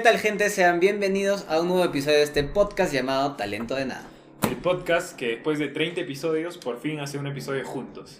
¿Qué 0.00 0.04
tal 0.04 0.18
gente? 0.18 0.48
Sean 0.48 0.80
bienvenidos 0.80 1.44
a 1.46 1.60
un 1.60 1.68
nuevo 1.68 1.84
episodio 1.84 2.16
de 2.16 2.22
este 2.22 2.42
podcast 2.42 2.90
llamado 2.90 3.36
Talento 3.36 3.74
de 3.74 3.84
Nada. 3.84 4.08
El 4.48 4.56
podcast 4.56 5.14
que 5.14 5.26
después 5.26 5.58
de 5.58 5.68
30 5.68 6.00
episodios 6.00 6.56
por 6.56 6.80
fin 6.80 7.00
hace 7.00 7.18
un 7.18 7.26
episodio 7.26 7.66
juntos. 7.66 8.18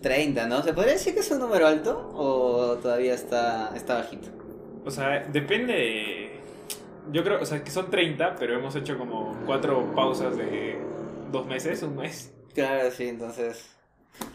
30, 0.00 0.46
¿no? 0.46 0.62
¿Se 0.62 0.72
podría 0.72 0.94
decir 0.94 1.12
que 1.12 1.20
es 1.20 1.30
un 1.30 1.40
número 1.40 1.66
alto 1.66 2.10
o 2.14 2.78
todavía 2.80 3.12
está, 3.12 3.70
está 3.76 3.96
bajito? 3.96 4.28
O 4.86 4.90
sea, 4.90 5.22
depende 5.30 5.74
de... 5.74 6.30
Yo 7.12 7.22
creo, 7.22 7.42
o 7.42 7.44
sea, 7.44 7.62
que 7.62 7.70
son 7.70 7.90
30, 7.90 8.36
pero 8.36 8.54
hemos 8.54 8.74
hecho 8.74 8.96
como 8.96 9.38
cuatro 9.44 9.94
pausas 9.94 10.38
de 10.38 10.78
dos 11.30 11.44
meses, 11.44 11.82
un 11.82 11.96
mes. 11.96 12.32
Claro, 12.54 12.90
sí, 12.90 13.08
entonces... 13.08 13.66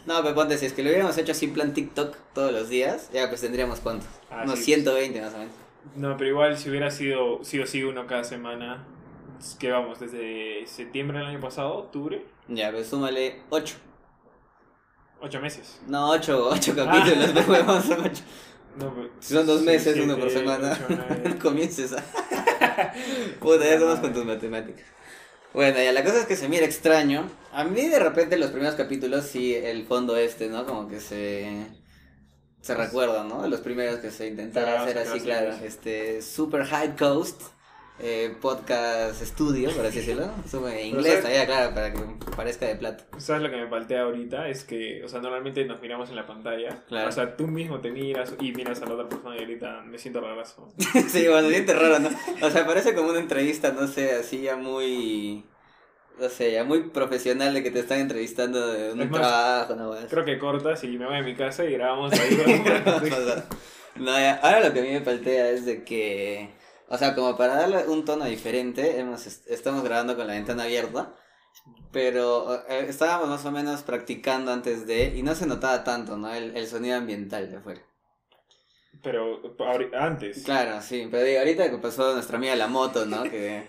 No, 0.06 0.22
pero 0.22 0.36
ponte, 0.36 0.56
si 0.56 0.66
es 0.66 0.72
que 0.72 0.84
lo 0.84 0.90
hubiéramos 0.90 1.18
hecho 1.18 1.32
así 1.32 1.48
plan 1.48 1.74
TikTok 1.74 2.16
todos 2.32 2.52
los 2.52 2.68
días, 2.68 3.10
ya 3.12 3.28
pues 3.28 3.40
tendríamos 3.40 3.80
cuántos. 3.80 4.08
Ah, 4.30 4.42
Unos 4.44 4.60
sí. 4.60 4.66
120 4.66 5.20
más 5.20 5.34
o 5.34 5.38
menos. 5.38 5.65
No, 5.94 6.16
pero 6.16 6.30
igual 6.30 6.56
si 6.58 6.68
hubiera 6.70 6.90
sido 6.90 7.40
sí 7.42 7.58
o 7.60 7.66
sí 7.66 7.82
uno 7.84 8.06
cada 8.06 8.24
semana, 8.24 8.84
que 9.58 9.70
vamos, 9.70 10.00
desde 10.00 10.66
septiembre 10.66 11.18
del 11.18 11.28
año 11.28 11.40
pasado, 11.40 11.74
octubre, 11.76 12.24
Ya, 12.48 12.70
pues 12.72 12.88
súmale 12.88 13.42
8. 13.50 13.74
ocho 15.20 15.40
meses. 15.40 15.80
No, 15.86 16.10
8, 16.10 16.48
8 16.52 16.74
capítulos, 16.76 17.30
pero 17.34 17.50
huevón, 17.52 17.82
son 17.82 18.00
8. 18.00 18.22
No, 18.78 18.94
pero- 18.94 19.10
Si 19.20 19.32
son 19.34 19.46
dos 19.46 19.62
meses, 19.62 19.94
siete, 19.94 20.02
uno 20.02 20.18
por 20.18 20.30
semana. 20.30 20.78
ocho, 21.24 21.38
comiences 21.42 21.92
a... 21.94 22.02
Puta, 23.40 23.64
ya 23.64 23.78
somos 23.78 24.00
con 24.00 24.12
tus 24.12 24.24
matemáticas. 24.24 24.84
Bueno, 25.54 25.78
ya 25.82 25.92
la 25.92 26.04
cosa 26.04 26.18
es 26.20 26.26
que 26.26 26.36
se 26.36 26.48
mira 26.50 26.66
extraño. 26.66 27.26
A 27.52 27.64
mí 27.64 27.88
de 27.88 27.98
repente 27.98 28.36
los 28.36 28.50
primeros 28.50 28.74
capítulos 28.74 29.24
sí, 29.24 29.54
el 29.54 29.86
fondo 29.86 30.16
este, 30.18 30.48
¿no? 30.48 30.66
Como 30.66 30.88
que 30.88 31.00
se... 31.00 31.66
Se 32.66 32.74
recuerda, 32.74 33.22
¿no? 33.22 33.46
Los 33.46 33.60
primeros 33.60 34.00
que 34.00 34.10
se 34.10 34.26
intentaron 34.26 34.68
Claro, 34.68 34.90
hacer 34.90 35.04
sí, 35.04 35.12
así, 35.12 35.20
claro. 35.20 35.54
Este, 35.62 36.20
Super 36.20 36.64
High 36.64 36.96
Coast, 36.96 37.40
eh, 38.00 38.34
podcast 38.40 39.22
estudio, 39.22 39.70
por 39.70 39.86
así 39.86 39.98
decirlo. 39.98 40.30
Sube 40.50 40.80
en 40.82 40.88
inglés, 40.88 41.20
todavía, 41.20 41.46
claro, 41.46 41.72
para 41.72 41.92
que 41.92 42.00
parezca 42.34 42.66
de 42.66 42.74
plata. 42.74 43.04
¿Sabes 43.18 43.42
lo 43.42 43.50
que 43.52 43.56
me 43.58 43.68
paltea 43.68 44.02
ahorita? 44.02 44.48
Es 44.48 44.64
que, 44.64 45.00
o 45.04 45.08
sea, 45.08 45.20
normalmente 45.20 45.64
nos 45.64 45.80
miramos 45.80 46.10
en 46.10 46.16
la 46.16 46.26
pantalla. 46.26 46.82
Claro. 46.88 47.08
O 47.08 47.12
sea, 47.12 47.36
tú 47.36 47.46
mismo 47.46 47.78
te 47.78 47.92
miras 47.92 48.34
y 48.40 48.50
miras 48.50 48.82
a 48.82 48.86
la 48.86 48.94
otra 48.94 49.08
persona 49.08 49.36
y 49.36 49.42
ahorita 49.42 49.82
me 49.82 49.96
siento 49.98 50.20
rarazo. 50.20 50.68
sí, 51.08 51.28
bueno, 51.28 51.46
se 51.46 51.54
siente 51.54 51.72
raro, 51.72 52.00
¿no? 52.00 52.10
O 52.42 52.50
sea, 52.50 52.66
parece 52.66 52.96
como 52.96 53.10
una 53.10 53.20
entrevista, 53.20 53.70
no 53.70 53.86
sé, 53.86 54.10
así 54.10 54.42
ya 54.42 54.56
muy... 54.56 55.44
No 56.18 56.28
sé, 56.30 56.52
ya 56.52 56.64
muy 56.64 56.84
profesional 56.90 57.52
de 57.52 57.62
que 57.62 57.70
te 57.70 57.80
están 57.80 57.98
entrevistando 58.00 58.66
de 58.68 58.92
un 58.92 58.98
más, 59.10 59.10
trabajo, 59.10 59.74
no. 59.76 59.94
Creo 60.08 60.24
que 60.24 60.38
cortas 60.38 60.82
y 60.84 60.96
me 60.98 61.04
voy 61.06 61.16
a 61.16 61.22
mi 61.22 61.34
casa 61.34 61.64
y 61.64 61.72
grabamos 61.72 62.12
ahí. 62.12 62.36
No, 63.96 64.12
ya, 64.12 64.34
ahora 64.42 64.60
lo 64.68 64.74
que 64.74 64.80
a 64.80 64.82
mí 64.82 64.90
me 64.90 65.00
paltea 65.00 65.48
es 65.50 65.64
de 65.64 65.82
que, 65.82 66.50
o 66.88 66.98
sea, 66.98 67.14
como 67.14 67.34
para 67.36 67.56
darle 67.56 67.86
un 67.88 68.04
tono 68.04 68.26
diferente, 68.26 68.98
hemos, 69.00 69.26
est- 69.26 69.48
estamos 69.50 69.82
grabando 69.82 70.16
con 70.16 70.26
la 70.26 70.34
ventana 70.34 70.64
abierta, 70.64 71.14
pero 71.92 72.54
eh, 72.68 72.86
estábamos 72.88 73.28
más 73.28 73.44
o 73.46 73.50
menos 73.52 73.82
practicando 73.82 74.52
antes 74.52 74.86
de, 74.86 75.14
y 75.16 75.22
no 75.22 75.34
se 75.34 75.46
notaba 75.46 75.82
tanto, 75.84 76.16
¿no? 76.18 76.32
El, 76.34 76.56
el 76.56 76.66
sonido 76.66 76.96
ambiental 76.96 77.50
de 77.50 77.56
afuera. 77.56 77.82
Pero 79.02 79.40
antes. 79.94 80.42
Claro, 80.44 80.80
sí, 80.82 81.08
pero 81.10 81.24
digo, 81.24 81.38
ahorita 81.38 81.70
que 81.70 81.78
pasó 81.78 82.12
nuestra 82.14 82.36
amiga 82.38 82.56
la 82.56 82.66
moto, 82.66 83.06
¿no? 83.06 83.22
Que, 83.24 83.66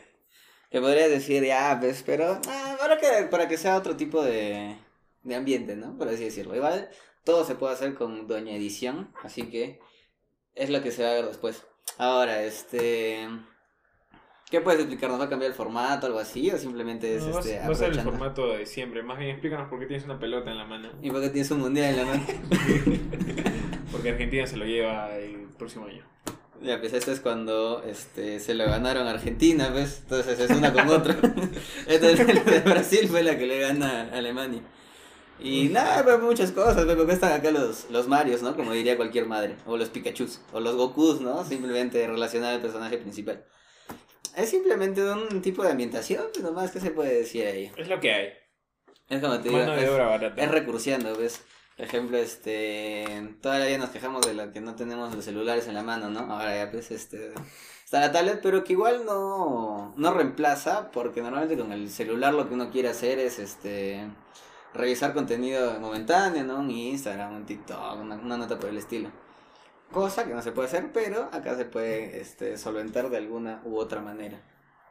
que 0.70 0.82
podría 0.82 1.08
decir, 1.08 1.44
ya, 1.44 1.78
pues, 1.80 2.04
pero 2.06 2.42
ah, 2.48 2.78
para, 2.80 2.98
que, 2.98 3.28
para 3.30 3.48
que 3.48 3.58
sea 3.58 3.78
otro 3.78 3.96
tipo 3.96 4.24
de, 4.24 4.76
de 5.24 5.36
ambiente, 5.36 5.76
¿no? 5.76 5.98
Por 5.98 6.08
así 6.10 6.24
decirlo. 6.26 6.56
Igual 6.56 6.90
todo 7.24 7.46
se 7.46 7.56
puede 7.56 7.74
hacer 7.74 7.94
con 7.94 8.28
Doña 8.28 8.56
Edición, 8.56 9.12
así 9.24 9.44
que 9.44 9.80
es 10.56 10.70
lo 10.70 10.82
que 10.82 10.92
se 10.92 11.04
va 11.04 11.12
a 11.12 11.14
ver 11.14 11.26
después. 11.26 11.66
Ahora, 11.98 12.44
este... 12.44 13.28
¿Qué 14.50 14.62
puedes 14.62 14.80
explicarnos? 14.80 15.20
¿Va 15.20 15.26
a 15.26 15.30
cambiar 15.30 15.52
el 15.52 15.58
formato 15.58 16.08
algo 16.08 16.20
así? 16.20 16.50
¿O 16.52 16.58
simplemente 16.58 17.18
es 17.18 17.26
No, 17.26 17.40
este, 17.40 17.60
va 17.60 17.66
a 17.66 17.76
ser 17.76 17.92
el 17.92 18.00
formato 18.00 18.48
de 18.54 18.66
siempre. 18.66 19.04
Más 19.04 19.18
bien 19.18 19.32
explícanos 19.32 19.70
por 19.70 19.78
qué 19.78 19.88
tienes 19.88 20.06
una 20.06 20.18
pelota 20.18 20.52
en 20.52 20.58
la 20.58 20.66
mano. 20.66 20.90
¿Y 21.02 21.12
por 21.12 21.20
qué 21.20 21.30
tienes 21.30 21.52
un 21.52 21.60
mundial 21.60 21.90
en 21.90 21.98
la 21.98 22.06
mano? 22.06 22.24
Porque 23.92 24.10
Argentina 24.10 24.48
se 24.48 24.56
lo 24.56 24.64
lleva 24.64 25.14
el 25.18 25.50
próximo 25.58 25.86
año. 25.88 26.06
Ya, 26.62 26.80
pues 26.80 26.94
esto 26.94 27.12
es 27.12 27.20
cuando 27.20 27.84
este, 27.88 28.40
se 28.40 28.54
lo 28.56 28.66
ganaron 28.66 29.08
a 29.08 29.12
Argentina, 29.12 29.70
pues. 29.72 30.00
Entonces 30.04 30.40
es 30.40 30.50
una 30.52 30.74
con 30.74 30.88
otra. 30.90 31.16
Entonces 31.88 32.20
el 32.28 32.44
de 32.46 32.60
Brasil 32.62 33.08
fue 33.10 33.24
la 33.24 33.38
que 33.38 33.46
le 33.46 33.60
gana 33.60 34.10
a 34.12 34.18
Alemania. 34.18 34.62
Y 35.40 35.66
nada, 35.70 36.04
pero 36.04 36.18
muchas 36.20 36.52
cosas, 36.52 36.84
pues, 36.86 36.96
porque 36.98 37.14
están 37.14 37.32
acá 37.32 37.52
los, 37.52 37.90
los 37.92 38.08
Marios, 38.08 38.42
¿no? 38.42 38.56
Como 38.56 38.72
diría 38.74 38.98
cualquier 38.98 39.28
madre. 39.28 39.56
O 39.68 39.78
los 39.78 39.90
Pikachus. 39.90 40.42
O 40.52 40.60
los 40.60 40.76
Gokus, 40.76 41.22
¿no? 41.22 41.46
Simplemente 41.46 42.08
relacionar 42.08 42.56
al 42.56 42.62
personaje 42.62 42.98
principal. 42.98 43.46
Es 44.36 44.50
simplemente 44.50 45.04
un 45.04 45.42
tipo 45.44 45.64
de 45.64 45.70
ambientación, 45.72 46.24
pues 46.34 46.44
nomás, 46.44 46.72
¿qué 46.72 46.80
se 46.80 46.90
puede 46.92 47.14
decir 47.20 47.46
ahí? 47.46 47.72
Es 47.78 47.88
lo 47.88 48.00
que 48.00 48.12
hay. 48.14 48.28
Es 49.10 49.22
como 49.22 49.40
te 49.40 49.50
digo, 49.50 49.62
es- 49.84 49.90
es 50.38 50.52
recursiendo, 50.52 51.16
¿ves? 51.16 51.42
Ejemplo, 51.78 52.18
este, 52.18 53.36
todavía 53.42 53.78
nos 53.78 53.92
quejamos 53.92 54.26
de 54.26 54.34
la 54.34 54.52
que 54.52 54.62
no 54.62 54.76
tenemos 54.76 55.14
los 55.14 55.24
celulares 55.24 55.68
en 55.68 55.76
la 55.76 55.84
mano, 55.84 56.10
¿no? 56.10 56.22
Ahora 56.22 56.56
ya 56.56 56.72
pues 56.72 56.90
este 56.90 57.34
está 57.86 58.00
la 58.00 58.12
tablet, 58.12 58.40
pero 58.42 58.64
que 58.64 58.74
igual 58.74 59.06
no 59.06 59.94
no 59.96 60.14
reemplaza 60.14 60.90
porque 60.92 61.22
normalmente 61.22 61.58
con 61.58 61.72
el 61.72 61.90
celular 61.92 62.34
lo 62.34 62.48
que 62.48 62.56
uno 62.56 62.72
quiere 62.72 62.90
hacer 62.90 63.20
es 63.20 63.38
este 63.40 64.08
revisar 64.74 65.14
contenido 65.14 65.80
momentáneo, 65.80 66.44
¿no? 66.44 66.60
Un 66.60 66.72
Instagram, 66.72 67.36
un 67.36 67.46
TikTok, 67.46 68.02
una 68.02 68.38
nota 68.38 68.58
por 68.60 68.70
el 68.70 68.78
estilo. 68.78 69.12
Cosa 69.92 70.26
que 70.26 70.34
no 70.34 70.42
se 70.42 70.52
puede 70.52 70.68
hacer, 70.68 70.92
pero 70.92 71.30
acá 71.32 71.56
se 71.56 71.66
puede 71.66 72.20
este 72.20 72.58
solventar 72.58 73.10
de 73.10 73.18
alguna 73.18 73.62
u 73.66 73.78
otra 73.78 74.02
manera. 74.02 74.42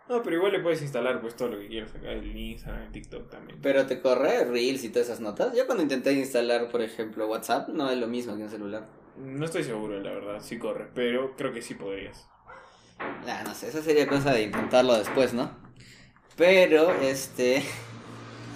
No, 0.09 0.23
pero 0.23 0.37
igual 0.37 0.53
le 0.53 0.61
puedes 0.61 0.83
instalar 0.83 1.21
pues 1.21 1.35
todo 1.35 1.49
lo 1.49 1.59
que 1.59 1.67
quieras 1.67 1.95
acá. 1.95 2.13
El 2.13 2.37
Instagram, 2.37 2.83
el 2.83 2.93
TikTok 2.93 3.29
también. 3.29 3.59
Pero 3.61 3.87
te 3.87 4.01
corre 4.01 4.45
Reels 4.45 4.85
y 4.85 4.91
todas 4.91 5.09
esas 5.09 5.21
notas. 5.21 5.55
Yo 5.57 5.67
cuando 5.67 5.83
intenté 5.83 6.13
instalar, 6.13 6.69
por 6.69 6.83
ejemplo, 6.83 7.27
WhatsApp, 7.27 7.69
no 7.69 7.91
es 7.91 7.99
lo 7.99 8.07
mismo 8.07 8.37
que 8.37 8.45
un 8.45 8.51
celular. 8.51 8.87
No 9.17 9.45
estoy 9.45 9.65
seguro, 9.65 9.99
la 10.01 10.11
verdad, 10.11 10.41
si 10.41 10.59
corre. 10.59 10.89
Pero 10.95 11.35
creo 11.37 11.53
que 11.53 11.63
sí 11.63 11.75
podrías. 11.75 12.29
Ah, 12.99 13.43
no 13.45 13.55
sé, 13.55 13.69
eso 13.69 13.83
sería 13.83 14.07
cosa 14.07 14.33
de 14.33 14.43
intentarlo 14.43 14.97
después, 14.97 15.35
¿no? 15.35 15.51
Pero, 16.37 16.93
este. 17.01 17.63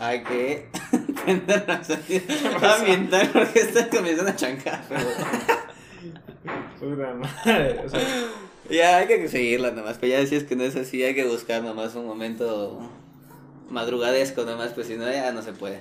Hay 0.01 0.23
que 0.23 0.67
la 1.67 1.85
salida 1.85 2.77
ambiental 2.79 3.29
porque 3.35 3.61
está 3.61 3.91
comenzando 3.91 4.31
a 4.31 4.37
chancar. 4.37 4.83
Puta 6.81 7.15
madre. 7.15 7.81
O 7.85 7.89
sea, 7.89 8.01
Ya, 8.71 8.99
hay 8.99 9.07
que 9.07 9.29
seguirla 9.29 9.73
nomás. 9.73 9.99
Pero 9.99 10.19
ya 10.19 10.27
si 10.27 10.37
es 10.37 10.45
que 10.45 10.57
no 10.57 10.65
es 10.65 10.77
así, 10.77 11.03
hay 11.03 11.15
que 11.15 11.27
buscar 11.27 11.63
nomás 11.63 11.95
un 11.95 12.07
momento 12.07 12.79
madrugadesco 13.69 14.45
nomás, 14.45 14.73
pues 14.73 14.87
si 14.87 14.97
no, 14.97 15.11
ya 15.11 15.33
no 15.33 15.43
se 15.43 15.53
puede. 15.53 15.81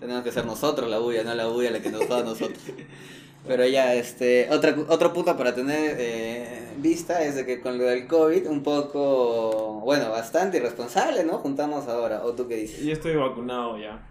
Tenemos 0.00 0.22
que 0.22 0.32
ser 0.32 0.44
nosotros 0.44 0.90
la 0.90 0.98
bulla, 0.98 1.24
no 1.24 1.34
la 1.34 1.46
bulla 1.46 1.70
la 1.70 1.80
que 1.80 1.90
nos 1.90 2.10
va 2.10 2.18
a 2.18 2.22
nosotros. 2.22 2.60
Pero 3.46 3.64
ya, 3.64 3.94
este, 3.94 4.48
otra, 4.50 4.74
otro 4.88 5.12
punto 5.12 5.36
para 5.36 5.54
tener 5.54 5.96
eh, 5.98 6.68
vista 6.78 7.22
es 7.22 7.36
de 7.36 7.46
que 7.46 7.60
con 7.60 7.78
lo 7.78 7.84
del 7.84 8.08
COVID, 8.08 8.48
un 8.48 8.62
poco, 8.64 9.80
bueno, 9.84 10.10
bastante 10.10 10.56
irresponsable, 10.56 11.22
¿no? 11.24 11.38
Juntamos 11.38 11.86
ahora, 11.86 12.24
¿o 12.24 12.32
tú 12.32 12.48
qué 12.48 12.56
dices? 12.56 12.84
yo 12.84 12.92
estoy 12.92 13.14
vacunado 13.14 13.78
ya. 13.78 14.04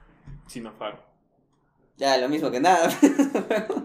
Sinopharm. 0.48 0.98
Ya, 1.98 2.18
lo 2.18 2.30
mismo 2.30 2.50
que 2.50 2.59
nada. 2.62 2.90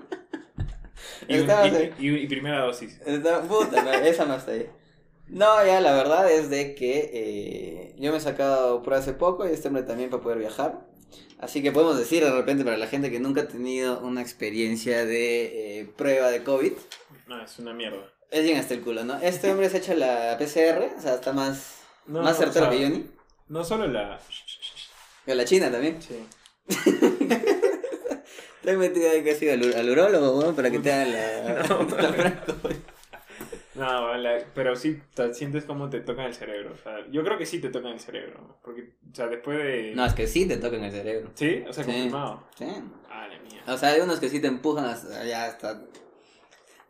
Y, 1.36 1.40
un- 1.40 1.94
y- 1.98 2.08
y- 2.08 2.16
y 2.24 2.26
primera 2.26 2.60
dosis. 2.64 3.00
Está- 3.06 3.42
puta, 3.42 3.82
no, 3.82 3.92
esa 3.92 4.24
no 4.26 4.34
está 4.36 4.52
ahí. 4.52 4.66
No, 5.28 5.64
ya 5.64 5.80
la 5.80 5.92
verdad 5.94 6.30
es 6.30 6.50
de 6.50 6.74
que 6.74 7.10
eh, 7.12 7.94
yo 7.98 8.10
me 8.10 8.18
he 8.18 8.20
sacado 8.20 8.82
por 8.82 8.94
hace 8.94 9.12
poco 9.12 9.48
y 9.48 9.52
este 9.52 9.68
hombre 9.68 9.84
también 9.84 10.10
para 10.10 10.22
poder 10.22 10.38
viajar. 10.38 10.80
Así 11.38 11.62
que 11.62 11.72
podemos 11.72 11.96
decir 11.98 12.24
de 12.24 12.32
repente 12.32 12.64
para 12.64 12.76
la 12.76 12.86
gente 12.88 13.10
que 13.10 13.20
nunca 13.20 13.42
ha 13.42 13.48
tenido 13.48 14.00
una 14.00 14.20
experiencia 14.22 15.04
de 15.06 15.80
eh, 15.80 15.84
prueba 15.96 16.30
de 16.30 16.42
COVID, 16.42 16.72
No, 17.28 17.42
es 17.42 17.58
una 17.60 17.72
mierda. 17.72 18.12
es 18.30 18.42
bien 18.44 18.58
hasta 18.58 18.74
el 18.74 18.80
culo, 18.82 19.04
¿no? 19.04 19.18
Este 19.20 19.50
hombre 19.50 19.70
se 19.70 19.78
echa 19.78 19.94
la 19.94 20.36
PCR, 20.38 20.92
o 20.98 21.00
sea, 21.00 21.14
está 21.14 21.32
más, 21.32 21.76
No, 22.06 22.22
más 22.22 22.36
certero 22.36 22.66
o 22.66 22.70
sea, 22.70 22.78
que 22.78 22.84
Johnny. 22.84 23.06
No 23.48 23.64
solo 23.64 23.86
la. 23.86 24.18
La 25.26 25.44
China 25.44 25.70
también. 25.70 25.98
Sí. 26.02 26.26
Te 28.62 28.72
he 28.72 28.76
metido 28.76 29.10
ahí 29.10 29.22
casi 29.24 29.48
al, 29.48 29.62
al 29.74 29.90
urólogo, 29.90 30.38
weón, 30.38 30.54
para 30.54 30.70
que 30.70 30.78
te 30.80 30.92
hagan 30.92 31.12
la, 31.12 31.62
No, 31.68 31.82
la 31.96 32.10
de. 32.10 32.36
No, 33.74 34.14
la- 34.16 34.44
pero 34.54 34.76
sí 34.76 35.00
te 35.14 35.32
sientes 35.32 35.64
como 35.64 35.88
te 35.88 36.00
tocan 36.00 36.26
el 36.26 36.34
cerebro. 36.34 36.74
O 36.74 36.76
sea, 36.82 36.98
yo 37.10 37.22
creo 37.24 37.38
que 37.38 37.46
sí 37.46 37.60
te 37.60 37.70
tocan 37.70 37.92
el 37.92 38.00
cerebro. 38.00 38.58
Porque, 38.62 38.94
o 39.10 39.14
sea, 39.14 39.28
después 39.28 39.56
de. 39.58 39.92
No, 39.94 40.04
es 40.04 40.12
que 40.12 40.26
sí 40.26 40.46
te 40.46 40.58
tocan 40.58 40.84
el 40.84 40.90
cerebro. 40.92 41.30
¿Sí? 41.34 41.64
O 41.68 41.72
sea, 41.72 41.84
Sí. 41.84 41.90
confirmado. 41.90 42.44
Sí. 42.58 42.66
Ah, 43.08 43.26
la 43.28 43.38
mía. 43.38 43.62
O 43.66 43.76
sea, 43.78 43.90
hay 43.90 44.00
unos 44.00 44.20
que 44.20 44.28
sí 44.28 44.40
te 44.40 44.48
empujan 44.48 44.84
hasta 44.84 45.20
allá, 45.20 45.46
hasta... 45.46 45.82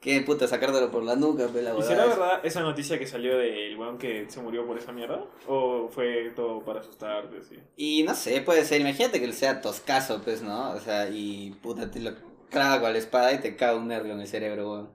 ¿Qué 0.01 0.23
puta? 0.23 0.49
Sacártelo 0.49 0.91
por 0.91 1.03
la 1.03 1.15
nuca, 1.15 1.47
pues 1.49 1.63
la 1.63 1.77
¿Y 1.77 1.83
será 1.83 2.07
verdad 2.07 2.41
esa 2.43 2.63
noticia 2.63 2.99
que 2.99 3.07
salió 3.07 3.37
del 3.37 3.77
weón 3.77 3.99
que 3.99 4.31
se 4.31 4.41
murió 4.41 4.67
por 4.67 4.79
esa 4.79 4.93
mierda? 4.93 5.23
¿O 5.47 5.89
fue 5.89 6.33
todo 6.35 6.65
para 6.65 6.81
asustarte? 6.81 7.43
Sí. 7.43 7.59
Y 7.77 8.03
no 8.03 8.15
sé, 8.15 8.41
puede 8.41 8.65
ser, 8.65 8.81
imagínate 8.81 9.19
que 9.19 9.27
él 9.27 9.35
sea 9.35 9.61
toscazo, 9.61 10.23
pues, 10.23 10.41
¿no? 10.41 10.71
O 10.71 10.81
sea, 10.81 11.11
y 11.11 11.51
puta, 11.63 11.91
te 11.91 12.01
lo 12.01 12.13
clava 12.49 12.81
con 12.81 12.93
la 12.95 12.99
espada 12.99 13.35
y 13.35 13.41
te 13.41 13.57
caga 13.57 13.77
un 13.77 13.89
nervio 13.89 14.15
en 14.15 14.21
el 14.21 14.27
cerebro, 14.27 14.73
weón. 14.73 14.91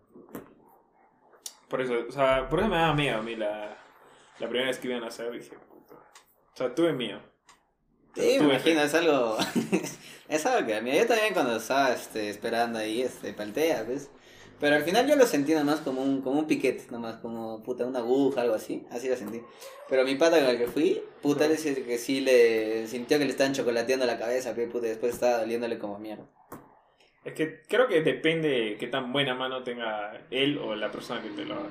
Por 1.69 1.81
eso, 1.81 1.94
o 2.07 2.12
sea, 2.12 2.50
por 2.50 2.60
eso 2.60 2.68
me 2.69 2.75
daba 2.75 2.96
miedo 2.96 3.19
a 3.19 3.22
mí 3.22 3.36
la, 3.36 3.78
la 4.40 4.48
primera 4.48 4.69
vez 4.69 4.80
que 4.80 4.88
iban 4.88 5.04
a 5.04 5.07
hacer. 5.07 5.31
Dije, 5.31 5.56
puta. 5.69 5.96
O 5.96 6.57
sea, 6.57 6.74
tuve 6.74 6.94
miedo. 6.94 7.19
Sí, 8.16 8.38
me 8.40 8.46
imagino, 8.46 8.81
es 8.81 8.94
algo. 8.94 9.38
es 10.30 10.46
algo 10.46 10.66
que 10.66 10.75
a 10.75 10.81
mí. 10.81 10.96
Yo 10.98 11.06
también 11.06 11.34
cuando 11.34 11.57
estaba 11.57 11.92
este, 11.92 12.30
esperando 12.30 12.80
ahí, 12.80 13.02
este, 13.02 13.34
paltea, 13.34 13.84
¿ves? 13.84 14.10
Pero 14.60 14.75
al 14.75 14.84
final 14.84 15.07
yo 15.07 15.16
lo 15.16 15.25
sentí 15.25 15.54
nomás 15.54 15.81
como 15.81 16.02
un, 16.02 16.22
como 16.22 16.40
un 16.40 16.48
piquete, 16.48 16.86
nomás 16.90 17.16
como 17.16 17.62
puta, 17.62 17.86
una 17.86 18.00
aguja, 18.00 18.42
algo 18.42 18.56
así. 18.56 18.86
Así 18.90 19.10
lo 19.10 19.18
sentí. 19.18 19.42
Pero 19.90 20.06
mi 20.06 20.16
pata 20.16 20.40
con 20.40 20.48
el 20.48 20.57
que 20.57 20.68
fui, 20.68 21.02
puta, 21.22 21.46
él 21.46 21.52
dice 21.52 21.84
que 21.84 21.98
sí 21.98 22.22
le 22.22 22.88
sintió 22.88 23.19
que 23.19 23.25
le 23.25 23.31
estaban 23.31 23.54
chocolateando 23.54 24.06
la 24.06 24.18
cabeza, 24.18 24.56
que 24.56 24.68
puta, 24.68 24.88
después 24.88 25.13
estaba 25.13 25.40
doliéndole 25.40 25.78
como 25.78 26.00
mierda. 26.00 26.25
Es 27.25 27.34
que 27.34 27.63
creo 27.68 27.88
que 27.88 28.02
depende 28.02 28.78
qué 28.80 28.88
tan 28.88 29.12
buena 29.12 29.34
mano 29.34 29.63
tenga 29.63 30.25
él 30.30 30.57
o 30.57 30.75
la 30.75 30.92
persona 30.92 31.22
que 31.22 31.30
te 31.30 31.44
lo 31.44 31.56
haga. 31.56 31.69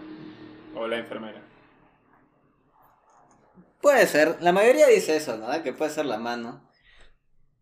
O 0.75 0.87
la 0.87 0.99
enfermera. 0.99 1.41
Puede 3.81 4.07
ser, 4.07 4.39
la 4.41 4.53
mayoría 4.53 4.89
dice 4.89 5.17
eso, 5.17 5.37
¿no? 5.37 5.63
Que 5.63 5.73
puede 5.73 5.91
ser 5.91 6.07
la 6.07 6.19
mano. 6.19 6.69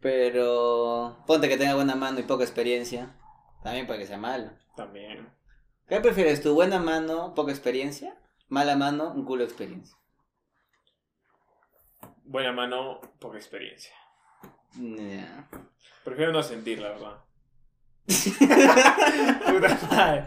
Pero 0.01 1.23
ponte 1.27 1.49
que 1.49 1.59
tenga 1.59 1.75
buena 1.75 1.95
mano 1.95 2.19
y 2.19 2.23
poca 2.25 2.45
experiencia. 2.45 3.15
También 3.63 3.87
puede 3.87 4.01
que 4.01 4.07
sea 4.07 4.19
malo. 4.19 4.51
También. 4.77 5.29
¿Qué 5.89 6.01
prefieres 6.01 6.43
tú? 6.43 6.55
¿Buena 6.55 6.79
mano, 6.79 7.35
poca 7.35 7.53
experiencia? 7.53 8.17
¿Mala 8.49 8.77
mano, 8.77 9.13
un 9.13 9.25
culo 9.25 9.45
de 9.45 9.51
experiencia? 9.51 9.97
Buena 12.25 12.53
mano, 12.53 13.01
poca 13.19 13.37
experiencia. 13.37 13.93
Prefiero 16.05 16.33
no 16.33 16.43
sentir, 16.43 16.81
la 16.81 16.91
verdad. 16.91 17.25
Puta 19.53 19.79
madre. 19.91 20.25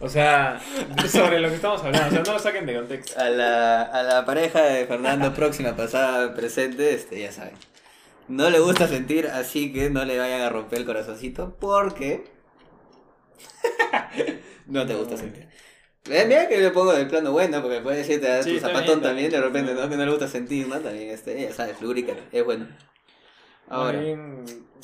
O 0.00 0.08
sea, 0.08 0.60
sobre 1.08 1.40
lo 1.40 1.48
que 1.48 1.56
estamos 1.56 1.82
hablando. 1.82 2.08
O 2.08 2.10
sea, 2.10 2.22
no 2.22 2.32
lo 2.32 2.38
saquen 2.38 2.66
de 2.66 2.74
contexto. 2.74 3.20
A 3.20 3.28
la, 3.28 3.82
a 3.82 4.02
la 4.02 4.24
pareja 4.24 4.62
de 4.62 4.86
Fernando 4.86 5.34
próxima, 5.34 5.76
pasada, 5.76 6.34
presente, 6.34 6.94
este, 6.94 7.20
ya 7.20 7.32
saben. 7.32 7.54
No 8.28 8.48
le 8.48 8.60
gusta 8.60 8.88
sentir, 8.88 9.26
así 9.26 9.72
que 9.72 9.90
no 9.90 10.04
le 10.04 10.18
vayan 10.18 10.40
a 10.40 10.48
romper 10.48 10.78
el 10.78 10.86
corazoncito 10.86 11.56
porque 11.58 12.24
no 14.66 14.86
te 14.86 14.94
gusta 14.94 15.14
No. 15.14 15.20
sentir. 15.20 15.48
Eh, 16.10 16.24
mira 16.26 16.48
que 16.48 16.58
le 16.58 16.70
pongo 16.70 16.92
del 16.92 17.08
plano 17.08 17.32
bueno, 17.32 17.60
porque 17.60 17.80
puede 17.80 17.98
decirte 17.98 18.30
a 18.30 18.42
Sí, 18.42 18.54
tu 18.54 18.60
zapatón 18.60 19.02
también, 19.02 19.30
de 19.30 19.40
repente, 19.40 19.74
¿no? 19.74 19.88
Que 19.88 19.96
no 19.96 20.04
le 20.04 20.10
gusta 20.10 20.28
sentir, 20.28 20.66
¿no? 20.66 20.80
También, 20.80 21.10
este, 21.10 21.40
ya 21.42 21.52
sabes, 21.52 21.80
lubricate, 21.82 22.22
es 22.32 22.44
bueno. 22.44 22.66
Ahora, 23.68 24.00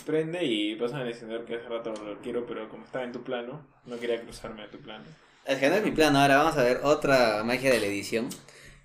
prende 0.05 0.45
y 0.45 0.77
pasa 0.77 0.97
en 0.97 1.03
el 1.03 1.09
encendedor 1.09 1.45
que 1.45 1.57
hace 1.57 1.69
rato 1.69 1.93
lo 2.05 2.21
quiero, 2.21 2.47
pero 2.47 2.69
como 2.69 2.85
estaba 2.85 3.05
en 3.05 3.13
tu 3.13 3.23
plano, 3.25 3.67
no 3.87 3.99
quería 3.99 4.21
cruzarme 4.21 4.63
a 4.63 4.71
tu 4.71 4.79
plano. 4.79 5.05
es 5.47 5.59
que 5.59 5.69
no 5.69 5.77
es 5.77 5.83
mi 5.83 5.91
plano, 5.91 6.21
ahora 6.21 6.37
vamos 6.37 6.57
a 6.57 6.63
ver 6.63 6.81
otra 6.85 7.43
magia 7.45 7.71
de 7.73 7.81
la 7.81 7.87
edición. 7.87 8.29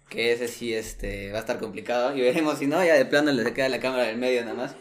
Que 0.09 0.33
ese 0.33 0.47
sí 0.49 0.73
este, 0.73 1.31
va 1.31 1.37
a 1.37 1.41
estar 1.41 1.57
complicado. 1.59 2.15
Y 2.17 2.21
veremos 2.21 2.57
si 2.59 2.67
no, 2.67 2.83
ya 2.83 2.95
de 2.95 3.05
plano 3.05 3.31
le 3.31 3.53
queda 3.53 3.69
la 3.69 3.79
cámara 3.79 4.03
del 4.03 4.17
medio 4.17 4.41
nada 4.41 4.55
más. 4.55 4.75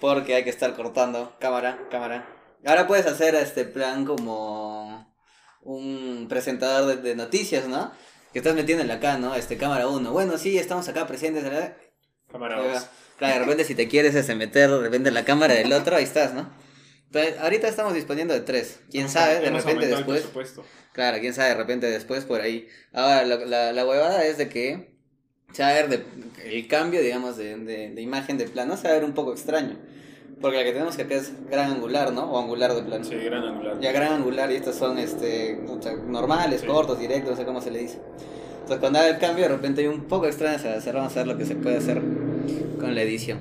Porque 0.00 0.34
hay 0.34 0.42
que 0.42 0.50
estar 0.50 0.74
cortando. 0.74 1.32
Cámara, 1.38 1.78
cámara. 1.90 2.26
Ahora 2.66 2.86
puedes 2.86 3.06
hacer 3.06 3.34
este 3.34 3.64
plan 3.64 4.04
como 4.04 5.14
un 5.62 6.26
presentador 6.28 6.96
de, 6.96 7.02
de 7.08 7.14
noticias, 7.16 7.66
¿no? 7.68 7.92
Que 8.32 8.38
estás 8.40 8.54
metiéndole 8.54 8.92
acá, 8.92 9.18
¿no? 9.18 9.34
Este, 9.34 9.56
cámara 9.56 9.86
1. 9.88 10.12
Bueno, 10.12 10.38
sí, 10.38 10.58
estamos 10.58 10.88
acá 10.88 11.06
presentes. 11.06 11.44
¿verdad? 11.44 11.76
Cámara 12.30 12.56
Ahí 12.58 12.66
va. 12.68 12.74
2. 12.74 12.88
Claro, 13.18 13.34
de 13.34 13.40
repente 13.40 13.64
si 13.64 13.74
te 13.74 13.86
quieres 13.88 14.14
este, 14.14 14.34
meter 14.34 14.68
de 14.70 14.80
repente 14.80 15.08
en 15.08 15.14
la 15.14 15.24
cámara 15.24 15.54
del 15.54 15.72
otro, 15.72 15.94
ahí 15.96 16.02
estás, 16.04 16.34
¿no? 16.34 16.50
Entonces, 17.06 17.38
ahorita 17.38 17.68
estamos 17.68 17.94
disponiendo 17.94 18.34
de 18.34 18.40
tres. 18.40 18.80
¿Quién 18.90 19.08
sabe? 19.08 19.34
De 19.34 19.50
repente 19.62 19.86
después... 19.98 20.22
Claro, 20.92 21.18
quién 21.20 21.32
sabe, 21.32 21.50
de 21.50 21.54
repente 21.54 21.86
después 21.86 22.24
por 22.24 22.40
ahí. 22.40 22.68
Ahora, 22.92 23.24
la, 23.24 23.36
la, 23.36 23.72
la 23.72 23.86
huevada 23.86 24.24
es 24.24 24.36
de 24.38 24.48
que 24.48 24.98
se 25.52 25.62
va 25.62 25.68
a 25.70 25.74
ver 25.74 25.88
de- 25.88 26.04
el 26.44 26.66
cambio, 26.66 27.00
digamos, 27.00 27.36
de, 27.36 27.56
de, 27.56 27.90
de 27.90 28.02
imagen 28.02 28.36
de 28.36 28.48
plano, 28.48 28.76
se 28.76 28.84
va 28.88 28.90
a 28.90 28.96
ver 28.96 29.04
un 29.04 29.14
poco 29.14 29.32
extraño. 29.32 29.78
Porque 30.40 30.58
la 30.58 30.64
que 30.64 30.72
tenemos 30.72 30.96
que 30.96 31.02
acá 31.02 31.14
es 31.14 31.32
gran 31.48 31.70
angular, 31.72 32.12
¿no? 32.12 32.30
O 32.30 32.38
angular 32.38 32.74
de 32.74 32.82
plano. 32.82 33.04
Sí, 33.04 33.14
gran 33.16 33.42
angular. 33.44 33.80
Ya 33.80 33.92
gran 33.92 34.12
angular 34.14 34.50
y 34.50 34.56
estos 34.56 34.76
son 34.76 34.98
este, 34.98 35.58
normales, 36.06 36.60
Sí. 36.60 36.66
cortos, 36.66 36.98
directos, 36.98 37.30
no 37.32 37.36
sé 37.36 37.44
cómo 37.44 37.60
se 37.60 37.70
le 37.70 37.78
dice. 37.80 38.00
Entonces 38.54 38.78
cuando 38.78 38.98
haga 38.98 39.08
el 39.08 39.18
cambio, 39.18 39.44
de 39.44 39.50
repente 39.50 39.80
hay 39.82 39.86
un 39.88 40.04
poco 40.04 40.26
extraño, 40.26 40.54
a 40.68 40.74
hacer, 40.76 40.94
vamos 40.94 41.12
a 41.16 41.20
ver 41.20 41.26
lo 41.28 41.36
que 41.38 41.44
se 41.46 41.54
puede 41.54 41.76
hacer 41.78 42.00
con 42.80 42.94
la 42.94 43.02
edición. 43.02 43.38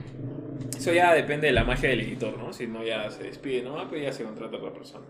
Eso 0.77 0.91
ya 0.91 1.13
depende 1.13 1.47
de 1.47 1.53
la 1.53 1.63
magia 1.63 1.89
del 1.89 2.01
editor, 2.01 2.37
¿no? 2.37 2.51
Si 2.53 2.67
no, 2.67 2.83
ya 2.83 3.09
se 3.09 3.23
despide, 3.23 3.61
¿no? 3.63 3.79
Ah, 3.79 3.87
Pero 3.89 4.01
ya 4.03 4.11
se 4.11 4.23
contrata 4.23 4.55
a 4.55 4.59
otra 4.59 4.73
persona. 4.73 5.05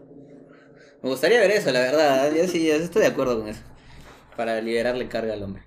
Me 1.01 1.09
gustaría 1.09 1.39
ver 1.39 1.51
eso, 1.51 1.71
la 1.71 1.79
verdad. 1.79 2.31
Yo 2.35 2.47
sí, 2.47 2.65
yo 2.65 2.75
estoy 2.75 3.01
de 3.01 3.07
acuerdo 3.09 3.39
con 3.39 3.47
eso. 3.49 3.61
Para 4.37 4.61
liberarle 4.61 5.07
carga 5.07 5.33
al 5.33 5.43
hombre. 5.43 5.63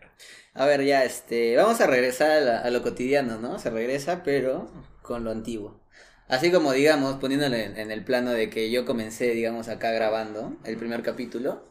A 0.54 0.64
ver, 0.64 0.82
ya, 0.84 1.04
este. 1.04 1.56
Vamos 1.56 1.80
a 1.80 1.86
regresar 1.86 2.30
a, 2.30 2.40
la- 2.40 2.58
a 2.60 2.70
lo 2.70 2.82
cotidiano, 2.82 3.38
¿no? 3.38 3.58
Se 3.58 3.68
regresa, 3.70 4.22
pero 4.24 4.70
con 5.02 5.24
lo 5.24 5.30
antiguo. 5.30 5.80
Así 6.28 6.50
como, 6.50 6.72
digamos, 6.72 7.16
poniéndole 7.16 7.64
en, 7.64 7.78
en 7.78 7.90
el 7.90 8.04
plano 8.04 8.32
de 8.32 8.50
que 8.50 8.70
yo 8.70 8.84
comencé, 8.84 9.30
digamos, 9.30 9.68
acá 9.68 9.90
grabando 9.92 10.56
el 10.64 10.76
primer 10.76 11.02
capítulo. 11.02 11.70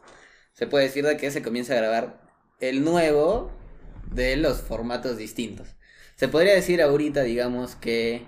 Se 0.54 0.68
puede 0.68 0.86
decir 0.86 1.06
de 1.06 1.18
que 1.18 1.32
se 1.32 1.42
comienza 1.42 1.74
a 1.74 1.78
grabar 1.78 2.22
el 2.62 2.84
nuevo 2.84 3.52
de 4.12 4.38
los 4.38 4.62
formatos 4.62 5.18
distintos. 5.18 5.76
Se 6.16 6.28
podría 6.30 6.54
decir 6.54 6.82
ahorita, 6.82 7.24
digamos, 7.24 7.76
que 7.76 8.26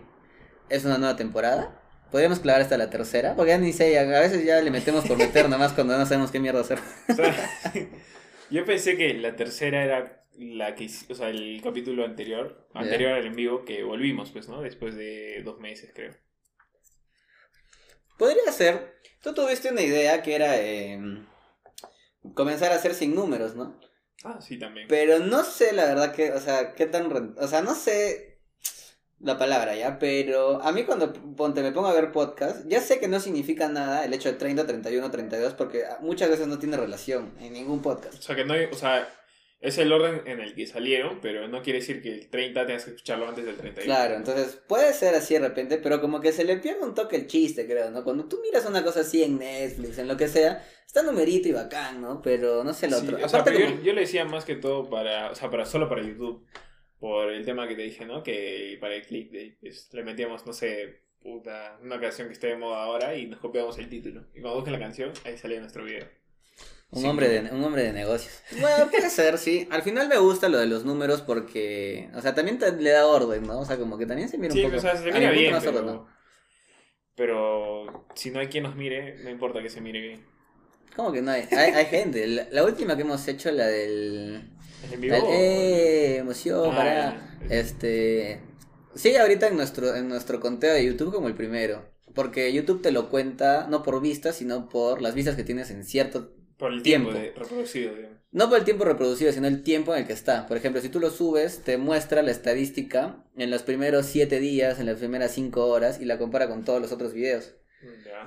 es 0.70 0.86
una 0.86 0.98
nueva 0.98 1.16
temporada. 1.16 1.82
Podríamos 2.12 2.40
clavar 2.40 2.62
hasta 2.62 2.78
la 2.78 2.90
tercera, 2.90 3.36
porque 3.36 3.52
ya 3.52 3.58
ni 3.58 3.74
sé, 3.74 3.98
a 3.98 4.04
veces 4.04 4.46
ya 4.46 4.62
le 4.62 4.72
metemos 4.72 5.06
por 5.06 5.18
meter 5.18 5.50
nomás 5.50 5.74
cuando 5.74 5.98
no 5.98 6.06
sabemos 6.06 6.32
qué 6.32 6.40
mierda 6.40 6.62
hacer. 6.62 6.80
O 7.10 7.14
sea, 7.14 7.34
yo 8.50 8.66
pensé 8.66 8.98
que 8.98 9.14
la 9.14 9.36
tercera 9.36 9.84
era 9.84 10.17
la 10.38 10.76
que 10.76 10.90
o 11.10 11.16
sea, 11.16 11.30
el 11.30 11.62
capítulo 11.64 12.06
anterior, 12.06 12.68
anterior 12.74 13.14
al 13.14 13.26
en 13.26 13.36
vivo, 13.36 13.66
que 13.66 13.84
volvimos, 13.84 14.32
pues, 14.32 14.48
¿no? 14.48 14.62
Después 14.62 14.96
de 14.96 15.42
dos 15.44 15.60
meses, 15.60 15.92
creo. 15.94 16.14
Podría 18.18 18.52
ser, 18.52 18.96
tú 19.22 19.34
tuviste 19.34 19.72
una 19.72 19.82
idea 19.82 20.22
que 20.22 20.36
era 20.36 20.58
eh, 20.58 21.00
comenzar 22.34 22.72
a 22.72 22.76
hacer 22.76 22.94
sin 22.94 23.16
números, 23.16 23.56
¿no? 23.56 23.80
Ah, 24.24 24.40
sí, 24.42 24.58
también. 24.58 24.88
Pero 24.88 25.20
no 25.20 25.44
sé 25.44 25.74
la 25.74 25.86
verdad 25.86 26.14
que, 26.14 26.32
o 26.32 26.40
sea, 26.40 26.74
qué 26.74 26.88
tan, 26.88 27.36
o 27.38 27.48
sea, 27.48 27.62
no 27.62 27.76
sé 27.76 28.42
la 29.20 29.38
palabra 29.38 29.76
ya, 29.76 29.98
pero 29.98 30.62
a 30.62 30.72
mí 30.72 30.84
cuando 30.84 31.12
ponte 31.14 31.64
me 31.64 31.72
pongo 31.72 31.88
a 31.88 31.94
ver 31.94 32.12
podcast, 32.12 32.68
ya 32.68 32.82
sé 32.82 33.00
que 33.00 33.08
no 33.08 33.20
significa 33.20 33.68
nada 33.68 34.06
el 34.06 34.14
hecho 34.14 34.32
de 34.32 34.38
30, 34.38 34.68
31, 34.68 35.10
32 35.10 35.54
porque 35.54 35.84
muchas 36.02 36.30
veces 36.30 36.48
no 36.48 36.60
tiene 36.60 36.78
relación 36.78 37.34
en 37.40 37.54
ningún 37.54 37.82
podcast. 37.82 38.20
O 38.20 38.22
sea, 38.22 38.36
que 38.36 38.46
no 38.46 38.54
hay, 38.54 38.66
o 38.66 38.76
sea, 38.76 39.08
es 39.60 39.78
el 39.80 39.92
orden 39.92 40.22
en 40.26 40.40
el 40.40 40.54
que 40.54 40.68
salieron, 40.68 41.20
pero 41.22 41.48
no 41.48 41.62
quiere 41.64 41.80
decir 41.80 42.02
que 42.02 42.14
el 42.14 42.30
30 42.30 42.66
tengas 42.68 42.84
que 42.86 42.92
escucharlo 42.92 43.28
antes 43.28 43.46
del 43.46 43.56
31. 43.56 43.86
Claro, 43.86 44.16
entonces 44.16 44.56
puede 44.68 44.94
ser 44.94 45.16
así 45.16 45.34
de 45.34 45.40
repente, 45.42 45.78
pero 45.80 46.00
como 46.00 46.22
que 46.22 46.32
se 46.32 46.44
le 46.44 46.58
pierde 46.58 46.82
un 46.84 46.94
toque 46.94 47.16
el 47.16 47.28
chiste, 47.28 47.66
creo, 47.66 47.90
¿no? 47.90 48.04
Cuando 48.04 48.26
tú 48.28 48.40
miras 48.44 48.66
una 48.66 48.84
cosa 48.84 49.00
así 49.02 49.24
en 49.24 49.40
Netflix, 49.40 49.98
en 49.98 50.08
lo 50.08 50.16
que 50.16 50.28
sea, 50.28 50.64
está 50.86 51.02
numerito 51.02 51.48
y 51.48 51.54
bacán, 51.54 52.02
¿no? 52.02 52.22
Pero 52.22 52.64
no 52.64 52.74
sé 52.74 52.86
el 52.86 52.94
Sí, 52.94 53.00
otro. 53.04 53.16
o 53.18 53.30
sea, 53.30 53.40
Aparte 53.42 53.60
como- 53.64 53.76
yo, 53.78 53.84
yo 53.84 53.94
le 53.94 54.02
decía 54.02 54.26
más 54.26 54.46
que 54.46 54.56
todo 54.56 54.90
para, 54.90 55.32
o 55.32 55.36
sea, 55.36 55.50
para 55.50 55.66
solo 55.66 55.90
para 55.90 56.04
YouTube, 56.04 56.46
por 57.00 57.32
el 57.32 57.44
tema 57.46 57.68
que 57.68 57.76
te 57.76 57.82
dije, 57.84 58.06
¿no? 58.06 58.22
Que 58.24 58.78
para 58.80 58.96
el 58.96 59.06
clickbait, 59.06 59.60
pues, 59.60 59.90
le 59.94 60.04
metíamos, 60.04 60.46
no 60.46 60.54
sé, 60.54 61.02
puta, 61.22 61.78
una 61.82 62.00
canción 62.00 62.28
que 62.28 62.34
esté 62.34 62.48
de 62.48 62.58
moda 62.58 62.84
ahora 62.84 63.16
y 63.16 63.26
nos 63.26 63.40
copiamos 63.40 63.78
el 63.80 63.90
título. 63.90 64.28
Y 64.36 64.42
cuando 64.42 64.56
busquen 64.56 64.74
la 64.74 64.80
canción, 64.80 65.12
ahí 65.26 65.36
salía 65.38 65.60
nuestro 65.60 65.84
video. 65.84 66.08
Un, 66.92 67.02
Sí, 67.02 67.08
hombre 67.08 67.28
de, 67.30 67.52
un 67.52 67.64
hombre 67.64 67.84
de 67.84 67.94
negocios. 67.94 68.34
Bueno, 68.52 68.88
puede 68.92 69.10
ser, 69.10 69.38
sí. 69.38 69.68
Al 69.72 69.84
final 69.84 70.08
me 70.08 70.18
gusta 70.18 70.50
lo 70.50 70.58
de 70.58 70.68
los 70.68 70.86
números 70.86 71.22
porque, 71.22 72.10
o 72.16 72.22
sea, 72.22 72.34
también 72.34 72.60
te- 72.60 72.72
le 72.74 72.92
da 72.92 73.06
orden, 73.08 73.46
¿no? 73.46 73.60
O 73.60 73.66
sea, 73.66 73.78
como 73.78 73.98
que 73.98 74.06
también 74.06 74.30
se 74.30 74.38
mira 74.38 74.54
Sí, 74.54 74.60
un 74.60 74.62
poco. 74.62 74.78
o 74.78 74.80
sea, 74.80 74.96
se 74.98 75.12
a 75.12 75.20
mira 75.20 75.32
mi 75.32 75.32
punto 75.32 75.52
bien, 75.52 75.52
no 75.52 75.62
pero, 75.62 76.08
pero 77.16 78.08
si 78.16 78.32
no 78.32 78.40
hay 78.40 78.48
quien 78.48 78.64
nos 78.64 78.76
mire, 78.76 79.18
no 79.24 79.30
importa 79.30 79.62
que 79.62 79.70
se 79.70 79.82
mire 79.82 80.00
bien. 80.02 80.26
¿Cómo 80.96 81.12
que 81.12 81.22
no 81.22 81.32
hay? 81.32 81.44
Hay, 81.52 81.72
hay 81.74 81.86
gente. 81.86 82.26
La, 82.28 82.48
la 82.52 82.64
última 82.64 82.96
que 82.96 83.04
hemos 83.04 83.28
hecho, 83.28 83.52
la 83.52 83.68
del... 83.68 84.50
¿Es 84.82 84.92
en 84.92 85.02
la 85.06 85.18
vivo? 85.18 85.18
del- 85.18 85.30
¡Eh! 85.30 86.18
Emoción, 86.18 86.72
Ah, 86.72 86.76
para... 86.76 87.38
Este... 87.50 88.42
Sigue 88.96 89.20
ahorita 89.20 89.48
en 89.48 89.58
nuestro, 89.58 89.96
en 89.96 90.10
nuestro 90.10 90.40
conteo 90.40 90.74
de 90.74 90.84
YouTube 90.86 91.14
como 91.14 91.28
el 91.28 91.36
primero. 91.36 91.86
Porque 92.16 92.52
YouTube 92.52 92.82
te 92.82 92.92
lo 92.92 93.10
cuenta 93.10 93.68
no 93.70 93.84
por 93.84 94.02
vistas, 94.02 94.38
sino 94.38 94.70
por 94.70 95.02
las 95.02 95.14
vistas 95.14 95.36
que 95.36 95.44
tienes 95.44 95.70
en 95.70 95.84
cierto 95.84 96.34
Por 96.58 96.74
el 96.74 96.82
tiempo, 96.82 97.12
tiempo. 97.12 97.28
de 97.28 97.40
reproducido, 97.40 97.96
digamos. 97.96 98.18
No 98.32 98.50
por 98.50 98.60
el 98.60 98.66
tiempo 98.66 98.84
reproducido, 98.84 99.32
sino 99.32 99.48
el 99.48 99.64
tiempo 99.64 99.94
en 99.94 100.02
el 100.02 100.08
que 100.08 100.14
está. 100.14 100.48
Por 100.48 100.58
ejemplo, 100.58 100.82
si 100.82 100.90
tú 100.90 101.00
lo 101.00 101.10
subes, 101.10 101.64
te 101.64 101.78
muestra 101.78 102.22
la 102.22 102.32
estadística 102.32 103.24
en 103.36 103.52
los 103.52 103.64
primeros 103.64 104.06
7 104.08 104.40
días, 104.40 104.80
en 104.80 104.86
las 104.86 104.98
primeras 104.98 105.32
5 105.32 105.66
horas 105.66 106.02
y 106.02 106.06
la 106.06 106.18
compara 106.18 106.48
con 106.50 106.64
todos 106.66 106.82
los 106.82 106.92
otros 106.92 107.14
videos. 107.14 107.56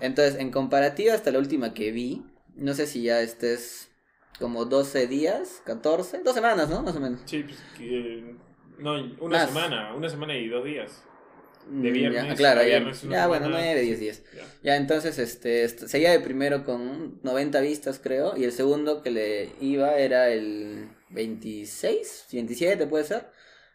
Entonces, 0.01 0.41
en 0.41 0.51
comparativa 0.51 1.15
hasta 1.15 1.31
la 1.33 1.39
última 1.39 1.75
que 1.75 1.91
vi, 1.93 2.25
no 2.55 2.75
sé 2.75 2.87
si 2.87 3.03
ya 3.03 3.21
estés 3.21 3.91
como 4.39 4.65
12 4.65 5.07
días, 5.07 5.63
14, 5.67 6.23
dos 6.25 6.35
semanas, 6.35 6.71
¿no? 6.71 6.83
Más 6.83 6.97
o 6.97 7.01
menos. 7.01 7.21
Sí, 7.27 7.43
pues, 7.43 7.59
que, 7.77 8.37
no, 8.79 8.95
una 9.21 9.39
Más. 9.39 9.49
semana, 9.49 9.95
una 9.95 10.09
semana 10.09 10.37
y 10.37 10.49
dos 10.49 10.65
días. 10.65 11.05
De 11.67 11.91
Mm, 11.91 11.93
viernes. 11.93 12.25
Ya, 12.29 12.35
claro, 12.37 12.61
ya, 12.63 12.67
viernes 12.69 13.03
una 13.05 13.13
ya, 13.13 13.27
bueno, 13.27 13.47
semana, 13.47 13.65
9, 13.65 13.81
10 13.83 13.99
sí, 13.99 14.05
días. 14.05 14.23
ya. 14.33 14.59
Ya, 14.63 14.77
entonces, 14.77 15.19
este, 15.19 15.65
est- 15.65 15.87
seguía 15.87 16.11
de 16.11 16.21
primero 16.21 16.65
con 16.65 17.21
90 17.23 17.61
vistas, 17.61 17.99
creo, 18.03 18.37
y 18.37 18.45
el 18.45 18.53
segundo 18.53 19.03
que 19.03 19.11
le 19.11 19.53
iba 19.61 19.97
era 19.99 20.31
el 20.31 20.89
26, 21.11 22.27
27 22.33 22.87
puede 22.87 23.05
ser, 23.05 23.29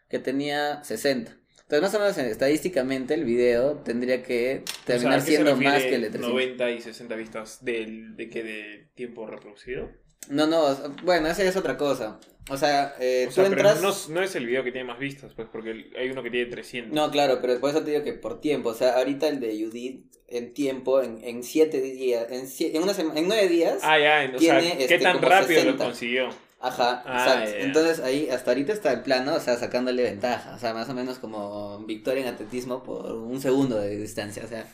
que 0.08 0.18
tenía 0.18 0.82
60. 0.84 1.36
Entonces, 1.62 1.82
más 1.82 1.94
o 1.94 1.98
menos 1.98 2.18
estadísticamente 2.18 3.14
el 3.14 3.24
video 3.24 3.78
tendría 3.78 4.22
que 4.22 4.62
terminar 4.84 5.18
O 5.18 5.20
sea, 5.20 5.22
¿a 5.22 5.24
qué 5.24 5.30
se 5.30 5.36
siendo 5.44 5.56
más 5.56 5.82
que 5.82 5.94
el 5.96 6.02
de 6.02 6.10
300. 6.10 6.30
90 6.30 6.70
y 6.70 6.80
60 6.80 7.16
vistas 7.16 7.64
del, 7.64 8.16
de 8.16 8.28
qué 8.28 8.42
de 8.44 8.88
tiempo 8.94 9.26
reproducido. 9.26 9.90
No, 10.28 10.46
no, 10.46 10.76
bueno, 11.04 11.28
esa 11.28 11.42
es 11.44 11.56
otra 11.56 11.76
cosa. 11.76 12.18
O 12.48 12.56
sea, 12.56 12.94
eh, 13.00 13.26
O 13.28 13.32
sea, 13.32 13.44
tú 13.44 13.50
pero 13.50 13.68
entras... 13.70 14.08
no, 14.08 14.14
no 14.14 14.22
es 14.22 14.34
el 14.36 14.46
video 14.46 14.62
que 14.62 14.70
tiene 14.70 14.86
más 14.86 14.98
vistas, 15.00 15.32
pues, 15.34 15.48
porque 15.50 15.90
hay 15.98 16.10
uno 16.10 16.22
que 16.22 16.30
tiene 16.30 16.50
300. 16.50 16.92
No, 16.94 17.10
claro, 17.10 17.38
pero 17.40 17.58
por 17.60 17.70
eso 17.70 17.82
te 17.82 17.90
digo 17.90 18.04
que 18.04 18.12
por 18.12 18.40
tiempo. 18.40 18.68
O 18.70 18.74
sea, 18.74 18.96
ahorita 18.98 19.26
el 19.28 19.40
de 19.40 19.64
Judith 19.64 20.04
en 20.28 20.54
tiempo, 20.54 21.02
en, 21.02 21.18
en 21.24 21.42
siete 21.42 21.80
días, 21.80 22.26
en, 22.30 22.46
en, 22.76 22.82
una 22.82 22.92
sema- 22.94 23.16
en 23.16 23.26
nueve 23.28 23.48
días. 23.48 23.78
Ah, 23.82 23.98
ya, 23.98 24.30
o 24.34 24.38
sea, 24.38 24.58
Tiene, 24.60 24.76
¿qué 24.78 24.94
este, 24.94 24.98
tan 25.00 25.20
rápido 25.22 25.60
60. 25.60 25.72
lo 25.72 25.78
consiguió? 25.90 26.28
Ajá, 26.58 27.02
Ah. 27.04 27.44
Entonces 27.58 28.00
ahí, 28.00 28.28
hasta 28.30 28.50
ahorita 28.52 28.72
está 28.72 28.92
el 28.92 29.02
plano, 29.02 29.34
o 29.34 29.40
sea, 29.40 29.56
sacándole 29.56 30.02
ventaja. 30.02 30.54
O 30.54 30.58
sea, 30.58 30.72
más 30.72 30.88
o 30.88 30.94
menos 30.94 31.18
como 31.18 31.78
victoria 31.84 32.22
en 32.22 32.28
atletismo 32.34 32.82
por 32.82 33.12
un 33.12 33.40
segundo 33.40 33.78
de 33.78 33.96
distancia. 33.96 34.42
O 34.44 34.48
sea, 34.48 34.66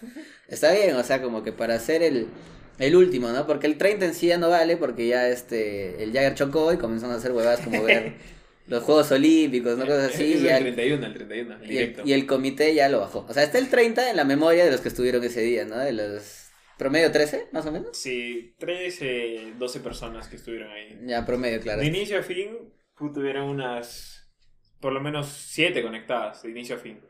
está 0.49 0.73
bien, 0.73 0.95
o 0.97 1.03
sea, 1.03 1.21
como 1.23 1.43
que 1.43 1.53
para 1.53 1.75
hacer 1.75 2.03
el, 2.03 2.29
el 2.79 2.97
último, 2.97 3.29
¿no? 3.31 3.47
Porque 3.47 3.67
el 3.67 3.77
30 3.79 4.07
en 4.07 4.15
sí 4.15 4.29
ya 4.29 4.39
no 4.39 4.49
vale, 4.49 4.77
porque 4.77 5.07
ya 5.07 5.29
este, 5.29 6.03
el 6.03 6.13
Jagger 6.13 6.35
chocó 6.35 6.73
y 6.73 6.79
comenzaron 6.79 7.15
a 7.15 7.19
hacer 7.19 7.33
huevadas 7.33 7.61
como 7.61 7.83
ver 7.83 8.15
los 8.67 8.83
Juegos 8.83 9.11
Olímpicos, 9.13 9.77
¿no? 9.79 9.85
Cosas 9.87 10.15
así. 10.15 10.35
Es 10.35 10.43
y 10.43 10.49
el 10.49 10.67
el- 10.67 10.75
31, 10.75 11.07
el 11.07 11.15
31, 11.15 11.57
el 11.63 11.71
y 11.73 11.79
el, 11.79 11.97
y 12.05 12.13
el 12.13 12.27
comité 12.27 12.75
ya 12.75 12.89
lo 12.89 13.01
bajó. 13.01 13.27
O 13.29 13.35
sea, 13.35 13.43
está 13.43 13.59
el 13.59 13.69
30 13.69 14.11
en 14.11 14.17
la 14.17 14.25
memoria 14.25 14.65
de 14.65 14.71
los 14.71 14.81
que 14.81 14.89
estuvieron 14.89 15.23
ese 15.25 15.41
día, 15.43 15.65
¿no? 15.65 15.79
De 15.79 15.93
los 15.93 16.51
promedio 16.79 17.13
13, 17.13 17.49
más 17.53 17.67
o 17.67 17.73
menos. 17.73 17.97
Sí, 17.97 18.55
13, 18.59 19.55
12 19.59 19.81
personas 19.81 20.27
que 20.29 20.37
estuvieron 20.37 20.71
ahí. 20.71 20.99
Ya, 21.05 21.25
promedio, 21.25 21.61
claro. 21.61 21.81
De 21.81 21.87
inicio 21.87 22.19
a 22.19 22.23
fin, 22.23 22.73
tuvieron 23.15 23.49
unas. 23.49 24.19
Por 24.81 24.93
lo 24.93 25.01
menos 25.01 25.29
7 25.29 25.81
conectadas, 25.83 26.43
de 26.43 26.51
inicio 26.51 26.75
a 26.75 26.79
fin. 26.79 27.01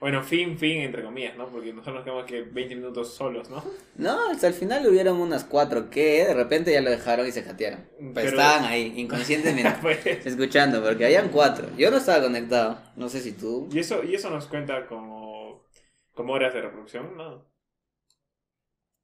Bueno, 0.00 0.22
fin, 0.22 0.58
fin, 0.58 0.82
entre 0.82 1.02
comillas, 1.02 1.36
¿no? 1.36 1.48
Porque 1.48 1.72
nosotros 1.72 1.94
nos 1.94 2.04
quedamos 2.04 2.24
que 2.26 2.42
20 2.42 2.76
minutos 2.76 3.14
solos, 3.14 3.48
¿no? 3.48 3.64
No, 3.96 4.28
hasta 4.30 4.48
el 4.48 4.52
final 4.54 4.86
hubieron 4.86 5.18
unas 5.18 5.44
cuatro 5.44 5.88
que 5.88 6.24
de 6.26 6.34
repente 6.34 6.72
ya 6.72 6.82
lo 6.82 6.90
dejaron 6.90 7.26
y 7.26 7.32
se 7.32 7.42
jatearon. 7.42 7.86
Pero, 7.98 8.12
Pero- 8.12 8.28
estaban 8.28 8.64
ahí, 8.64 8.92
inconscientemente, 8.96 9.78
Pues, 9.82 10.04
escuchando, 10.26 10.82
porque 10.82 11.06
habían 11.06 11.30
cuatro. 11.30 11.68
Yo 11.78 11.90
no 11.90 11.96
estaba 11.98 12.22
conectado. 12.22 12.78
No 12.96 13.08
sé 13.08 13.20
si 13.20 13.32
tú. 13.32 13.68
y, 13.72 13.78
eso, 13.78 14.02
y 14.04 14.14
eso 14.14 14.28
nos 14.28 14.46
cuenta 14.46 14.86
como, 14.86 15.62
como 16.12 16.34
horas 16.34 16.52
de 16.52 16.60
reproducción, 16.62 17.16
¿no? 17.16 17.46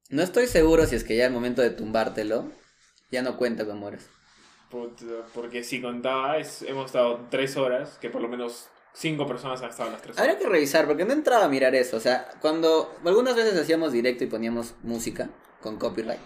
No 0.09 0.21
estoy 0.21 0.47
seguro 0.47 0.85
si 0.85 0.95
es 0.95 1.03
que 1.03 1.15
ya 1.15 1.25
el 1.25 1.33
momento 1.33 1.61
de 1.63 1.71
tumbártelo 1.71 2.51
ya 3.11 3.21
no 3.23 3.37
cuenta 3.37 3.65
como 3.65 3.87
horas. 3.87 4.07
Porque 5.33 5.63
si 5.63 5.81
contaba, 5.81 6.37
es, 6.37 6.61
hemos 6.61 6.85
estado 6.87 7.27
3 7.29 7.57
horas, 7.57 7.97
que 7.99 8.09
por 8.09 8.21
lo 8.21 8.29
menos 8.29 8.69
5 8.93 9.27
personas 9.27 9.61
han 9.61 9.69
estado 9.69 9.91
las 9.91 10.01
3 10.01 10.17
horas. 10.17 10.27
Habría 10.27 10.39
que 10.39 10.49
revisar, 10.51 10.87
porque 10.87 11.05
no 11.05 11.13
entraba 11.13 11.45
a 11.45 11.47
mirar 11.47 11.75
eso. 11.75 11.97
O 11.97 11.99
sea, 11.99 12.29
cuando 12.41 12.93
algunas 13.05 13.35
veces 13.35 13.59
hacíamos 13.59 13.91
directo 13.91 14.23
y 14.23 14.27
poníamos 14.27 14.75
música 14.83 15.29
con 15.61 15.77
copyright. 15.77 16.19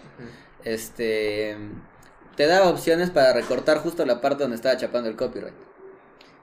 Este 0.64 1.56
te 2.36 2.46
daba 2.46 2.68
opciones 2.68 3.10
para 3.10 3.32
recortar 3.32 3.78
justo 3.78 4.04
la 4.04 4.20
parte 4.20 4.42
donde 4.42 4.56
estaba 4.56 4.76
chapando 4.76 5.08
el 5.08 5.16
copyright. 5.16 5.54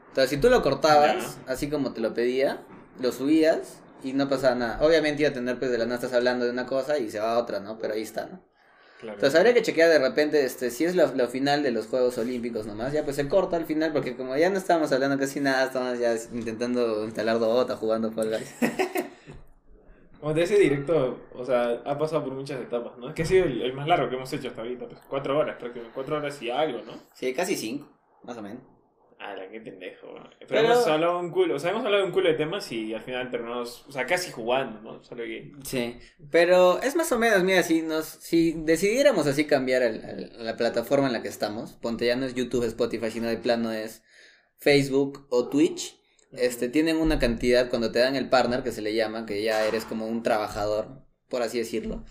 Entonces, 0.07 0.29
si 0.29 0.37
tú 0.37 0.49
lo 0.49 0.61
cortabas, 0.61 1.37
así 1.47 1.69
como 1.69 1.93
te 1.93 2.01
lo 2.01 2.13
pedía, 2.13 2.63
lo 2.99 3.11
subías 3.11 3.81
y 4.03 4.13
no 4.13 4.29
pasaba 4.29 4.55
nada. 4.55 4.79
Obviamente 4.81 5.23
iba 5.23 5.29
a 5.29 5.33
tener, 5.33 5.59
pues, 5.59 5.71
de 5.71 5.77
la 5.77 5.85
nada 5.85 5.95
estás 5.95 6.13
hablando 6.13 6.45
de 6.45 6.51
una 6.51 6.65
cosa 6.65 6.97
y 6.97 7.09
se 7.09 7.19
va 7.19 7.33
a 7.33 7.37
otra, 7.39 7.59
¿no? 7.59 7.77
Pero 7.79 7.93
ahí 7.93 8.01
está, 8.01 8.27
¿no? 8.27 8.43
Claro. 9.03 9.17
Entonces, 9.17 9.37
habría 9.37 9.53
que 9.53 9.61
chequear 9.61 9.89
de 9.89 9.99
repente, 9.99 10.45
este, 10.45 10.69
si 10.69 10.85
es 10.85 10.95
lo, 10.95 11.13
lo 11.13 11.27
final 11.27 11.61
de 11.61 11.71
los 11.71 11.87
Juegos 11.87 12.17
Olímpicos 12.17 12.65
nomás, 12.65 12.93
ya 12.93 13.03
pues 13.03 13.17
se 13.17 13.27
corta 13.27 13.57
al 13.57 13.65
final, 13.65 13.91
porque 13.91 14.15
como 14.15 14.37
ya 14.37 14.49
no 14.49 14.57
estábamos 14.57 14.93
hablando 14.93 15.19
casi 15.19 15.41
nada, 15.41 15.65
estábamos 15.65 15.99
ya 15.99 16.15
intentando 16.31 17.03
instalar 17.03 17.37
Dota, 17.37 17.75
jugando 17.75 18.11
Fall 18.13 18.29
Guys. 18.29 18.55
Como 20.21 20.33
de 20.33 20.43
ese 20.43 20.57
directo, 20.57 21.19
o 21.35 21.43
sea, 21.43 21.81
ha 21.83 21.97
pasado 21.97 22.23
por 22.23 22.31
muchas 22.31 22.61
etapas, 22.61 22.97
¿no? 22.97 23.09
Es 23.09 23.13
que 23.13 23.23
ha 23.23 23.25
sido 23.25 23.43
el, 23.43 23.61
el 23.61 23.73
más 23.73 23.89
largo 23.89 24.07
que 24.07 24.15
hemos 24.15 24.31
hecho 24.31 24.47
hasta 24.47 24.61
ahorita, 24.61 24.87
pues 24.87 25.01
4 25.09 25.37
horas 25.37 25.57
prácticamente, 25.57 25.93
4 25.93 26.15
horas 26.15 26.41
y 26.41 26.49
algo, 26.49 26.81
¿no? 26.85 26.93
Sí, 27.11 27.33
casi 27.33 27.57
cinco, 27.57 27.89
más 28.23 28.37
o 28.37 28.41
menos. 28.41 28.63
Ah, 29.25 29.35
la 29.37 29.47
qué 29.49 29.61
pendejo. 29.61 30.07
Pero, 30.39 30.47
Pero- 30.49 30.59
hemos 30.73 30.85
hablado 30.87 31.19
un 31.19 31.31
culo, 31.31 31.55
o 31.55 31.59
sea, 31.59 31.71
hemos 31.71 31.85
hablado 31.85 32.03
un 32.05 32.11
culo 32.11 32.27
de 32.27 32.33
temas 32.35 32.69
y 32.73 32.93
al 32.93 33.01
final 33.03 33.31
terminamos, 33.31 33.85
o 33.87 33.91
sea, 33.93 34.05
casi 34.05 34.31
jugando, 34.31 34.81
¿no? 34.81 35.01
Solo 35.03 35.23
que... 35.23 35.53
Sí, 35.63 35.97
pero 36.29 36.81
es 36.81 36.95
más 36.97 37.09
o 37.13 37.17
menos, 37.19 37.41
mira, 37.43 37.63
si 37.63 37.81
nos, 37.83 38.05
si 38.05 38.51
decidiéramos 38.65 39.25
así 39.27 39.45
cambiar 39.45 39.81
el- 39.83 40.03
el- 40.03 40.45
la 40.45 40.57
plataforma 40.57 41.07
en 41.07 41.13
la 41.13 41.21
que 41.21 41.29
estamos, 41.29 41.73
ponte 41.73 42.05
ya 42.05 42.17
no 42.17 42.25
es 42.25 42.35
YouTube, 42.35 42.65
Spotify, 42.65 43.11
sino 43.11 43.29
de 43.29 43.37
plano 43.37 43.71
es 43.71 44.03
Facebook 44.57 45.25
o 45.29 45.47
Twitch, 45.49 45.97
este, 46.33 46.67
tienen 46.67 46.97
una 46.97 47.19
cantidad 47.19 47.69
cuando 47.69 47.91
te 47.91 47.99
dan 47.99 48.15
el 48.15 48.27
partner 48.29 48.63
que 48.63 48.71
se 48.71 48.81
le 48.81 48.93
llama, 48.93 49.25
que 49.25 49.41
ya 49.43 49.65
eres 49.65 49.85
como 49.85 50.07
un 50.07 50.23
trabajador, 50.23 51.03
por 51.29 51.43
así 51.43 51.59
decirlo, 51.59 52.03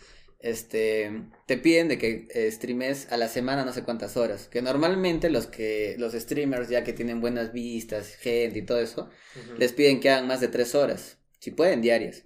este, 0.43 1.23
te 1.47 1.57
piden 1.57 1.89
de 1.89 1.99
que 1.99 2.29
eh, 2.35 2.51
streames 2.51 3.11
a 3.11 3.17
la 3.17 3.29
semana 3.29 3.65
no 3.65 3.73
sé 3.73 3.83
cuántas 3.85 4.17
horas, 4.17 4.49
que 4.49 4.61
normalmente 4.63 5.31
los 5.31 5.47
que, 5.47 5.97
los 5.99 6.13
streamers 6.13 6.69
ya 6.69 6.85
que 6.85 6.93
tienen 6.93 7.21
buenas 7.21 7.53
vistas, 7.53 8.15
gente 8.17 8.59
y 8.59 8.63
todo 8.63 8.79
eso, 8.81 9.09
les 9.57 9.73
piden 9.73 10.01
que 10.01 10.11
hagan 10.11 10.27
más 10.27 10.41
de 10.41 10.49
tres 10.49 10.75
horas, 10.75 11.19
si 11.39 11.51
pueden 11.51 11.81
diarias. 11.83 12.25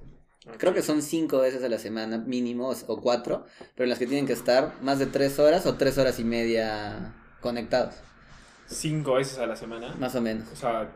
Creo 0.58 0.72
que 0.74 0.82
son 0.82 1.02
cinco 1.02 1.38
veces 1.40 1.62
a 1.64 1.68
la 1.68 1.78
semana 1.78 2.18
mínimo 2.18 2.70
o- 2.86 3.00
cuatro, 3.02 3.46
pero 3.74 3.84
en 3.84 3.90
las 3.90 3.98
que 3.98 4.06
tienen 4.06 4.26
que 4.26 4.32
estar 4.32 4.74
más 4.80 4.98
de 4.98 5.06
tres 5.06 5.38
horas 5.40 5.66
o 5.66 5.74
tres 5.74 5.98
horas 5.98 6.18
y 6.20 6.24
media 6.24 7.14
conectados, 7.40 7.94
Cinco 8.68 9.14
veces 9.14 9.38
a 9.38 9.46
la 9.46 9.56
semana. 9.56 9.94
más 9.98 10.14
o 10.16 10.20
menos. 10.20 10.48
O 10.52 10.56
sea, 10.56 10.90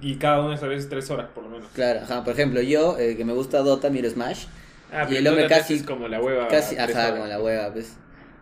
y 0.00 0.16
cada 0.16 0.40
una 0.40 0.50
de 0.50 0.54
esas 0.56 0.68
veces 0.68 0.88
3 0.88 1.10
horas 1.10 1.30
por 1.34 1.44
lo 1.44 1.50
menos. 1.50 1.68
Claro, 1.74 2.00
ajá, 2.00 2.22
por 2.24 2.34
ejemplo, 2.34 2.60
yo 2.60 2.98
eh, 2.98 3.16
que 3.16 3.24
me 3.24 3.32
gusta 3.32 3.58
Dota, 3.60 3.88
miro 3.90 4.08
Smash, 4.10 4.46
Ah, 4.92 5.06
Y 5.10 5.16
el 5.16 5.26
hombre 5.26 5.46
casi- 5.46 5.74
es 5.74 5.82
como 5.84 6.06
la 6.08 6.20
hueva. 6.20 6.48
casi, 6.48 6.76
ajá, 6.76 7.12
como 7.12 7.26
la 7.26 7.40
hueva, 7.40 7.72
pues. 7.72 7.94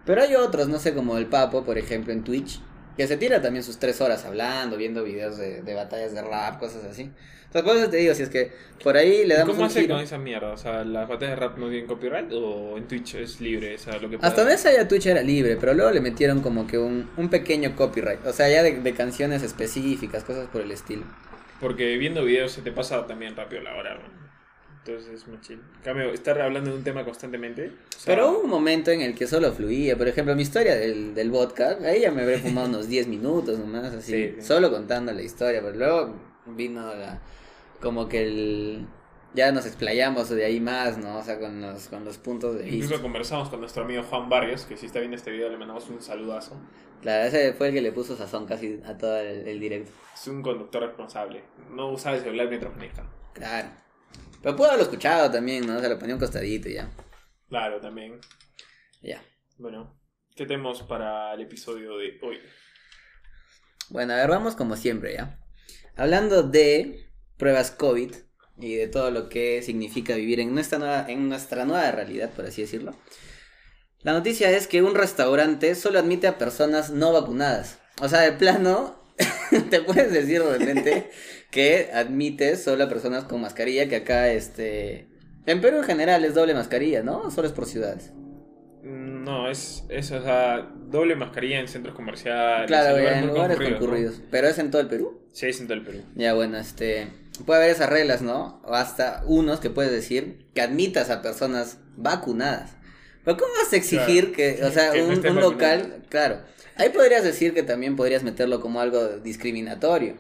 Pero 0.05 0.23
hay 0.23 0.35
otros, 0.35 0.69
no 0.69 0.79
sé, 0.79 0.95
como 0.95 1.17
el 1.19 1.27
Papo, 1.27 1.65
por 1.65 1.79
ejemplo, 1.79 2.13
en 2.13 2.25
Twitch, 2.25 2.61
que 2.97 3.07
se 3.07 3.17
tira 3.17 3.41
también 3.41 3.63
sus 3.63 3.79
tres 3.79 4.01
horas 4.01 4.25
hablando, 4.25 4.77
viendo 4.77 5.05
videos 5.05 5.39
de, 5.39 5.63
de 5.63 5.75
batallas 5.75 6.13
de 6.13 6.23
rap, 6.23 6.59
cosas 6.59 6.85
así. 6.85 7.11
Entonces, 7.45 7.69
por 7.69 7.77
eso 7.81 7.91
te 7.91 7.97
digo, 7.97 8.15
si 8.15 8.23
es 8.23 8.29
que 8.29 8.53
por 8.83 8.97
ahí 8.97 9.25
le 9.27 9.35
¿Y 9.35 9.39
damos 9.39 9.57
¿Cómo 9.57 9.67
hace 9.67 9.89
con 9.89 9.99
esa 10.01 10.19
mierda? 10.19 10.53
O 10.53 10.57
sea, 10.57 10.85
¿las 10.85 11.09
batallas 11.09 11.35
de 11.35 11.37
rap 11.47 11.59
no 11.59 11.69
tienen 11.69 11.87
copyright 11.87 12.31
o 12.33 12.77
en 12.77 12.87
Twitch 12.87 13.17
es 13.17 13.41
libre? 13.41 13.75
O 13.75 13.79
sea, 13.79 13.99
lo 13.99 14.09
que 14.09 14.19
Hasta 14.21 14.43
donde 14.43 14.57
sabía 14.57 14.87
Twitch 14.87 15.07
era 15.07 15.21
libre, 15.23 15.57
pero 15.59 15.75
luego 15.75 15.91
le 15.91 16.01
metieron 16.01 16.41
como 16.43 16.67
que 16.69 16.79
un, 16.79 17.11
un 17.17 17.29
pequeño 17.29 17.75
copyright. 17.75 18.25
O 18.27 18.33
sea, 18.33 18.49
ya 18.49 18.63
de, 18.63 18.81
de 18.81 18.93
canciones 18.95 19.43
específicas, 19.43 20.23
cosas 20.25 20.49
por 20.49 20.61
el 20.63 20.71
estilo. 20.71 21.03
Porque 21.61 21.97
viendo 21.97 22.25
videos 22.25 22.53
se 22.53 22.63
te 22.63 22.71
pasa 22.73 23.07
también 23.07 23.35
rápido 23.37 23.63
la 23.63 23.75
hora, 23.77 23.95
¿no? 23.95 24.20
Entonces 24.85 25.23
es. 25.23 25.51
En 25.51 25.61
cambio, 25.85 26.11
estar 26.13 26.41
hablando 26.41 26.71
de 26.71 26.77
un 26.79 26.85
tema 26.85 27.05
constantemente. 27.05 27.67
o 27.69 27.99
sea, 27.99 28.15
Pero 28.15 28.31
hubo 28.31 28.41
un 28.41 28.51
momento 28.51 28.91
en 28.91 29.03
el 29.03 29.15
que 29.15 29.27
solo 29.27 29.53
fluía. 29.53 29.97
Por 29.97 30.09
ejemplo, 30.09 30.35
mi 30.35 30.43
historia 30.43 30.75
del, 30.75 31.15
del 31.15 31.31
vodka, 31.31 31.79
ahí 31.85 32.01
ya 32.01 32.11
me 32.11 32.23
habré 32.23 32.39
fumado 32.39 32.69
unos 32.69 32.89
10 32.89 33.07
minutos 33.09 33.59
nomás, 33.59 33.93
así, 33.93 34.13
Sí, 34.13 34.35
sí. 34.37 34.43
solo 34.47 34.71
contando 34.71 35.13
la 35.13 35.23
historia. 35.23 35.61
Pero 35.63 35.77
luego 35.77 36.15
vino 36.47 36.95
la, 36.95 37.21
como 37.81 38.09
que 38.09 38.23
el... 38.23 38.87
Ya 39.33 39.53
nos 39.53 39.65
explayamos 39.65 40.29
de 40.31 40.45
ahí 40.45 40.59
más, 40.61 40.99
¿no? 40.99 41.19
O 41.19 41.23
sea, 41.23 41.39
con 41.39 41.61
los, 41.61 41.87
con 41.87 42.05
los 42.05 42.19
puntos 42.19 42.57
de 42.57 42.63
vista. 42.65 42.77
Incluso 42.77 43.01
conversamos 43.03 43.49
con 43.49 43.61
nuestro 43.61 43.85
amigo 43.85 44.03
Juan 44.03 44.29
Barrios, 44.29 44.65
que 44.65 44.77
si 44.77 44.87
está 44.87 44.99
viendo 44.99 45.17
este 45.17 45.31
video 45.31 45.49
le 45.51 45.57
mandamos 45.57 45.89
un 45.89 46.03
saludazo. 46.03 46.57
Claro, 47.01 47.29
ese 47.29 47.53
fue 47.53 47.69
el 47.69 47.75
que 47.75 47.81
le 47.81 47.93
puso 47.93 48.17
sazón 48.17 48.47
casi 48.47 48.81
a 48.85 48.99
todo 48.99 49.19
el, 49.21 49.47
el 49.47 49.61
directo. 49.61 49.93
Es 50.15 50.27
un 50.27 50.43
conductor 50.43 50.83
responsable. 50.83 51.45
No 51.71 51.93
usa 51.93 52.15
el 52.17 52.23
celular 52.23 52.49
mientras 52.49 52.75
maneja. 52.75 53.05
Claro. 53.33 53.69
Pero 54.43 54.57
pudo 54.57 54.69
haberlo 54.69 54.85
escuchado 54.85 55.31
también, 55.31 55.67
¿no? 55.67 55.81
Se 55.81 55.89
lo 55.89 55.99
ponía 55.99 56.15
un 56.15 56.21
costadito 56.21 56.69
y 56.69 56.75
ya. 56.75 56.91
Claro, 57.49 57.81
también. 57.81 58.21
Ya. 59.03 59.23
Bueno, 59.59 60.01
¿qué 60.35 60.47
tenemos 60.47 60.83
para 60.83 61.35
el 61.35 61.43
episodio 61.43 61.99
de 61.99 62.19
hoy? 62.23 62.39
Bueno, 63.91 64.15
a 64.15 64.17
ver, 64.17 64.29
vamos 64.29 64.55
como 64.55 64.77
siempre, 64.77 65.15
¿ya? 65.15 65.39
Hablando 65.97 66.43
de 66.43 67.11
pruebas 67.37 67.71
COVID 67.71 68.15
y 68.59 68.77
de 68.77 68.89
todo 68.89 69.11
lo 69.11 69.29
que 69.29 69.63
significa 69.63 70.15
vivir 70.15 70.41
en 70.41 70.55
nuestra 70.55 70.79
nueva, 70.79 71.07
en 71.09 71.29
nuestra 71.29 71.65
nueva 71.65 71.91
realidad, 71.91 72.31
por 72.31 72.47
así 72.47 72.63
decirlo. 72.63 72.97
La 74.03 74.13
noticia 74.13 74.51
es 74.51 74.67
que 74.67 74.83
un 74.83 74.95
restaurante 74.95 75.75
solo 75.75 75.99
admite 75.99 76.27
a 76.27 76.39
personas 76.39 76.91
no 76.91 77.13
vacunadas. 77.13 77.81
O 78.01 78.09
sea, 78.09 78.21
de 78.21 78.33
plano, 78.33 79.00
te 79.71 79.81
puedes 79.83 80.13
decir 80.13 80.43
de 80.43 80.59
repente 80.59 81.11
que 81.51 81.91
admite 81.93 82.57
solo 82.57 82.85
a 82.85 82.89
personas 82.89 83.25
con 83.25 83.41
mascarilla, 83.41 83.89
que 83.89 83.97
acá, 83.97 84.31
este... 84.31 85.09
En 85.47 85.61
Perú 85.61 85.79
en 85.79 85.85
general 85.85 86.25
es 86.25 86.35
doble 86.35 86.55
mascarilla, 86.55 87.03
¿no? 87.03 87.23
O 87.23 87.31
Solo 87.31 87.49
es 87.49 87.53
por 87.55 87.67
ciudades. 87.67 88.13
Mm, 88.83 89.25
No, 89.25 89.51
es, 89.51 89.85
es 89.89 90.11
o 90.13 90.23
sea, 90.23 90.71
doble 90.89 91.17
mascarilla 91.17 91.59
en 91.61 91.69
centros 91.69 91.95
comerciales. 91.95 92.67
Claro, 92.67 92.97
en 92.99 93.27
lugares 93.27 93.57
concurridos, 93.57 93.81
concurridos. 93.81 94.19
¿no? 94.21 94.25
Pero 94.31 94.49
es 94.49 94.59
en 94.59 94.71
todo 94.71 94.81
el 94.83 94.89
Perú. 94.89 95.21
Sí, 95.33 95.47
es 95.47 95.61
en 95.61 95.67
todo 95.67 95.79
el 95.79 95.85
Perú. 95.85 96.03
Ya, 96.15 96.35
bueno, 96.35 96.59
este. 96.59 97.09
puede 97.47 97.61
haber 97.61 97.71
esas 97.71 97.89
reglas, 97.91 98.23
¿no? 98.23 98.61
O 98.65 98.75
hasta 98.75 99.23
unos 99.27 99.61
que 99.61 99.71
puedes 99.71 99.91
decir 99.93 100.47
que 100.55 100.61
admitas 100.63 101.11
a 101.11 101.23
personas 101.23 101.79
vacunadas. 101.97 102.77
Pero 103.25 103.37
¿cómo 103.37 103.53
vas 103.63 103.73
a 103.73 103.77
exigir 103.77 104.33
que, 104.33 104.61
o 104.65 104.71
sea, 104.73 104.93
Que 104.93 105.03
un, 105.03 105.41
local, 105.41 106.03
claro, 106.09 106.41
ahí 106.81 106.91
podrías 106.91 107.23
decir 107.25 107.55
que 107.55 107.63
también 107.63 107.97
podrías 107.97 108.23
meterlo 108.25 108.61
como 108.61 108.81
algo 108.81 109.19
discriminatorio. 109.21 110.17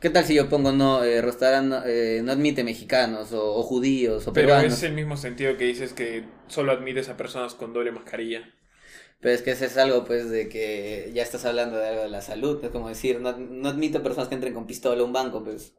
¿Qué 0.00 0.10
tal 0.10 0.24
si 0.24 0.34
yo 0.34 0.48
pongo 0.48 0.70
no, 0.72 1.02
eh, 1.02 1.20
restaurante 1.22 2.18
eh, 2.18 2.22
no 2.22 2.32
admite 2.32 2.62
mexicanos 2.62 3.32
o, 3.32 3.56
o 3.56 3.62
judíos 3.64 4.26
o 4.28 4.32
Pero 4.34 4.52
peruanos? 4.52 4.74
es 4.74 4.82
el 4.82 4.92
mismo 4.92 5.16
sentido 5.16 5.56
que 5.56 5.64
dices 5.64 5.94
que 5.94 6.24
solo 6.46 6.72
admites 6.72 7.08
a 7.08 7.16
personas 7.16 7.54
con 7.54 7.72
doble 7.72 7.90
mascarilla. 7.90 8.52
Pero 9.20 9.34
es 9.34 9.42
que 9.42 9.52
ese 9.52 9.66
es 9.66 9.76
algo, 9.78 10.04
pues, 10.04 10.28
de 10.30 10.48
que 10.48 11.10
ya 11.14 11.22
estás 11.22 11.44
hablando 11.44 11.76
de 11.78 11.88
algo 11.88 12.02
de 12.02 12.08
la 12.10 12.20
salud. 12.22 12.62
Es 12.64 12.70
como 12.70 12.88
decir, 12.88 13.20
no, 13.20 13.32
no 13.36 13.68
admito 13.70 14.02
personas 14.02 14.28
que 14.28 14.34
entren 14.34 14.54
con 14.54 14.66
pistola 14.66 15.00
a 15.02 15.04
un 15.04 15.12
banco, 15.12 15.42
pues. 15.44 15.74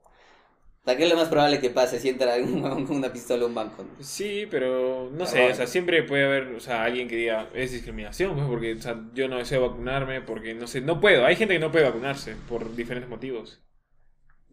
O 0.85 0.87
sea, 0.87 0.97
¿qué 0.97 1.03
es 1.05 1.09
lo 1.09 1.15
más 1.15 1.29
probable 1.29 1.59
que 1.59 1.71
pase 1.71 1.99
si 1.99 2.09
entra 2.09 2.35
un 2.37 2.63
huevón 2.63 2.85
con 2.87 2.97
una 2.97 3.11
pistola 3.11 3.43
a 3.43 3.47
un 3.47 3.55
banco? 3.55 3.83
no? 3.83 3.89
Sí, 3.99 4.47
pero 4.51 5.09
no 5.11 5.25
sé, 5.25 5.49
o 5.51 5.55
sea, 5.55 5.65
siempre 5.67 6.03
puede 6.03 6.25
haber, 6.25 6.43
o 6.55 6.59
sea, 6.59 6.83
alguien 6.83 7.07
que 7.07 7.15
diga, 7.15 7.49
es 7.53 7.71
discriminación, 7.71 8.35
pues, 8.35 8.47
porque, 8.47 8.73
o 8.73 8.81
sea, 8.81 9.01
yo 9.13 9.27
no 9.27 9.37
deseo 9.37 9.67
vacunarme 9.67 10.21
porque, 10.21 10.53
no 10.53 10.67
sé, 10.67 10.81
no 10.81 10.99
puedo. 11.01 11.25
Hay 11.25 11.35
gente 11.35 11.55
que 11.55 11.59
no 11.59 11.71
puede 11.71 11.85
vacunarse 11.85 12.35
por 12.47 12.75
diferentes 12.75 13.09
motivos. 13.09 13.61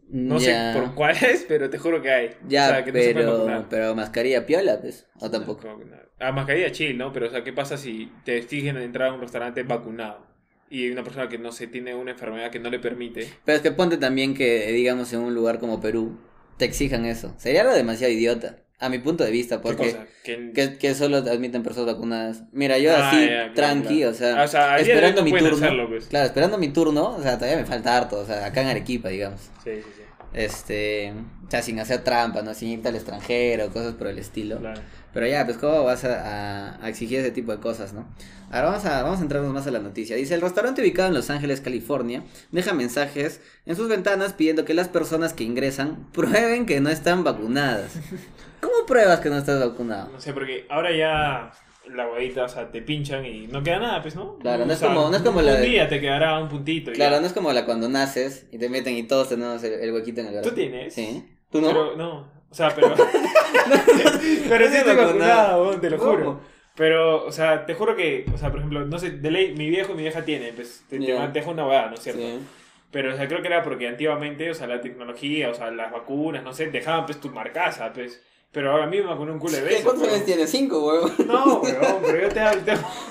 No 0.09 0.37
Ya. 0.39 0.73
sé 0.73 0.79
por 0.79 0.95
cuáles, 0.95 1.45
pero 1.47 1.69
te 1.69 1.77
juro 1.77 2.01
que 2.01 2.11
hay. 2.11 2.29
Ya, 2.47 2.65
o 2.65 2.69
sea, 2.69 2.83
que 2.85 2.91
no 2.91 2.99
se 2.99 3.13
pero, 3.13 3.33
vacunar. 3.37 3.67
pero 3.69 3.95
mascarilla 3.95 4.45
piola, 4.45 4.79
pues. 4.81 5.07
O 5.19 5.29
No 5.29 5.39
se 5.39 5.39
tampoco. 5.39 5.67
vacunar. 5.67 6.11
Ah, 6.19 6.31
mascarilla 6.31 6.71
chill, 6.71 6.97
¿no? 6.97 7.11
Pero, 7.13 7.27
o 7.27 7.29
sea, 7.29 7.43
¿qué 7.43 7.53
pasa 7.53 7.77
si 7.77 8.11
te 8.23 8.37
exigen 8.37 8.77
entrar 8.77 9.09
a 9.09 9.13
un 9.13 9.21
restaurante 9.21 9.63
vacunado? 9.63 10.25
Y 10.69 10.89
una 10.89 11.03
persona 11.03 11.29
que 11.29 11.37
no 11.37 11.51
sé, 11.51 11.67
tiene 11.67 11.93
una 11.93 12.11
enfermedad 12.11 12.49
que 12.49 12.59
no 12.59 12.69
le 12.69 12.79
permite. 12.79 13.27
Pero 13.45 13.55
es 13.57 13.61
que 13.61 13.71
ponte 13.71 13.97
también 13.97 14.33
que, 14.33 14.71
digamos, 14.71 15.13
en 15.13 15.19
un 15.19 15.35
lugar 15.35 15.59
como 15.59 15.79
Perú, 15.79 16.17
te 16.57 16.65
exijan 16.65 17.05
eso. 17.05 17.33
Sería 17.37 17.61
algo 17.61 17.73
demasiado 17.73 18.11
idiota, 18.11 18.57
a 18.79 18.89
mi 18.89 18.97
punto 18.99 19.23
de 19.23 19.31
vista, 19.31 19.57
¿Qué 19.57 19.61
porque? 19.61 19.95
Que, 20.23 20.77
que, 20.79 20.95
solo 20.95 21.17
admiten 21.17 21.61
personas 21.63 21.93
vacunadas. 21.93 22.43
Mira, 22.51 22.77
yo 22.79 22.91
Ah, 22.95 23.09
así, 23.11 23.29
tranqui, 23.55 23.97
claro. 23.99 24.11
o 24.11 24.13
sea, 24.15 24.41
Ah, 24.41 24.43
o 24.45 24.47
sea, 24.47 24.77
esperando 24.79 25.23
mi 25.23 25.31
turno. 25.31 25.55
hacerlo, 25.55 25.89
pues. 25.89 26.05
Claro, 26.07 26.25
esperando 26.25 26.57
mi 26.57 26.69
turno, 26.69 27.15
o 27.17 27.21
sea, 27.21 27.37
todavía 27.37 27.57
me 27.57 27.65
falta 27.65 27.95
harto, 27.95 28.19
o 28.19 28.25
sea, 28.25 28.45
acá 28.45 28.61
en 28.61 28.67
Arequipa, 28.67 29.09
digamos. 29.09 29.41
Sí, 29.63 29.71
sí, 29.75 29.81
sí. 29.95 30.02
Este, 30.33 31.13
o 31.47 31.51
sea, 31.51 31.61
sin 31.61 31.79
hacer 31.79 32.03
trampa, 32.03 32.41
¿no? 32.41 32.53
Sin 32.53 32.69
irte 32.69 32.87
al 32.89 32.95
extranjero, 32.95 33.69
cosas 33.71 33.93
por 33.93 34.07
el 34.07 34.17
estilo. 34.17 34.57
Claro. 34.59 34.81
Pero 35.13 35.27
ya, 35.27 35.45
pues, 35.45 35.57
¿cómo 35.57 35.83
vas 35.83 36.03
a, 36.05 36.21
a- 36.75 36.83
a 36.83 36.89
exigir 36.89 37.19
ese 37.19 37.29
tipo 37.31 37.51
de 37.51 37.59
cosas, 37.59 37.93
no? 37.93 38.07
Ahora 38.51 38.69
vamos 38.71 38.85
a, 38.85 39.03
vamos 39.03 39.19
a 39.19 39.21
entrarnos 39.21 39.53
más 39.53 39.67
a 39.67 39.71
la 39.71 39.79
noticia. 39.79 40.15
Dice, 40.15 40.33
el 40.33 40.41
restaurante 40.41 40.81
ubicado 40.81 41.07
en 41.09 41.13
Los 41.13 41.29
Ángeles, 41.29 41.61
California, 41.61 42.23
deja 42.51 42.73
mensajes 42.73 43.41
en 43.67 43.75
sus 43.75 43.87
ventanas 43.89 44.33
pidiendo 44.33 44.65
que 44.65 44.73
las 44.73 44.87
personas 44.89 45.33
que 45.33 45.43
ingresan 45.43 46.07
prueben 46.13 46.65
que 46.65 46.79
no 46.81 46.89
están 46.89 47.23
vacunadas. 47.23 47.93
¿Cómo 48.61 48.85
pruebas 48.87 49.19
que 49.19 49.29
no 49.29 49.37
estás 49.37 49.59
vacunado? 49.59 50.09
No 50.13 50.19
sé, 50.21 50.33
porque 50.33 50.65
ahora 50.69 50.91
ya 50.95 51.51
la 51.89 52.07
huevita, 52.07 52.43
o 52.45 52.49
sea, 52.49 52.71
te 52.71 52.81
pinchan 52.81 53.25
y 53.25 53.47
no 53.47 53.61
queda 53.63 53.79
nada, 53.79 54.01
pues, 54.01 54.15
¿no? 54.15 54.37
Claro, 54.39 54.65
no 54.65 54.71
O 54.71 54.73
es 54.73 54.79
sea, 54.79 54.87
como- 54.89 55.09
no 55.09 55.15
es 55.17 55.21
como 55.23 55.39
un 55.39 55.45
la 55.45 55.55
de- 55.55 55.65
día 55.65 55.87
te 55.89 55.99
quedará 55.99 56.39
un 56.39 56.47
puntito. 56.49 56.91
y 56.91 56.93
Claro, 56.95 57.15
ya. 57.15 57.21
no 57.21 57.27
es 57.27 57.33
como 57.33 57.51
la 57.53 57.65
cuando 57.65 57.89
naces 57.89 58.47
y 58.51 58.57
te 58.57 58.69
meten 58.69 58.95
y 58.97 59.03
todos 59.03 59.29
tenemos 59.29 59.63
el, 59.63 59.73
el 59.73 59.91
huequito 59.93 60.21
en 60.21 60.27
el 60.27 60.33
brazo. 60.33 60.49
¿Tú 60.49 60.55
tienes? 60.55 60.93
Sí. 60.93 61.25
¿Tú 61.51 61.61
no? 61.61 61.67
Pero, 61.67 61.95
no. 61.95 62.31
O 62.49 62.55
sea, 62.55 62.73
pero... 62.73 62.93
pero 64.49 64.67
sí 64.69 64.75
estoy 64.77 64.95
vacunado. 64.95 65.79
te 65.79 65.89
lo 65.89 65.97
¿Cómo? 65.97 66.11
juro. 66.11 66.41
Pero, 66.75 67.25
o 67.25 67.31
sea, 67.31 67.65
te 67.65 67.75
juro 67.75 67.95
que, 67.95 68.25
o 68.33 68.37
sea, 68.37 68.49
por 68.49 68.59
ejemplo, 68.59 68.83
no 68.85 68.97
sé, 68.97 69.11
de 69.11 69.29
ley, 69.31 69.53
mi 69.55 69.69
viejo 69.69 69.91
y 69.93 69.95
mi 69.95 70.01
vieja 70.03 70.25
tienen, 70.25 70.55
pues, 70.55 70.83
te, 70.89 70.97
te 70.97 71.27
deja 71.31 71.49
una 71.51 71.67
hueá, 71.67 71.87
¿no 71.87 71.93
es 71.93 71.99
cierto? 72.01 72.21
Pero, 72.89 73.13
o 73.13 73.17
sea, 73.17 73.27
creo 73.27 73.41
que 73.41 73.47
era 73.47 73.61
porque 73.63 73.87
antiguamente, 73.87 74.49
o 74.49 74.53
sea, 74.55 74.65
la 74.67 74.81
tecnología, 74.81 75.49
o 75.49 75.53
sea, 75.53 75.69
las 75.71 75.91
vacunas, 75.91 76.43
no 76.43 76.53
sé, 76.53 76.67
dejaban, 76.71 77.05
pues, 77.05 77.19
tu 77.19 77.29
marcaza, 77.29 77.91
pues. 77.93 78.23
Pero 78.53 78.71
ahora 78.71 78.85
me 78.85 79.01
vacunó 79.01 79.33
un 79.33 79.39
culo 79.39 79.53
de 79.57 79.61
veces. 79.63 79.81
¿Cuántos 79.83 80.07
años 80.07 80.25
tienes? 80.25 80.49
¿Cinco, 80.49 80.85
huevón? 80.85 81.11
No, 81.27 81.59
weón, 81.61 81.97
pero 82.05 82.21
yo 82.21 82.29
te 82.29 82.39
hablo, 82.39 82.61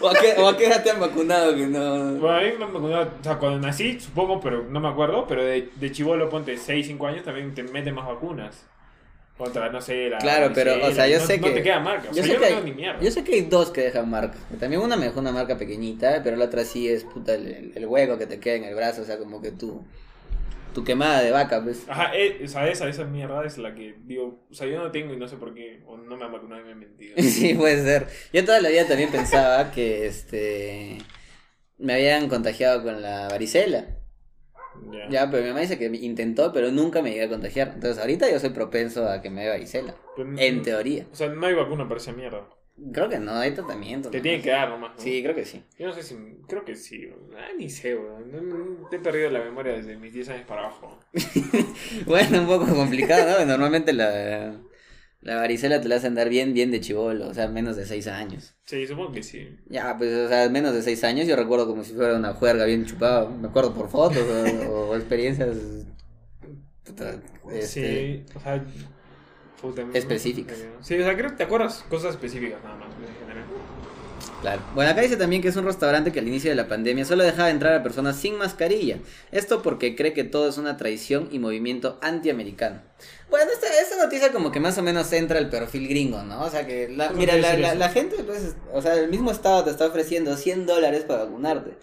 ¿O 0.01 0.09
a 0.09 0.15
qué, 0.15 0.35
o 0.41 0.49
a 0.49 0.57
qué 0.57 0.67
edad 0.69 0.83
te 0.85 0.91
han 0.91 1.01
vacunado 1.01 1.55
que 1.57 1.67
no...? 1.67 2.15
Bueno, 2.15 2.37
a 2.37 2.41
mí 2.41 2.47
me 2.59 2.65
han 2.65 2.73
vacunado, 2.73 3.11
o 3.21 3.25
sea, 3.25 3.39
cuando 3.39 3.59
nací, 3.67 3.99
supongo, 4.01 4.41
pero 4.41 4.65
no 4.71 4.79
me 4.79 4.89
acuerdo, 4.89 5.27
pero 5.27 5.45
de, 5.45 5.69
de 5.75 5.91
chivolo, 5.93 6.29
ponte 6.31 6.57
6, 6.57 6.87
5 6.87 7.07
años, 7.09 7.25
también 7.25 7.53
te 7.55 7.65
meten 7.65 7.93
más 7.95 8.07
vacunas. 8.07 8.65
Contra, 9.37 9.69
no 9.71 9.81
sé, 9.81 10.11
la... 10.11 10.19
Claro, 10.19 10.53
pero, 10.55 10.75
o 10.87 10.93
sea, 10.93 11.09
yo 11.09 11.19
no, 11.19 11.27
sé 11.27 11.39
no 11.39 11.49
que- 11.49 11.55
te 11.55 11.63
queda 11.65 11.81
marca, 11.81 12.09
o 12.11 12.15
yo 12.15 12.23
sea, 12.23 12.25
sé 12.25 12.29
yo 12.29 12.35
que 12.35 12.41
no 12.41 12.47
hay- 12.47 12.53
tengo 12.53 12.65
ni 12.67 12.73
mierda. 12.75 13.01
Yo 13.03 13.11
sé 13.11 13.25
que 13.25 13.35
hay 13.35 13.41
dos 13.41 13.71
que 13.71 13.81
dejan 13.81 14.09
marca. 14.09 14.39
También 14.61 14.81
una 14.81 14.97
me 14.97 15.07
dejó 15.07 15.19
una 15.19 15.33
marca 15.33 15.59
pequeñita, 15.59 16.21
pero 16.23 16.37
la 16.37 16.45
otra 16.45 16.65
sí 16.65 16.89
es 16.89 17.03
puta 17.03 17.35
el, 17.35 17.73
el- 17.75 17.87
hueco 17.87 18.17
que 18.19 18.27
te 18.27 18.39
queda 18.39 18.55
en 18.55 18.65
el 18.65 18.77
brazo, 18.77 19.03
o 19.03 19.05
sea, 19.05 19.19
como 19.19 19.43
que 19.43 19.51
tu, 19.51 19.83
tu 20.73 20.85
quemada 20.85 21.23
de 21.23 21.31
vaca, 21.31 21.63
pues. 21.63 21.85
Ajá, 21.89 22.17
eh, 22.17 22.41
o 22.45 22.49
sea, 22.49 22.69
esa, 22.69 22.89
esa 22.89 23.05
mierda 23.05 23.45
es 23.45 23.59
la 23.59 23.75
que 23.75 23.95
digo, 24.05 24.47
o 24.51 24.55
sea, 24.55 24.67
yo 24.67 24.79
no 24.83 24.91
tengo 24.91 25.13
y 25.13 25.17
no 25.17 25.29
sé 25.29 25.37
por 25.37 25.55
qué, 25.55 25.83
o 25.87 25.97
no 25.97 26.17
me 26.17 26.25
han 26.25 26.33
vacunado 26.33 26.61
y 26.61 26.65
me 26.65 26.73
han 26.73 26.79
mentido. 26.79 27.17
Sí, 27.23 27.55
puede 27.55 27.83
ser. 27.83 28.07
Yo 28.33 28.45
toda 28.45 28.61
la 28.61 28.69
vida 28.69 28.87
también 28.87 29.11
pensaba 29.11 29.71
que 29.71 30.07
este 30.07 30.99
me 31.79 31.95
habían 31.95 32.29
contagiado 32.29 32.83
con 32.83 33.03
la 33.03 33.29
varicela. 33.29 33.87
Ya. 34.93 35.09
Ya, 35.09 35.31
pero 35.31 35.43
mi 35.43 35.49
mamá 35.51 35.61
dice 35.61 35.79
que 35.79 35.87
intentó, 35.87 36.53
pero 36.53 36.71
nunca 36.71 37.03
me 37.03 37.11
llegué 37.11 37.25
a 37.25 37.29
contagiar. 37.29 37.73
Entonces 37.75 37.99
ahorita 37.99 38.31
yo 38.31 38.39
soy 38.41 38.51
propenso 38.51 39.09
a 39.09 39.21
que 39.21 39.31
me 39.31 39.43
dé 39.43 39.51
varicela. 39.51 39.95
Pero 40.17 40.29
no- 40.29 40.39
En 40.39 40.63
teoría. 40.63 41.07
O 41.13 41.15
sea, 41.15 41.29
no 41.29 41.47
hay 41.47 41.55
vacuna 41.55 41.87
para 41.89 42.01
esa 42.01 42.13
mierda. 42.13 42.47
Creo 42.93 43.09
que 43.09 43.19
no, 43.19 43.33
hay 43.35 43.53
tratamiento. 43.53 44.11
Te 44.11 44.19
¿no? 44.19 44.23
tienen 44.23 44.43
que 44.43 44.51
dar 44.51 44.69
nomás, 44.69 44.97
¿no? 44.97 45.03
Sí, 45.03 45.23
creo 45.23 45.35
que 45.35 45.45
sí. 45.45 45.63
Yo 45.79 45.87
no 45.87 45.93
sé 45.93 46.03
si, 46.03 46.17
creo 46.49 46.65
que 46.65 46.75
sí, 46.75 47.09
ah, 47.37 47.51
ni 47.57 47.69
sé, 47.69 47.95
weón. 47.95 48.89
Te 48.91 48.97
he 48.97 48.99
perdido 48.99 49.31
la 49.31 49.41
memoria 49.41 49.75
desde 49.75 49.97
mis 49.97 50.13
10 50.13 50.29
años 50.31 50.47
para 50.47 50.63
abajo. 50.63 50.99
Bueno, 52.07 52.41
un 52.41 52.47
poco 52.47 52.67
complicado, 52.75 53.39
¿no? 53.39 53.47
Normalmente 53.47 53.93
la, 53.93 54.61
la 55.21 55.37
varicela 55.37 55.81
te 55.81 55.89
la 55.89 55.97
hacen 55.97 56.15
dar 56.15 56.29
bien, 56.29 56.55
bien 56.55 56.71
de 56.71 56.81
chivolo, 56.81 57.29
o 57.29 57.35
sea, 57.35 57.47
menos 57.49 57.77
de 57.77 57.85
6 57.85 58.07
años. 58.09 58.55
Sí, 58.65 58.87
supongo 58.87 59.13
que 59.13 59.23
sí. 59.23 59.57
Ya, 59.67 59.97
pues, 59.99 60.13
o 60.15 60.29
sea, 60.29 60.49
menos 60.49 60.75
de 60.75 60.83
6 60.83 61.05
años 61.05 61.29
yo 61.29 61.37
recuerdo 61.37 61.67
como 61.67 61.85
si 61.85 61.93
fuera 61.93 62.17
una 62.17 62.33
juerga 62.35 62.65
bien 62.65 62.87
chupada. 62.87 63.29
Me 63.29 63.49
acuerdo 63.49 63.75
por 63.75 63.91
fotos 63.91 64.27
o, 64.67 64.91
o 64.91 64.97
experiencias 64.97 65.57
puta, 66.85 67.21
este, 67.53 68.25
Sí, 68.25 68.25
o 68.35 68.41
sea. 68.41 68.65
Específicas. 69.95 70.59
Sí, 70.81 70.99
o 70.99 71.05
sea, 71.05 71.17
creo 71.17 71.31
que 71.31 71.37
te 71.37 71.45
acuerdas 71.45 71.85
cosas 71.89 72.11
específicas 72.15 72.63
nada 72.63 72.77
más, 72.77 72.89
en 72.89 73.15
general. 73.21 73.45
Claro. 74.41 74.63
Bueno, 74.75 74.91
acá 74.91 75.03
dice 75.03 75.17
también 75.17 75.41
que 75.41 75.49
es 75.49 75.57
un 75.57 75.65
restaurante 75.65 76.11
que 76.11 76.19
al 76.19 76.27
inicio 76.27 76.51
de 76.51 76.57
la 76.57 76.67
pandemia 76.67 77.05
solo 77.05 77.23
dejaba 77.23 77.51
entrar 77.51 77.75
a 77.75 77.83
personas 77.85 78.17
sin 78.17 78.37
mascarilla. 78.37 78.99
Esto 79.31 79.63
porque 79.63 79.95
cree 79.95 80.13
que 80.13 80.25
todo 80.25 80.49
es 80.49 80.59
una 80.59 80.77
traición 80.77 81.29
y 81.31 81.39
movimiento 81.39 81.99
antiamericano. 82.03 82.83
Bueno, 83.31 83.51
esta, 83.53 83.69
esta 83.81 84.03
noticia 84.03 84.33
como 84.33 84.51
que 84.51 84.59
más 84.59 84.77
o 84.79 84.83
menos 84.83 85.13
entra 85.13 85.39
el 85.39 85.49
perfil 85.49 85.89
gringo, 85.89 86.23
¿no? 86.25 86.43
O 86.43 86.51
sea 86.51 86.67
que, 86.67 86.89
la, 86.89 87.09
¿Cómo 87.09 87.21
mira, 87.21 87.37
la, 87.37 87.75
la 87.75 87.89
gente, 87.91 88.17
pues, 88.25 88.57
o 88.73 88.83
sea, 88.83 88.95
el 88.97 89.09
mismo 89.09 89.31
estado 89.31 89.63
te 89.63 89.71
está 89.71 89.87
ofreciendo 89.87 90.37
100 90.37 90.67
dólares 90.67 91.05
para 91.05 91.25
vacunarte. 91.25 91.77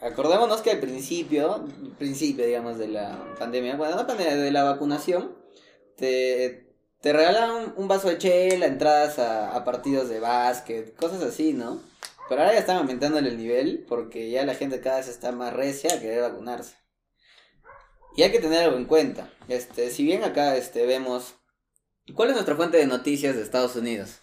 Acordémonos 0.00 0.62
que 0.62 0.70
al 0.70 0.80
principio, 0.80 1.66
principio, 1.98 2.46
digamos, 2.46 2.78
de 2.78 2.88
la 2.88 3.34
pandemia, 3.38 3.76
bueno, 3.76 3.96
no 3.96 4.06
pandemia, 4.06 4.36
de 4.36 4.50
la 4.50 4.64
vacunación, 4.64 5.34
te, 5.96 6.63
te 7.04 7.12
regalaban 7.12 7.56
un, 7.56 7.74
un 7.76 7.86
vaso 7.86 8.08
de 8.08 8.16
chela, 8.16 8.64
entradas 8.64 9.18
a, 9.18 9.54
a 9.54 9.62
partidos 9.62 10.08
de 10.08 10.20
básquet, 10.20 10.96
cosas 10.96 11.22
así, 11.22 11.52
¿no? 11.52 11.82
Pero 12.30 12.40
ahora 12.40 12.54
ya 12.54 12.60
están 12.60 12.78
aumentando 12.78 13.18
el 13.18 13.36
nivel 13.36 13.84
porque 13.86 14.30
ya 14.30 14.46
la 14.46 14.54
gente 14.54 14.80
cada 14.80 14.96
vez 14.96 15.08
está 15.08 15.30
más 15.30 15.52
recia 15.52 15.92
a 15.92 16.00
querer 16.00 16.22
vacunarse. 16.22 16.76
Y 18.16 18.22
hay 18.22 18.32
que 18.32 18.38
tener 18.38 18.64
algo 18.64 18.78
en 18.78 18.86
cuenta. 18.86 19.30
Este, 19.48 19.90
si 19.90 20.02
bien 20.02 20.24
acá 20.24 20.56
este, 20.56 20.86
vemos... 20.86 21.34
¿Cuál 22.14 22.30
es 22.30 22.36
nuestra 22.36 22.56
fuente 22.56 22.78
de 22.78 22.86
noticias 22.86 23.36
de 23.36 23.42
Estados 23.42 23.76
Unidos? 23.76 24.20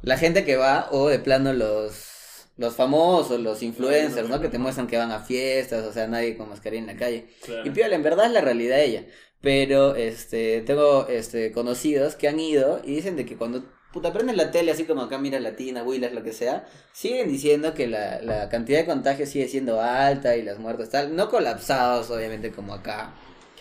La 0.00 0.16
gente 0.16 0.46
que 0.46 0.56
va 0.56 0.88
o 0.92 1.08
de 1.08 1.18
plano 1.18 1.52
los, 1.52 2.46
los 2.56 2.76
famosos, 2.76 3.38
los 3.40 3.62
influencers, 3.62 4.30
¿no? 4.30 4.40
Que 4.40 4.48
te 4.48 4.58
muestran 4.58 4.86
que 4.86 4.96
van 4.96 5.12
a 5.12 5.20
fiestas, 5.20 5.84
o 5.84 5.92
sea, 5.92 6.06
nadie 6.06 6.38
con 6.38 6.48
mascarilla 6.48 6.80
en 6.80 6.86
la 6.86 6.96
calle. 6.96 7.28
Claro. 7.44 7.66
Y 7.66 7.70
piola, 7.70 7.94
en 7.94 8.02
verdad 8.02 8.24
es 8.24 8.32
la 8.32 8.40
realidad 8.40 8.76
de 8.76 8.84
ella. 8.86 9.06
Pero 9.42 9.94
este, 9.94 10.60
tengo 10.62 11.06
este, 11.08 11.52
conocidos 11.52 12.14
que 12.14 12.28
han 12.28 12.38
ido 12.38 12.80
y 12.84 12.96
dicen 12.96 13.16
de 13.16 13.24
que 13.24 13.36
cuando 13.36 13.64
puta 13.92 14.12
prendes 14.12 14.36
la 14.36 14.50
tele, 14.50 14.70
así 14.70 14.84
como 14.84 15.02
acá 15.02 15.18
mira 15.18 15.40
Latina, 15.40 15.82
Willas, 15.82 16.12
lo 16.12 16.22
que 16.22 16.32
sea, 16.32 16.68
siguen 16.92 17.28
diciendo 17.28 17.74
que 17.74 17.86
la, 17.86 18.20
la 18.20 18.48
cantidad 18.48 18.80
de 18.80 18.86
contagios 18.86 19.30
sigue 19.30 19.48
siendo 19.48 19.80
alta 19.80 20.36
y 20.36 20.42
las 20.42 20.58
muertes 20.58 20.90
tal, 20.90 21.16
no 21.16 21.28
colapsados 21.28 22.10
obviamente 22.10 22.50
como 22.50 22.74
acá. 22.74 23.12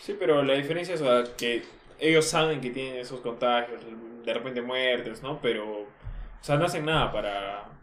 Sí, 0.01 0.15
pero 0.19 0.43
la 0.43 0.53
diferencia 0.53 0.95
es 0.95 1.29
que 1.37 1.63
ellos 1.99 2.25
saben 2.25 2.61
que 2.61 2.69
tienen 2.71 2.95
esos 2.97 3.21
contagios, 3.21 3.81
de 4.25 4.33
repente 4.33 4.61
muertes, 4.61 5.21
¿no? 5.21 5.39
Pero, 5.41 5.81
o 5.81 5.87
sea, 6.41 6.57
no 6.57 6.65
hacen 6.65 6.85
nada 6.85 7.11
para... 7.11 7.78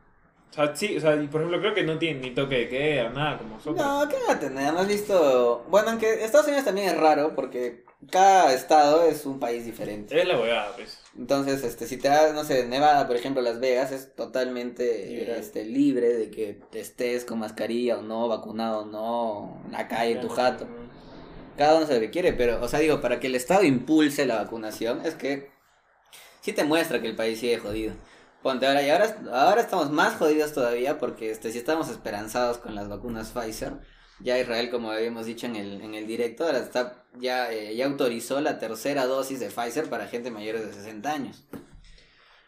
O 0.50 0.54
sea, 0.54 0.74
sí, 0.74 0.96
o 0.96 1.00
sea, 1.00 1.16
y 1.16 1.26
por 1.26 1.42
ejemplo, 1.42 1.60
creo 1.60 1.74
que 1.74 1.82
no 1.82 1.98
tienen 1.98 2.22
ni 2.22 2.30
toque 2.30 2.56
de 2.56 2.68
queda, 2.68 3.10
nada 3.10 3.38
como 3.38 3.56
nosotros. 3.56 3.76
No, 3.76 4.08
¿qué 4.08 4.16
va 4.26 4.34
a 4.34 4.40
tener? 4.40 4.72
¿No 4.72 4.80
has 4.80 4.88
visto? 4.88 5.64
Bueno, 5.68 5.90
aunque 5.90 6.24
Estados 6.24 6.46
Unidos 6.46 6.64
también 6.64 6.88
es 6.88 6.96
raro 6.96 7.34
porque 7.34 7.84
cada 8.10 8.54
estado 8.54 9.04
es 9.04 9.26
un 9.26 9.38
país 9.38 9.64
diferente. 9.64 10.18
Es 10.20 10.26
la 10.26 10.38
huevada, 10.38 10.72
pues. 10.76 10.98
Entonces, 11.18 11.64
este, 11.64 11.86
si 11.86 11.96
te 11.96 12.08
das, 12.08 12.34
no 12.34 12.44
sé, 12.44 12.66
Nevada, 12.66 13.06
por 13.06 13.16
ejemplo, 13.16 13.42
Las 13.42 13.58
Vegas, 13.60 13.90
es 13.90 14.14
totalmente 14.14 15.06
Liberal. 15.06 15.40
este, 15.40 15.64
libre 15.64 16.08
de 16.08 16.30
que 16.30 16.60
estés 16.74 17.24
con 17.24 17.38
mascarilla 17.38 17.98
o 17.98 18.02
no, 18.02 18.28
vacunado 18.28 18.80
o 18.82 18.86
no, 18.86 19.60
en 19.66 19.72
la 19.72 19.88
calle, 19.88 20.12
en 20.12 20.20
tu 20.20 20.28
jato. 20.28 20.66
cada 21.56 21.76
uno 21.76 21.86
sabe 21.86 22.00
lo 22.00 22.06
que 22.06 22.10
quiere, 22.10 22.32
pero, 22.32 22.62
o 22.62 22.68
sea, 22.68 22.80
digo, 22.80 23.00
para 23.00 23.18
que 23.18 23.26
el 23.28 23.34
Estado 23.34 23.64
impulse 23.64 24.26
la 24.26 24.36
vacunación, 24.36 25.04
es 25.04 25.14
que 25.14 25.50
sí 26.42 26.52
te 26.52 26.64
muestra 26.64 27.00
que 27.00 27.08
el 27.08 27.16
país 27.16 27.40
sigue 27.40 27.58
jodido. 27.58 27.94
Ponte 28.46 28.64
ahora, 28.64 28.80
y 28.80 28.90
ahora, 28.90 29.60
estamos 29.60 29.90
más 29.90 30.14
jodidos 30.18 30.52
todavía 30.52 31.00
porque 31.00 31.32
este, 31.32 31.50
si 31.50 31.58
estamos 31.58 31.88
esperanzados 31.88 32.58
con 32.58 32.76
las 32.76 32.88
vacunas 32.88 33.32
Pfizer, 33.32 33.72
ya 34.20 34.38
Israel, 34.38 34.70
como 34.70 34.92
habíamos 34.92 35.26
dicho 35.26 35.46
en 35.46 35.56
el, 35.56 35.80
en 35.80 35.96
el 35.96 36.06
directo, 36.06 36.44
ahora 36.44 36.58
está, 36.58 37.02
ya, 37.18 37.50
eh, 37.50 37.74
ya 37.74 37.86
autorizó 37.86 38.40
la 38.40 38.60
tercera 38.60 39.04
dosis 39.06 39.40
de 39.40 39.50
Pfizer 39.50 39.90
para 39.90 40.06
gente 40.06 40.30
mayor 40.30 40.60
de 40.60 40.72
60 40.72 41.10
años. 41.10 41.44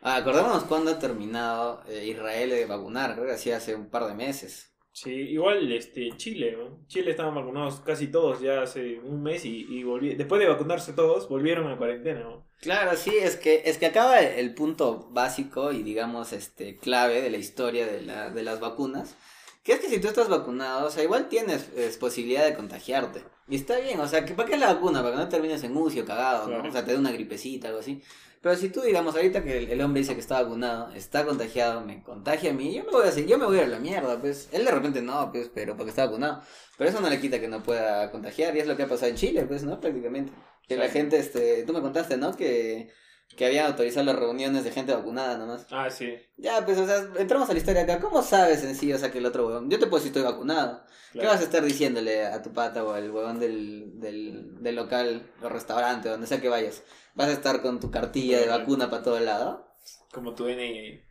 Ah, 0.01 0.15
acordémonos 0.15 0.63
cuándo 0.63 0.93
ha 0.93 1.01
terminado 1.01 1.83
eh, 1.89 2.07
Israel 2.07 2.51
de 2.51 2.67
vacunar, 2.67 3.17
creo 3.17 3.35
así 3.35 3.51
hace 3.51 3.75
un 3.75 3.91
par 3.91 4.07
de 4.07 4.15
meses. 4.15 4.68
Sí, 5.03 5.11
igual 5.13 5.71
este 5.73 6.17
Chile, 6.17 6.57
¿no? 6.57 6.87
Chile 6.89 7.11
estaban 7.13 7.35
vacunados 7.35 7.81
casi 7.81 8.09
todos 8.09 8.41
ya 8.41 8.63
hace 8.63 8.99
un 9.01 9.23
mes 9.23 9.45
y, 9.45 9.67
y 9.69 9.83
volví- 9.85 10.17
después 10.17 10.41
de 10.41 10.49
vacunarse 10.49 10.93
todos 10.93 11.29
volvieron 11.29 11.71
a 11.71 11.77
cuarentena, 11.79 12.21
¿no? 12.21 12.45
Claro, 12.61 12.97
sí, 12.97 13.13
es 13.17 13.37
que, 13.37 13.63
es 13.67 13.79
que 13.79 13.87
acaba 13.87 14.21
el 14.21 14.53
punto 14.55 15.09
básico 15.13 15.73
y 15.73 15.83
digamos 15.85 16.33
este 16.33 16.77
clave 16.77 17.23
de 17.23 17.31
la 17.31 17.37
historia 17.37 17.87
de, 17.87 18.03
la, 18.03 18.31
de 18.31 18.43
las 18.43 18.59
vacunas, 18.59 19.15
que 19.63 19.73
es 19.75 19.81
que 19.81 19.89
si 19.89 20.01
tú 20.01 20.09
estás 20.09 20.29
vacunado, 20.29 20.89
o 20.89 20.91
sea, 20.91 21.05
igual 21.05 21.29
tienes 21.29 21.71
es, 21.77 21.97
posibilidad 21.99 22.45
de 22.45 22.55
contagiarte. 22.55 23.23
Y 23.49 23.55
está 23.57 23.79
bien, 23.79 24.01
o 24.01 24.09
sea, 24.09 24.25
que 24.25 24.35
¿para 24.35 24.49
qué 24.49 24.55
es 24.57 24.61
la 24.61 24.75
vacuna? 24.75 25.03
Para 25.03 25.15
que 25.15 25.23
no 25.23 25.29
termines 25.29 25.63
en 25.63 25.77
UCI 25.77 26.01
o 26.01 26.05
cagado, 26.05 26.49
¿no? 26.51 26.55
Claro. 26.55 26.69
O 26.69 26.73
sea, 26.73 26.85
te 26.85 26.93
dé 26.93 26.99
una 26.99 27.13
gripecita, 27.13 27.69
algo 27.69 27.81
así. 27.81 28.03
Pero 28.41 28.57
si 28.57 28.69
tú, 28.69 28.83
digamos, 28.83 29.17
ahorita 29.17 29.43
que 29.43 29.59
el, 29.59 29.71
el 29.71 29.81
hombre 29.81 30.01
dice 30.01 30.15
que 30.15 30.21
está 30.21 30.41
vacunado, 30.43 30.93
está 30.93 31.25
contagiado, 31.25 31.81
me 31.81 32.03
contagia 32.03 32.51
a 32.51 32.55
mí, 32.55 32.73
yo 32.75 32.85
me 32.85 32.91
voy 32.91 33.05
a 33.07 33.09
hacer, 33.09 33.27
yo 33.27 33.37
me 33.37 33.47
voy 33.47 33.59
a 33.59 33.63
ir 33.63 33.67
a 33.67 33.69
la 33.71 33.79
mierda, 33.81 34.21
pues. 34.21 34.49
Él 34.53 34.65
de 34.65 34.71
repente 34.71 35.03
no, 35.03 35.31
pues, 35.33 35.51
pero 35.53 35.77
porque 35.77 35.91
está 35.91 36.05
vacunado. 36.07 36.43
Pero 36.77 36.91
eso 36.91 37.01
no 37.01 37.11
le 37.11 37.21
quita 37.21 37.41
que 37.41 37.49
no 37.49 37.63
pueda 37.63 38.11
contagiar, 38.13 38.57
y 38.57 38.61
es 38.61 38.67
lo 38.69 38.77
que 38.77 38.85
ha 38.85 38.89
pasado 38.89 39.11
en 39.11 39.17
Chile, 39.17 39.45
pues, 39.47 39.65
¿no? 39.65 39.81
Prácticamente. 39.81 40.33
Que 40.69 40.77
la 40.77 40.89
gente, 40.89 41.19
este, 41.19 41.65
tú 41.65 41.73
me 41.73 41.81
contaste, 41.81 42.17
¿no? 42.17 42.37
Que, 42.37 42.91
que 43.37 43.47
habían 43.47 43.67
autorizado 43.67 44.07
las 44.07 44.17
reuniones 44.17 44.63
de 44.65 44.71
gente 44.71 44.95
vacunada 44.95 45.37
nomás. 45.37 45.67
Ah, 45.71 45.91
sí. 45.91 46.15
Ya, 46.37 46.65
pues, 46.65 46.79
o 46.79 46.87
sea, 46.87 47.09
entramos 47.19 47.51
a 47.51 47.53
la 47.55 47.59
historia 47.59 47.83
acá. 47.83 47.99
¿Cómo 47.99 48.23
sabes 48.23 48.63
en 48.63 48.77
sí, 48.77 48.93
o 48.93 48.99
sea, 48.99 49.11
que 49.11 49.19
el 49.19 49.27
otro 49.27 49.47
huevón? 49.49 49.69
Yo 49.71 49.79
te 49.79 49.87
puedo 49.87 50.03
decir 50.03 50.17
estoy 50.17 50.31
vacunado. 50.31 50.85
¿Qué 51.13 51.27
vas 51.27 51.41
a 51.41 51.45
estar 51.45 51.65
diciéndole 51.65 52.27
a 52.27 52.43
tu 52.43 52.53
pata 52.53 52.85
o 52.85 52.93
al 52.93 53.11
huevón 53.11 53.41
del, 53.41 53.99
del, 53.99 54.63
del 54.63 54.77
local 54.77 55.33
o 55.43 55.49
restaurante, 55.49 56.09
donde 56.09 56.27
sea 56.27 56.41
que 56.41 56.51
vayas? 56.51 56.83
¿Vas 57.19 57.29
a 57.29 57.33
estar 57.33 57.61
con 57.63 57.81
tu 57.81 57.91
cartilla 57.91 58.39
de 58.39 58.45
Claro. 58.45 58.61
vacuna 58.61 58.89
para 58.89 59.03
todo 59.03 59.19
lado? 59.21 59.67
Como 60.13 60.35
tu 60.35 60.45
DNI. 60.45 61.03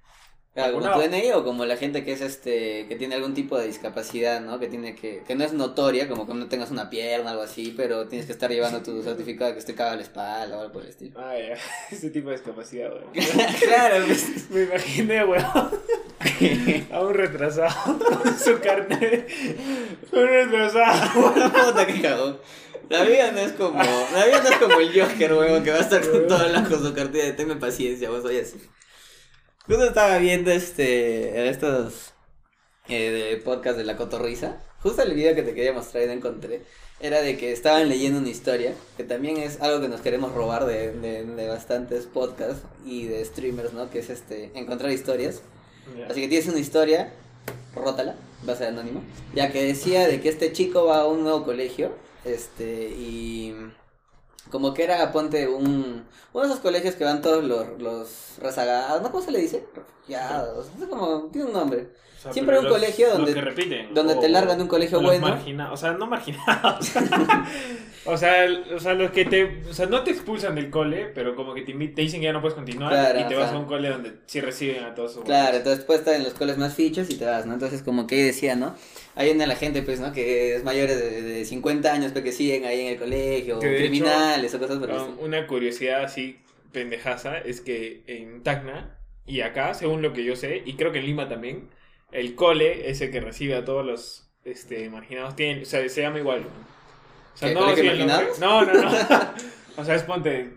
Ah, 0.55 0.71
como 0.71 0.89
tu. 0.91 0.99
DNI 1.01 1.33
o 1.33 1.43
como 1.43 1.65
la 1.65 1.75
gente 1.77 2.03
que 2.03 2.13
es 2.13 2.21
este 2.21 2.87
que 2.87 2.95
tiene 2.95 3.13
algún 3.15 3.33
tipo 3.35 3.59
de 3.59 3.67
discapacidad, 3.67 4.39
¿no? 4.41 4.57
Que 4.57 4.67
tiene 4.67 4.95
que 4.95 5.21
que 5.27 5.35
no 5.35 5.43
es 5.43 5.51
notoria, 5.53 6.07
como 6.07 6.25
que 6.25 6.33
no 6.33 6.47
tengas 6.47 6.71
una 6.71 6.89
pierna 6.89 7.27
o 7.27 7.33
algo 7.33 7.43
así, 7.43 7.73
pero 7.77 8.07
tienes 8.07 8.25
que 8.25 8.31
estar 8.31 8.49
llevando 8.49 8.81
tu 8.81 9.03
certificado 9.03 9.49
de 9.49 9.53
que 9.53 9.59
esté 9.59 9.75
cagado 9.75 9.97
la 9.97 10.01
espalda 10.01 10.57
o 10.57 10.61
algo 10.61 10.73
por 10.73 10.81
el 10.83 10.89
estilo. 10.89 11.19
Ah, 11.19 11.35
ya. 11.37 11.57
Ese 11.95 12.09
tipo 12.09 12.29
de 12.29 12.37
discapacidad, 12.37 12.89
weón. 12.91 13.11
claro, 13.61 14.05
pues. 14.07 14.49
Me 14.49 14.63
imaginé, 14.63 15.25
weón. 15.25 15.43
A 16.91 17.01
un 17.01 17.13
retrasado 17.13 17.99
su 18.43 18.59
carnet. 18.59 19.29
Un 20.11 20.25
retrasado. 20.25 21.33
Puta 21.67 21.85
que 21.85 22.01
cagón. 22.01 22.39
La 22.89 23.03
vida 23.03 23.31
no 23.31 23.39
es 23.39 23.51
como. 23.53 23.77
La 23.79 24.25
vida 24.25 24.41
no 24.43 24.49
es 24.49 24.57
como 24.57 24.79
el 24.79 25.01
Joker, 25.01 25.33
huevón, 25.33 25.63
que 25.63 25.71
va 25.71 25.77
a 25.77 25.81
estar 25.81 26.09
con 26.09 26.27
todo 26.27 26.45
el 26.45 26.53
con 26.67 26.81
su 26.83 26.93
cartilla 26.93 27.25
de 27.25 27.33
tenme 27.33 27.55
paciencia, 27.55 28.09
vos 28.09 28.21
soy 28.23 28.39
así. 28.39 28.57
Justo 29.65 29.83
estaba 29.85 30.17
viendo 30.19 30.51
este. 30.51 31.49
estos. 31.49 32.13
eh, 32.87 33.11
de 33.11 33.37
podcast 33.37 33.77
de 33.77 33.83
la 33.83 33.97
cotorriza. 33.97 34.57
Justo 34.81 35.01
el 35.01 35.13
video 35.13 35.35
que 35.35 35.43
te 35.43 35.53
quería 35.53 35.73
mostrar 35.73 36.03
y 36.03 36.07
no 36.07 36.13
encontré. 36.13 36.61
Era 36.99 37.21
de 37.21 37.37
que 37.37 37.51
estaban 37.51 37.89
leyendo 37.89 38.19
una 38.19 38.29
historia. 38.29 38.73
Que 38.95 39.03
también 39.03 39.37
es 39.37 39.59
algo 39.61 39.81
que 39.81 39.89
nos 39.89 40.01
queremos 40.01 40.33
robar 40.33 40.65
de, 40.65 40.93
de, 40.93 41.25
de 41.25 41.47
bastantes 41.49 42.05
podcasts 42.05 42.63
y 42.85 43.05
de 43.07 43.23
streamers, 43.25 43.73
¿no? 43.73 43.89
Que 43.89 43.99
es 43.99 44.09
este. 44.09 44.51
Encontrar 44.57 44.91
historias. 44.91 45.43
Así 46.09 46.21
que 46.21 46.27
tienes 46.27 46.47
una 46.49 46.59
historia, 46.59 47.13
rótala, 47.75 48.15
va 48.47 48.53
a 48.53 48.55
ser 48.55 48.67
anónimo. 48.69 49.03
Ya 49.33 49.51
que 49.51 49.63
decía 49.63 50.07
de 50.07 50.21
que 50.21 50.29
este 50.29 50.51
chico 50.53 50.85
va 50.85 50.99
a 50.99 51.05
un 51.07 51.23
nuevo 51.23 51.43
colegio, 51.45 51.97
este, 52.27 52.89
y 52.89 53.55
como 54.51 54.73
que 54.73 54.83
era, 54.83 55.11
ponte, 55.11 55.47
un, 55.47 56.05
uno 56.33 56.43
de 56.43 56.47
esos 56.49 56.59
colegios 56.61 56.95
que 56.95 57.03
van 57.03 57.21
todos 57.21 57.43
los, 57.43 57.79
los 57.81 58.35
rezagados, 58.39 59.01
¿no? 59.01 59.11
¿Cómo 59.11 59.23
se 59.23 59.31
le 59.31 59.39
dice? 59.39 59.65
Refugiados, 59.75 60.67
no 60.75 60.85
sé 60.85 60.89
cómo, 60.89 61.29
tiene 61.31 61.47
un 61.47 61.53
nombre. 61.53 61.87
O 62.17 62.19
sea, 62.19 62.33
Siempre 62.33 62.55
hay 62.55 62.59
un 62.59 62.65
los- 62.65 62.73
colegio 62.73 63.09
donde- 63.11 63.33
repiten, 63.41 63.93
donde 63.93 64.15
te 64.15 64.27
largan 64.29 64.57
de 64.57 64.63
un 64.63 64.69
colegio 64.69 64.99
los 64.99 65.11
bueno. 65.11 65.27
margina- 65.27 65.71
o 65.71 65.77
sea, 65.77 65.91
no 65.93 66.07
marginados. 66.07 66.91
o, 68.05 68.17
sea, 68.17 68.43
el- 68.45 68.73
o 68.73 68.79
sea, 68.79 68.93
los 68.95 69.11
que 69.11 69.25
te. 69.25 69.61
O 69.69 69.73
sea, 69.73 69.85
no 69.85 70.03
te 70.03 70.11
expulsan 70.11 70.55
del 70.55 70.69
cole, 70.71 71.11
pero 71.13 71.35
como 71.35 71.53
que 71.53 71.61
te, 71.61 71.73
te 71.73 72.01
dicen 72.01 72.19
que 72.21 72.25
ya 72.25 72.33
no 72.33 72.41
puedes 72.41 72.55
continuar 72.55 72.91
Claro, 72.91 73.19
y 73.19 73.23
te 73.27 73.35
vas 73.35 73.51
a 73.51 73.57
un 73.57 73.65
cole 73.65 73.89
donde 73.89 74.13
sí 74.25 74.41
reciben 74.41 74.83
a 74.83 74.95
todos 74.95 75.13
sus 75.13 75.23
Claro, 75.25 75.57
entonces 75.57 75.85
puedes 75.85 75.99
estar 76.01 76.15
en 76.15 76.23
los 76.23 76.33
coles 76.33 76.57
más 76.57 76.73
fichos 76.73 77.09
y 77.09 77.15
te 77.17 77.25
vas, 77.25 77.45
¿no? 77.45 77.53
Entonces 77.53 77.83
como 77.83 78.07
que 78.07 78.23
decía, 78.23 78.55
¿no? 78.55 78.73
Hay 79.17 79.31
una 79.31 79.47
la 79.47 79.55
gente, 79.55 79.81
pues, 79.81 79.99
¿no? 79.99 80.13
Que 80.13 80.55
es 80.55 80.63
mayores 80.63 80.99
de, 80.99 81.21
de 81.23 81.43
50 81.45 81.91
años, 81.91 82.11
pero 82.13 82.23
que 82.23 82.31
siguen 82.31 82.65
ahí 82.65 82.81
en 82.81 82.87
el 82.93 82.99
colegio, 82.99 83.59
Que 83.59 83.75
hecho, 83.75 83.79
criminales 83.79 84.53
o 84.53 84.59
cosas 84.59 84.77
por 84.77 84.91
el 84.91 84.95
Um, 84.95 85.19
una 85.19 85.47
curiosidad 85.47 86.03
así 86.03 86.39
pendejaza 86.71 87.39
es 87.39 87.61
que 87.61 88.03
en 88.05 88.43
Tacna 88.43 88.99
y 89.25 89.41
acá, 89.41 89.73
según 89.73 90.01
lo 90.01 90.13
que 90.13 90.23
yo 90.23 90.35
sé, 90.35 90.61
y 90.65 90.75
creo 90.75 90.91
que 90.91 90.99
en 90.99 91.07
Lima 91.07 91.27
también, 91.27 91.69
el 92.11 92.35
cole, 92.35 92.89
ese 92.89 93.09
que 93.09 93.19
recibe 93.19 93.55
a 93.55 93.65
todos 93.65 93.85
los 93.85 94.29
este, 94.45 94.89
marginados, 94.89 95.35
tiene, 95.35 95.63
o 95.63 95.65
sea, 95.65 95.87
se 95.89 96.01
llama 96.01 96.19
igual. 96.19 96.43
¿no? 96.43 96.49
O 97.33 97.37
sea, 97.37 97.49
¿Qué, 97.49 97.55
no, 97.55 97.75
sí? 97.75 98.39
No, 98.39 98.65
no, 98.65 98.73
no. 98.73 98.89
o 99.77 99.83
sea, 99.83 99.95
es 99.95 100.03
ponte, 100.03 100.53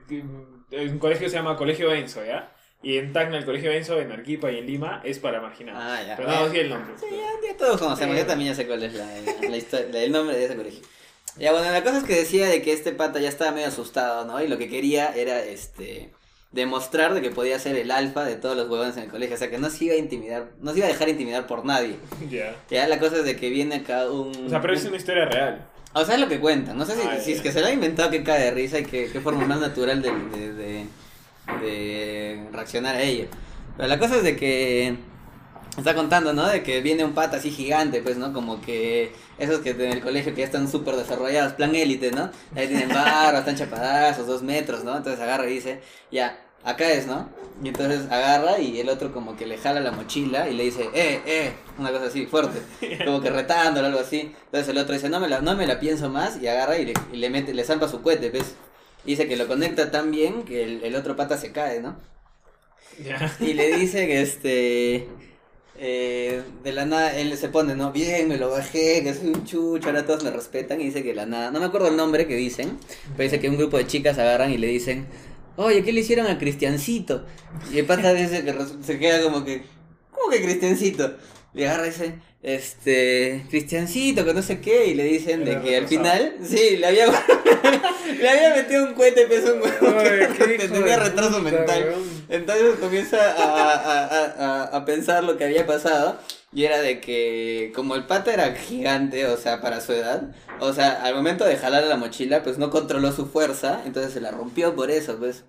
un 0.70 0.98
colegio 0.98 1.28
se 1.28 1.36
llama 1.36 1.56
Colegio 1.56 1.92
Enzo, 1.92 2.24
¿ya? 2.24 2.52
Y 2.82 2.96
en 2.96 3.12
Tacna, 3.12 3.36
el 3.38 3.44
Colegio 3.44 3.70
Enzo, 3.70 4.00
en 4.00 4.10
Arequipa 4.10 4.50
y 4.50 4.58
en 4.58 4.66
Lima, 4.66 5.02
es 5.04 5.18
para 5.18 5.40
marginados. 5.40 5.82
Ah, 5.84 6.02
ya. 6.06 6.16
Pero 6.16 6.30
no, 6.30 6.50
sí 6.50 6.58
el 6.58 6.70
nombre. 6.70 6.94
Sí, 6.98 7.06
ya, 7.10 7.48
ya 7.50 7.56
todos 7.56 7.78
conocemos, 7.80 8.14
Sí. 8.16 8.22
yo 8.22 8.26
también 8.26 8.50
ya 8.52 8.56
sé 8.56 8.66
cuál 8.66 8.82
es 8.82 8.94
la, 8.94 9.04
la, 9.06 9.48
la 9.50 9.56
historia, 9.56 9.86
la- 9.92 9.98
el 10.02 10.12
nombre 10.12 10.36
de 10.36 10.44
ese 10.46 10.56
colegio. 10.56 10.80
Ya, 11.36 11.52
bueno, 11.52 11.70
la 11.70 11.82
cosa 11.82 11.98
es 11.98 12.04
que 12.04 12.14
decía 12.16 12.46
de 12.48 12.62
que 12.62 12.72
este 12.72 12.92
pata 12.92 13.20
ya 13.20 13.28
estaba 13.28 13.52
medio 13.52 13.68
asustado, 13.68 14.24
¿no? 14.24 14.42
Y 14.42 14.48
lo 14.48 14.56
que 14.58 14.68
quería 14.70 15.14
era, 15.14 15.40
este, 15.44 16.10
demostrar 16.52 17.14
de 17.14 17.20
que 17.22 17.30
podía 17.30 17.58
ser 17.58 17.76
el 17.76 17.90
alfa 17.90 18.24
de 18.24 18.36
todos 18.36 18.56
los 18.56 18.68
huevones 18.68 18.96
en 18.96 19.04
el 19.04 19.10
colegio, 19.10 19.36
o 19.36 19.38
sea, 19.38 19.50
que 19.50 19.58
no 19.58 19.68
se 19.70 19.84
iba 19.84 19.94
a 19.94 19.98
intimidar, 19.98 20.48
no 20.60 20.72
se 20.72 20.78
iba 20.78 20.86
a 20.86 20.90
dejar 20.90 21.08
intimidar 21.10 21.46
por 21.46 21.64
nadie. 21.64 21.96
Ya. 22.30 22.56
Ya, 22.70 22.88
la 22.88 22.98
cosa 22.98 23.18
es 23.18 23.24
de 23.24 23.36
que 23.36 23.50
viene 23.50 23.76
acá 23.76 24.10
un... 24.10 24.46
O 24.46 24.48
sea, 24.48 24.60
pero 24.60 24.72
es 24.74 24.84
una 24.86 24.96
historia 24.96 25.26
real. 25.26 25.66
O 25.92 26.04
sea, 26.04 26.14
es 26.14 26.20
lo 26.20 26.28
que 26.28 26.40
cuentan. 26.40 26.78
No 26.78 26.86
sé 26.86 26.94
si, 26.94 27.02
Ah, 27.06 27.18
si 27.20 27.32
es 27.32 27.40
que 27.42 27.52
se 27.52 27.60
lo 27.60 27.66
ha 27.66 27.72
inventado 27.72 28.10
que 28.10 28.22
cae 28.24 28.42
de 28.44 28.50
risa 28.52 28.78
y 28.78 28.84
que 28.84 29.10
qué 29.12 29.20
forma 29.20 29.44
más 29.44 29.60
natural 29.60 30.00
de, 30.02 30.10
de, 30.10 30.52
de, 30.54 30.86
de 31.60 32.48
reaccionar 32.52 32.96
a 32.96 33.02
ello. 33.02 33.26
Pero 33.76 33.88
la 33.88 33.98
cosa 33.98 34.16
es 34.16 34.22
de 34.22 34.36
que 34.36 34.98
está 35.76 35.94
contando, 35.94 36.32
¿no? 36.32 36.46
De 36.46 36.62
que 36.62 36.80
viene 36.80 37.04
un 37.04 37.12
pata 37.12 37.38
así 37.38 37.50
gigante, 37.50 38.02
pues, 38.02 38.16
¿no? 38.16 38.32
Como 38.32 38.60
que 38.60 39.12
esos 39.38 39.60
que 39.60 39.70
en 39.70 39.92
el 39.92 40.00
colegio 40.00 40.34
que 40.34 40.40
ya 40.40 40.46
están 40.46 40.68
súper 40.70 40.96
desarrollados, 40.96 41.54
plan 41.54 41.74
élite, 41.74 42.10
¿no? 42.10 42.30
Ahí 42.54 42.68
tienen 42.68 42.88
barro, 42.94 43.38
están 43.38 43.56
chapadazos, 43.56 44.26
dos 44.26 44.42
metros, 44.42 44.84
¿no? 44.84 44.96
Entonces 44.96 45.20
agarra 45.20 45.48
y 45.48 45.54
dice, 45.54 45.80
ya, 46.10 46.40
acá 46.64 46.90
es, 46.90 47.06
¿no? 47.06 47.28
Y 47.62 47.68
entonces 47.68 48.10
agarra 48.10 48.58
y 48.58 48.80
el 48.80 48.88
otro 48.88 49.12
como 49.12 49.36
que 49.36 49.46
le 49.46 49.58
jala 49.58 49.80
la 49.80 49.92
mochila 49.92 50.48
y 50.48 50.54
le 50.54 50.64
dice, 50.64 50.88
eh, 50.94 51.20
eh, 51.26 51.52
una 51.78 51.90
cosa 51.90 52.06
así, 52.06 52.26
fuerte, 52.26 52.60
como 53.04 53.20
que 53.20 53.30
retándolo, 53.30 53.86
algo 53.86 54.00
así. 54.00 54.34
Entonces 54.46 54.68
el 54.68 54.78
otro 54.78 54.94
dice, 54.94 55.08
no 55.08 55.20
me 55.20 55.28
la, 55.28 55.40
no 55.40 55.54
me 55.56 55.66
la 55.66 55.78
pienso 55.80 56.08
más 56.08 56.40
y 56.40 56.48
agarra 56.48 56.78
y 56.78 56.86
le, 56.86 56.94
y 57.12 57.16
le 57.16 57.30
mete, 57.30 57.54
le 57.54 57.64
zampa 57.64 57.88
su 57.88 58.02
cohete, 58.02 58.30
¿ves? 58.30 58.54
Dice 59.04 59.28
que 59.28 59.36
lo 59.36 59.46
conecta 59.48 59.90
tan 59.90 60.10
bien 60.10 60.44
que 60.44 60.64
el, 60.64 60.82
el 60.84 60.96
otro 60.96 61.16
pata 61.16 61.36
se 61.38 61.52
cae, 61.52 61.80
¿no? 61.80 61.98
Ya. 62.98 63.20
Y 63.40 63.54
le 63.54 63.68
dice 63.72 64.06
que 64.06 64.20
este. 64.22 65.16
eh, 65.74 66.44
de 66.62 66.72
la 66.72 66.84
nada 66.86 67.16
él 67.16 67.36
se 67.38 67.48
pone, 67.48 67.74
¿no? 67.76 67.92
Bien, 67.92 68.28
me 68.28 68.36
lo 68.38 68.50
bajé, 68.50 69.02
que 69.02 69.14
soy 69.14 69.28
un 69.28 69.44
chucho, 69.44 69.88
ahora 69.88 70.06
todos 70.06 70.22
me 70.24 70.30
respetan. 70.30 70.80
Y 70.80 70.84
dice 70.86 71.02
que 71.02 71.10
de 71.10 71.14
la 71.16 71.26
nada. 71.26 71.50
No 71.50 71.60
me 71.60 71.66
acuerdo 71.66 71.88
el 71.88 71.96
nombre 71.96 72.26
que 72.26 72.36
dicen. 72.36 72.78
Pero 73.16 73.24
dice 73.30 73.40
que 73.40 73.48
un 73.48 73.56
grupo 73.58 73.78
de 73.78 73.86
chicas 73.86 74.18
agarran 74.18 74.50
y 74.52 74.58
le 74.58 74.66
dicen. 74.68 75.08
Oye, 75.56 75.82
¿qué 75.84 75.92
le 75.92 76.00
hicieron 76.00 76.26
a 76.26 76.38
Cristiancito? 76.38 77.26
Y 77.72 77.78
el 77.78 77.86
pata 77.86 78.12
dice 78.14 78.44
que 78.44 78.54
se 78.82 78.98
queda 78.98 79.22
como 79.22 79.44
que. 79.44 79.64
¿Cómo 80.10 80.30
que 80.30 80.42
Cristiancito? 80.42 81.16
Le 81.52 81.68
agarra 81.68 81.86
y 81.86 81.90
dice. 81.90 82.14
Este. 82.42 83.44
Cristiancito, 83.50 84.24
que 84.24 84.34
no 84.34 84.42
sé 84.42 84.60
qué. 84.60 84.86
Y 84.86 84.94
le 84.94 85.04
dicen 85.04 85.44
de 85.44 85.60
que 85.60 85.76
al 85.76 85.88
final. 85.88 86.36
Sí, 86.42 86.76
le 86.76 86.86
había. 86.86 87.06
le 88.20 88.28
había 88.28 88.54
metido 88.54 88.84
un 88.84 88.94
cohete, 88.94 89.26
pues 89.26 89.44
un 89.44 89.60
huevo. 89.60 89.98
Que 90.36 90.58
tenía 90.68 90.96
retraso 90.98 91.38
puta, 91.38 91.50
mental. 91.50 91.84
weón. 91.88 92.24
Entonces 92.28 92.74
comienza 92.80 93.18
a, 93.32 93.72
a, 93.72 94.06
a, 94.06 94.24
a, 94.24 94.76
a 94.76 94.84
pensar 94.84 95.24
lo 95.24 95.36
que 95.36 95.44
había 95.44 95.66
pasado. 95.66 96.18
Y 96.52 96.64
era 96.64 96.80
de 96.80 97.00
que, 97.00 97.70
como 97.76 97.94
el 97.94 98.06
pata 98.06 98.34
era 98.34 98.52
gigante, 98.56 99.24
o 99.26 99.36
sea, 99.36 99.60
para 99.60 99.80
su 99.80 99.92
edad, 99.92 100.34
o 100.58 100.72
sea, 100.72 101.00
al 101.04 101.14
momento 101.14 101.44
de 101.44 101.56
jalar 101.56 101.84
la 101.84 101.96
mochila, 101.96 102.42
pues 102.42 102.58
no 102.58 102.70
controló 102.70 103.12
su 103.12 103.26
fuerza, 103.26 103.82
entonces 103.86 104.12
se 104.12 104.20
la 104.20 104.32
rompió 104.32 104.74
por 104.74 104.90
eso, 104.90 105.16
pues. 105.18 105.44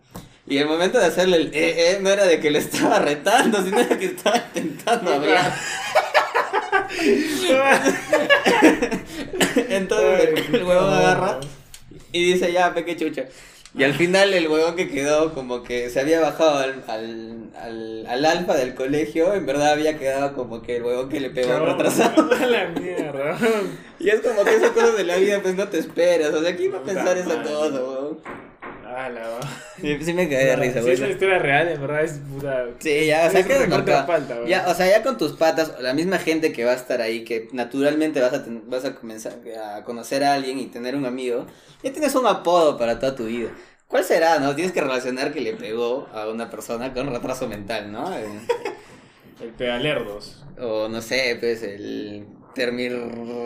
Y 0.48 0.58
el 0.58 0.68
momento 0.68 1.00
de 1.00 1.06
hacerle 1.06 1.38
el 1.38 1.48
eh, 1.54 1.92
eh, 1.94 1.98
no 2.02 2.10
era 2.10 2.26
de 2.26 2.40
que 2.40 2.52
le 2.52 2.60
estaba 2.60 3.00
retando, 3.00 3.64
sino 3.64 3.78
de 3.84 3.98
que 3.98 4.06
estaba 4.06 4.38
intentando 4.56 5.14
hablar. 5.22 5.54
Entonces 9.70 10.30
el, 10.50 10.56
el 10.56 10.64
huevón 10.64 10.94
agarra 10.94 11.40
Y 12.12 12.34
dice, 12.34 12.52
ya, 12.52 12.74
peque 12.74 12.98
chucha. 12.98 13.26
Y 13.74 13.86
al 13.86 13.94
final 13.94 14.34
el 14.34 14.50
huevón 14.50 14.76
que 14.76 14.90
quedó 14.90 15.34
como 15.34 15.64
que 15.64 15.90
se 15.90 16.02
había 16.02 16.20
bajado 16.20 16.58
al, 16.60 16.84
al, 16.88 17.50
al, 17.56 18.06
al 18.06 18.26
alfa 18.26 18.56
del 18.56 18.76
colegio, 18.76 19.34
en 19.34 19.46
verdad 19.46 19.72
había 19.72 19.98
quedado 19.98 20.34
como 20.34 20.62
que 20.62 20.76
el 20.76 20.84
huevón 20.84 21.08
que 21.08 21.22
le 21.22 21.30
pegó 21.30 21.58
No, 21.58 21.68
retrasado. 21.68 22.28
la 22.48 22.66
mierda. 22.68 23.38
Y 23.98 24.10
es 24.10 24.20
como 24.20 24.44
que 24.44 24.56
esas 24.56 24.72
cosas 24.72 24.98
de 24.98 25.06
la 25.06 25.16
vida 25.16 25.40
pues 25.42 25.56
no 25.56 25.70
te 25.70 25.80
esperas. 25.80 26.34
O 26.34 26.44
sea, 26.44 26.54
¿quién 26.58 26.74
va 26.74 26.80
a 26.80 26.84
pensar 26.84 27.18
cosa, 27.18 27.30
madre. 27.36 27.54
huevón? 27.80 28.20
Ah, 28.94 29.10
la. 29.10 29.24
Sí, 29.80 29.98
sí 30.04 30.14
me 30.14 30.28
caí 30.28 30.46
de 30.46 30.56
risa, 30.58 30.80
es 30.80 30.86
güey. 30.86 30.98
una 30.98 31.10
historia 31.10 31.40
real, 31.40 31.68
en 31.70 31.82
verdad 31.82 32.04
es 32.04 32.20
puta. 32.34 32.66
Sí, 32.80 33.06
ya, 33.06 33.26
o 33.28 33.32
sea, 33.32 33.40
es 33.40 33.48
que 33.48 33.68
marcado. 33.68 34.06
falta, 34.06 34.36
güey. 34.36 34.50
Ya, 34.50 34.66
o 34.68 34.74
sea, 34.74 34.88
ya 34.90 35.02
con 35.02 35.18
tus 35.18 35.34
patas, 35.34 35.74
la 35.80 35.94
misma 35.94 36.18
gente 36.18 36.52
que 36.52 36.66
va 36.66 36.72
a 36.72 36.76
estar 36.76 37.00
ahí, 37.02 37.24
que 37.24 37.48
naturalmente 37.54 38.20
vas 38.20 38.34
a, 38.34 38.44
ten- 38.44 38.70
vas 38.70 38.84
a 38.86 38.96
comenzar 38.96 39.34
a 39.64 39.84
conocer 39.84 40.24
a 40.26 40.34
alguien 40.34 40.60
y 40.60 40.66
tener 40.68 40.96
un 40.96 41.06
amigo, 41.06 41.46
ya 41.84 41.92
tienes 41.94 42.14
un 42.16 42.28
apodo 42.28 42.78
para 42.78 43.00
toda 43.00 43.16
tu 43.16 43.26
vida. 43.26 43.50
¿Cuál 43.88 44.04
será, 44.04 44.40
no? 44.40 44.56
Tienes 44.56 44.72
que 44.74 44.82
relacionar 44.82 45.34
que 45.34 45.42
le 45.42 45.54
pegó 45.54 46.08
a 46.14 46.30
una 46.30 46.50
persona 46.50 46.94
con 46.94 47.10
retraso 47.14 47.48
mental, 47.48 47.92
¿no? 47.92 48.14
Eh, 48.18 48.26
El 49.42 49.50
pegalerdos. 49.50 50.44
o 50.60 50.88
no 50.90 51.02
sé, 51.02 51.36
pues 51.40 51.64
el 51.64 52.26
termir 52.54 52.92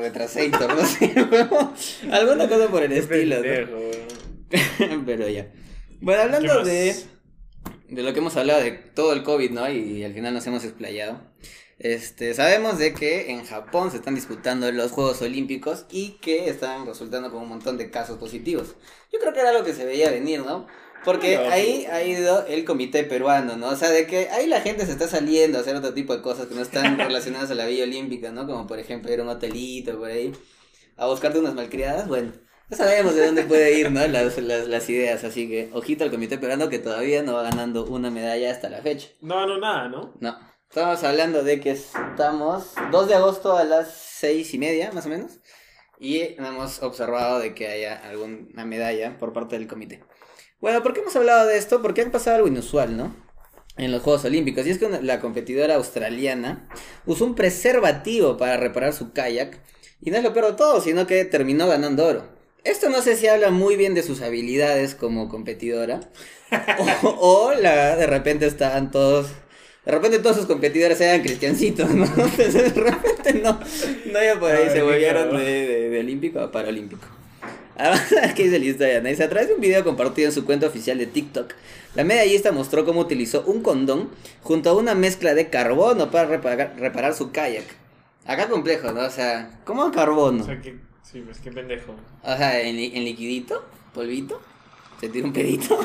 retrasator, 0.02 0.76
no 0.76 0.86
sé, 0.86 1.14
alguna 2.12 2.48
cosa 2.50 2.68
por 2.68 2.84
el 2.84 2.90
Qué 2.92 2.98
estilo, 3.00 3.36
¿no? 3.38 3.42
pendejo, 3.44 3.72
güey. 3.78 4.25
Pero 5.06 5.30
ya. 5.30 5.52
Bueno, 6.02 6.22
¿Qué 6.22 6.36
hablando 6.36 6.64
de, 6.64 6.96
de 7.90 8.04
lo 8.04 8.14
que 8.14 8.20
hemos 8.20 8.36
hablado 8.36 8.62
de 8.62 8.72
todo 8.72 9.14
el 9.14 9.24
COVID, 9.24 9.52
¿no? 9.52 9.70
Y, 9.70 10.04
al 10.04 10.14
final 10.14 10.34
nos 10.34 10.46
hemos 10.48 10.64
explayado. 10.64 11.22
Este, 11.78 12.34
sabemos 12.34 12.78
de 12.78 12.94
que 12.94 13.32
en 13.32 13.46
Japón 13.46 13.92
se 13.92 13.98
están 13.98 14.16
disputando 14.16 14.72
los 14.72 14.92
Juegos 14.92 15.22
Olímpicos 15.22 15.86
y 15.92 16.12
que 16.22 16.50
están 16.50 16.86
resultando 16.86 17.32
con 17.32 17.44
un 17.44 17.50
montón 17.50 17.78
de 17.78 17.92
casos 17.92 18.18
positivos. 18.18 18.76
Yo 19.12 19.20
creo 19.20 19.34
que 19.34 19.42
era 19.42 19.52
lo 19.52 19.64
que 19.64 19.74
se 19.74 19.86
veía 19.86 20.10
venir, 20.10 20.42
¿no? 20.46 20.68
Porque 21.04 21.38
ahí 21.38 21.86
ha 21.86 22.02
ido 22.04 22.48
el 22.48 22.66
comité 22.66 23.04
peruano, 23.04 23.58
¿no? 23.58 23.68
O 23.68 23.76
sea, 23.76 23.92
de 23.92 24.08
que 24.08 24.30
ahí 24.30 24.48
la 24.48 24.62
gente 24.62 24.86
se 24.86 24.92
está 24.92 25.08
saliendo 25.08 25.58
a 25.58 25.62
hacer 25.62 25.76
otro 25.76 25.94
tipo 25.94 26.16
de 26.16 26.24
cosas 26.24 26.48
que 26.48 26.56
no 26.56 26.62
están 26.62 26.98
relacionadas 26.98 27.52
a 27.52 27.56
la 27.56 27.68
Villa 27.68 27.84
Olímpica, 27.84 28.32
¿no? 28.32 28.48
Como 28.48 28.66
por 28.66 28.80
ejemplo 28.80 29.14
ir 29.14 29.20
a 29.20 29.24
un 29.24 29.30
hotelito 29.30 30.00
por 30.00 30.10
ahí 30.10 30.34
a 30.98 31.08
buscarte 31.08 31.40
unas 31.40 31.54
malcriadas, 31.54 32.08
bueno. 32.08 32.32
Ya 32.70 32.78
sabemos 32.78 33.14
de 33.14 33.28
dónde 33.28 33.44
puede 33.44 33.78
ir, 33.78 33.92
¿no? 33.92 34.08
Las, 34.08 34.40
las, 34.40 34.68
las 34.68 34.90
ideas, 34.90 35.24
así 35.24 35.48
que 35.48 35.70
ojito 35.74 36.04
al 36.04 36.10
comité 36.10 36.40
peruano 36.40 36.68
que 36.68 36.80
todavía 36.80 37.22
no 37.22 37.34
va 37.34 37.44
ganando 37.44 37.86
una 37.86 38.10
medalla 38.10 38.50
hasta 38.52 38.70
la 38.70 38.82
fecha. 38.82 39.10
No, 39.22 39.46
no, 39.46 39.60
nada, 39.60 39.88
¿no? 39.88 40.16
No, 40.20 40.36
estamos 40.68 41.04
hablando 41.04 41.44
de 41.44 41.60
que 41.60 41.72
estamos 41.72 42.74
2 42.92 43.08
de 43.08 43.14
agosto 43.14 43.56
a 43.56 43.64
las 43.66 43.94
seis 43.94 44.52
y 44.56 44.58
media, 44.58 44.92
más 44.94 45.06
o 45.06 45.10
menos, 45.10 45.40
y 46.00 46.36
no 46.40 46.48
hemos 46.48 46.82
observado 46.82 47.38
de 47.38 47.54
que 47.54 47.68
haya 47.68 48.00
alguna 48.00 48.66
medalla 48.66 49.16
por 49.20 49.32
parte 49.32 49.60
del 49.60 49.68
comité. 49.68 50.04
Bueno, 50.60 50.82
¿por 50.82 50.94
qué 50.94 51.02
hemos 51.02 51.16
hablado 51.16 51.46
de 51.46 51.60
esto? 51.60 51.84
Porque 51.84 52.02
han 52.02 52.10
pasado 52.10 52.38
algo 52.38 52.48
inusual, 52.48 52.98
¿no? 52.98 53.16
En 53.78 53.92
los 53.92 54.02
Juegos 54.02 54.26
Olímpicos, 54.26 54.66
y 54.66 54.72
es 54.72 54.80
que 54.80 54.90
la 54.90 55.20
competidora 55.20 55.76
australiana 55.76 56.68
usó 57.06 57.26
un 57.26 57.36
preservativo 57.36 58.38
para 58.38 58.58
reparar 58.58 58.94
su 58.94 59.14
kayak, 59.14 59.60
y 60.02 60.10
no 60.10 60.18
es 60.18 60.24
lo 60.24 60.34
peor 60.34 60.48
de 60.48 60.54
todo, 60.54 60.82
sino 60.82 61.06
que 61.06 61.26
terminó 61.26 61.68
ganando 61.68 62.08
oro. 62.08 62.35
Esto 62.66 62.90
no 62.90 63.02
sé 63.02 63.16
si 63.16 63.28
habla 63.28 63.52
muy 63.52 63.78
bien 63.78 63.94
de 63.94 64.04
sus 64.04 64.22
habilidades 64.22 64.96
como 64.96 65.30
competidora, 65.30 66.02
o, 67.04 67.10
o 67.10 67.54
la, 67.54 67.96
de 67.96 68.08
repente 68.08 68.46
estaban 68.46 68.92
todos 68.92 69.28
de 69.86 69.92
repente 69.92 70.18
todos 70.18 70.36
sus 70.36 70.46
competidores 70.48 71.00
eran 71.00 71.22
cristiancitos, 71.22 71.92
¿no? 71.92 72.06
Entonces, 72.18 72.74
de 72.74 72.82
repente 72.82 73.34
no, 73.36 73.60
no 74.12 74.24
ya 74.24 74.40
por 74.40 74.52
ahí 74.52 74.64
Ay, 74.68 74.72
se 74.72 74.82
volvieron 74.82 75.38
de, 75.38 75.44
de, 75.44 75.90
de 75.90 76.00
olímpico 76.00 76.40
a 76.40 76.52
paralímpico. 76.52 77.06
Ahora, 77.78 78.02
¿qué 78.36 78.46
dice 78.46 78.58
la 78.58 78.66
historia? 78.66 79.02
¿no? 79.02 79.10
Dice, 79.10 79.24
a 79.24 79.30
través 79.30 79.50
de 79.50 79.54
un 79.54 79.62
video 79.62 79.84
compartido 79.84 80.30
en 80.30 80.34
su 80.34 80.44
cuenta 80.44 80.66
oficial 80.66 80.98
de 80.98 81.06
TikTok, 81.06 81.54
la 81.94 82.04
medallista 82.04 82.52
mostró 82.52 82.84
cómo 82.84 83.02
utilizó 83.02 83.44
un 83.46 83.62
condón 83.62 84.10
junto 84.42 84.72
a 84.72 84.74
una 84.74 84.96
mezcla 84.96 85.36
de 85.36 85.50
carbono 85.52 86.10
para 86.10 86.30
reparar, 86.30 86.74
reparar 86.78 87.14
su 87.14 87.32
kayak. 87.32 87.66
Acá 88.26 88.50
complejo, 88.50 88.92
¿no? 88.92 89.02
O 89.02 89.10
sea, 89.12 89.60
¿cómo 89.66 89.92
carbono? 89.92 90.42
O 90.42 90.46
sea, 90.46 90.60
que. 90.62 90.80
Sí, 91.16 91.22
pues 91.22 91.40
qué 91.40 91.52
pendejo. 91.52 91.96
O 92.24 92.36
sea, 92.36 92.60
en, 92.62 92.78
en 92.80 93.04
liquidito, 93.06 93.64
polvito, 93.94 94.42
se 95.00 95.10
tira 95.10 95.26
un 95.28 95.34
pedito. 95.34 95.78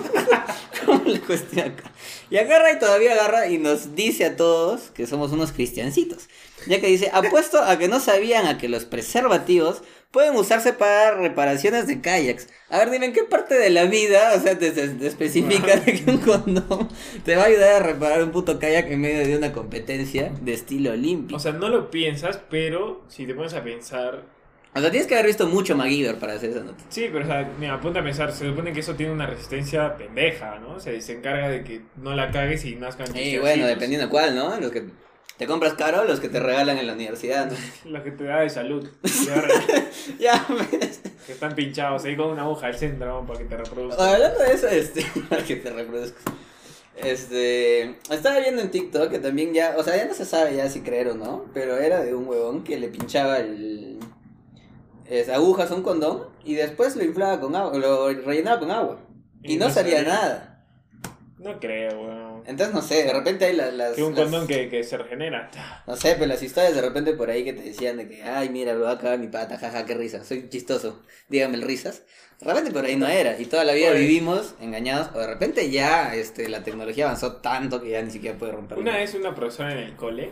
¿Cómo 0.86 1.02
la 1.06 1.20
cuestión 1.20 1.72
acá? 1.72 1.92
Y 2.30 2.38
agarra 2.38 2.72
y 2.72 2.78
todavía 2.78 3.12
agarra 3.12 3.46
y 3.48 3.58
nos 3.58 3.94
dice 3.94 4.24
a 4.24 4.36
todos 4.36 4.90
que 4.90 5.06
somos 5.06 5.32
unos 5.32 5.52
cristiancitos. 5.52 6.28
Ya 6.66 6.80
que 6.80 6.88
dice, 6.88 7.10
apuesto 7.12 7.62
a 7.62 7.78
que 7.78 7.88
no 7.88 8.00
sabían 8.00 8.46
a 8.46 8.58
que 8.58 8.68
los 8.68 8.86
preservativos 8.86 9.82
pueden 10.10 10.34
usarse 10.36 10.72
para 10.72 11.12
reparaciones 11.16 11.86
de 11.86 12.00
kayaks. 12.00 12.48
A 12.68 12.78
ver, 12.78 12.90
dime, 12.90 13.06
¿en 13.06 13.12
qué 13.12 13.24
parte 13.24 13.54
de 13.56 13.70
la 13.70 13.84
vida, 13.84 14.32
o 14.36 14.40
sea, 14.40 14.58
te, 14.58 14.72
te- 14.72 14.88
te 14.88 15.06
especifica 15.06 15.76
de 15.84 15.94
que 15.94 16.10
un 16.10 16.18
condón 16.18 16.88
te 17.24 17.36
va 17.36 17.44
a 17.44 17.46
ayudar 17.46 17.82
a 17.82 17.86
reparar 17.86 18.24
un 18.24 18.32
puto 18.32 18.58
kayak 18.58 18.90
en 18.90 19.00
medio 19.00 19.26
de 19.26 19.36
una 19.38 19.52
competencia 19.52 20.32
de 20.40 20.52
estilo 20.54 20.92
olímpico? 20.92 21.36
O 21.36 21.40
sea, 21.40 21.52
no 21.52 21.68
lo 21.68 21.90
piensas, 21.90 22.40
pero 22.50 23.04
si 23.08 23.26
te 23.26 23.34
pones 23.34 23.54
a 23.54 23.62
pensar. 23.62 24.39
O 24.72 24.80
sea, 24.80 24.90
tienes 24.90 25.08
que 25.08 25.14
haber 25.14 25.26
visto 25.26 25.48
mucho 25.48 25.76
MacGyver 25.76 26.16
para 26.16 26.34
hacer 26.34 26.50
esa 26.50 26.60
nota. 26.60 26.84
Sí, 26.88 27.08
pero 27.12 27.24
o 27.24 27.26
sea, 27.26 27.50
mira, 27.58 27.80
ponte 27.80 27.98
a 27.98 28.04
pensar, 28.04 28.32
se 28.32 28.46
supone 28.46 28.72
que 28.72 28.80
eso 28.80 28.94
tiene 28.94 29.12
una 29.12 29.26
resistencia 29.26 29.96
pendeja, 29.96 30.60
¿no? 30.60 30.74
O 30.74 30.80
sea, 30.80 30.98
se 31.00 31.14
encarga 31.14 31.48
de 31.48 31.64
que 31.64 31.82
no 31.96 32.14
la 32.14 32.30
cagues 32.30 32.64
y 32.64 32.76
nazcan 32.76 33.08
Y 33.16 33.38
bueno, 33.38 33.66
dependiendo 33.66 34.06
de 34.06 34.10
cuál, 34.10 34.36
¿no? 34.36 34.60
Los 34.60 34.70
que 34.70 34.84
te 35.38 35.46
compras 35.46 35.74
caro, 35.74 36.04
los 36.04 36.20
que 36.20 36.28
te 36.28 36.38
regalan 36.38 36.78
en 36.78 36.86
la 36.86 36.92
universidad, 36.92 37.50
¿no? 37.50 37.56
Lo 37.90 38.04
que 38.04 38.12
te 38.12 38.24
da 38.24 38.40
de 38.40 38.50
salud. 38.50 38.88
Ya, 40.18 40.46
pues. 40.46 41.00
que 41.26 41.32
están 41.32 41.54
pinchados 41.54 42.04
ahí 42.04 42.16
con 42.16 42.30
una 42.30 42.42
aguja 42.42 42.68
al 42.68 42.76
centro 42.76 43.06
¿no? 43.06 43.26
para 43.26 43.38
que 43.40 43.46
te 43.46 43.56
reproduzcas. 43.56 44.06
Hablando 44.06 44.38
de 44.38 44.52
eso, 44.52 44.68
este, 44.68 45.04
para 45.28 45.42
que 45.42 45.56
te 45.56 45.70
reproduzcas. 45.70 46.22
Este, 46.96 47.96
estaba 48.10 48.38
viendo 48.38 48.60
en 48.60 48.70
TikTok 48.70 49.10
que 49.10 49.18
también 49.18 49.52
ya, 49.54 49.74
o 49.78 49.82
sea, 49.82 49.96
ya 49.96 50.04
no 50.04 50.14
se 50.14 50.24
sabe 50.24 50.56
ya 50.56 50.68
si 50.68 50.82
creer 50.82 51.08
o 51.08 51.14
no, 51.14 51.46
pero 51.54 51.78
era 51.78 52.02
de 52.02 52.14
un 52.14 52.28
huevón 52.28 52.62
que 52.62 52.78
le 52.78 52.88
pinchaba 52.88 53.38
el 53.38 53.98
es, 55.10 55.28
agujas 55.28 55.70
a 55.70 55.74
un 55.74 55.82
condón 55.82 56.28
y 56.44 56.54
después 56.54 56.96
lo 56.96 57.04
inflaba 57.04 57.38
con 57.40 57.54
agua, 57.54 57.76
lo 57.78 58.08
rellenaba 58.08 58.58
con 58.60 58.70
agua 58.70 58.98
y, 59.42 59.54
Y 59.54 59.56
no 59.58 59.66
no 59.68 59.74
salía 59.74 60.02
nada. 60.02 60.46
No 61.38 61.58
creo, 61.58 62.00
weón. 62.02 62.42
Entonces 62.46 62.74
no 62.74 62.82
sé, 62.82 63.04
de 63.04 63.12
repente 63.14 63.46
hay 63.46 63.56
la- 63.56 63.70
las 63.70 63.92
Que 63.94 64.02
un 64.02 64.14
las- 64.14 64.22
condón 64.24 64.46
que, 64.46 64.68
que 64.68 64.82
se 64.84 64.96
regenera. 64.98 65.50
No 65.86 65.96
sé, 65.96 66.14
pero 66.14 66.26
las 66.26 66.42
historias 66.42 66.74
de 66.74 66.82
repente 66.82 67.14
por 67.14 67.30
ahí 67.30 67.44
que 67.44 67.52
te 67.54 67.62
decían 67.62 67.96
de 67.96 68.08
que, 68.08 68.22
ay, 68.22 68.48
mira, 68.50 68.74
bro, 68.74 68.88
acá 68.88 69.16
mi 69.16 69.28
pata, 69.28 69.56
jaja, 69.58 69.84
qué 69.86 69.94
risa, 69.94 70.22
soy 70.24 70.48
chistoso, 70.50 71.02
dígame 71.28 71.56
el 71.56 71.62
risas. 71.62 72.02
De 72.40 72.46
repente 72.46 72.70
por 72.70 72.84
ahí 72.86 72.96
no 72.96 73.06
era, 73.06 73.38
y 73.38 73.46
toda 73.46 73.64
la 73.64 73.72
vida 73.74 73.88
Pues- 73.90 74.00
vivimos 74.00 74.54
engañados, 74.60 75.10
o 75.14 75.18
de 75.18 75.26
repente 75.26 75.70
ya 75.70 76.14
este, 76.14 76.48
la 76.48 76.62
tecnología 76.62 77.04
avanzó 77.06 77.36
tanto 77.36 77.82
que 77.82 77.90
ya 77.90 78.02
ni 78.02 78.10
siquiera 78.10 78.38
puede 78.38 78.52
romper. 78.52 78.78
Una 78.78 78.96
vez 78.96 79.14
una 79.14 79.34
profesora 79.34 79.72
en 79.72 79.78
el 79.78 79.96
cole 79.96 80.30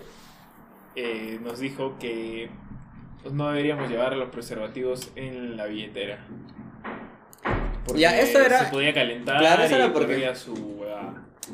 eh, 0.96 1.38
nos 1.42 1.58
dijo 1.60 1.96
que 1.98 2.50
no 3.30 3.48
deberíamos 3.48 3.88
llevar 3.90 4.16
los 4.16 4.30
preservativos 4.30 5.10
en 5.16 5.56
la 5.56 5.66
billetera. 5.66 6.24
Porque 7.84 8.00
Ya, 8.00 8.18
eso 8.20 8.38
era- 8.40 8.64
Se 8.66 8.70
podía 8.70 8.92
calentar 8.92 9.38
Claro, 9.38 9.62
eso 9.62 9.76
era 9.76 9.92
porque- 9.92 10.34
su. 10.34 10.78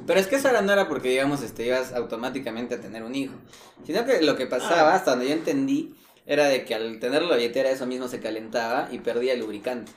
Pero 0.07 0.18
es 0.18 0.27
que 0.27 0.37
eso 0.37 0.48
ahora 0.48 0.61
no 0.62 0.72
era 0.72 0.88
porque, 0.88 1.09
digamos, 1.11 1.40
este, 1.42 1.66
ibas 1.66 1.92
automáticamente 1.92 2.74
a 2.74 2.81
tener 2.81 3.05
un 3.05 3.14
hijo, 3.14 3.35
sino 3.85 4.05
que 4.05 4.22
lo 4.22 4.37
que 4.37 4.46
pasaba, 4.46 4.92
Ah. 4.92 4.96
hasta 4.96 5.12
donde 5.12 5.29
yo 5.29 5.35
entendí, 5.35 5.94
era 6.27 6.46
de 6.48 6.64
que 6.64 6.74
al 6.74 6.98
tener 6.98 7.22
la 7.22 7.37
billetera 7.37 7.70
eso 7.70 7.87
mismo 7.87 8.09
se 8.09 8.18
calentaba 8.18 8.88
y 8.90 8.98
perdía 8.98 9.35
el 9.35 9.40
lubricante. 9.40 9.92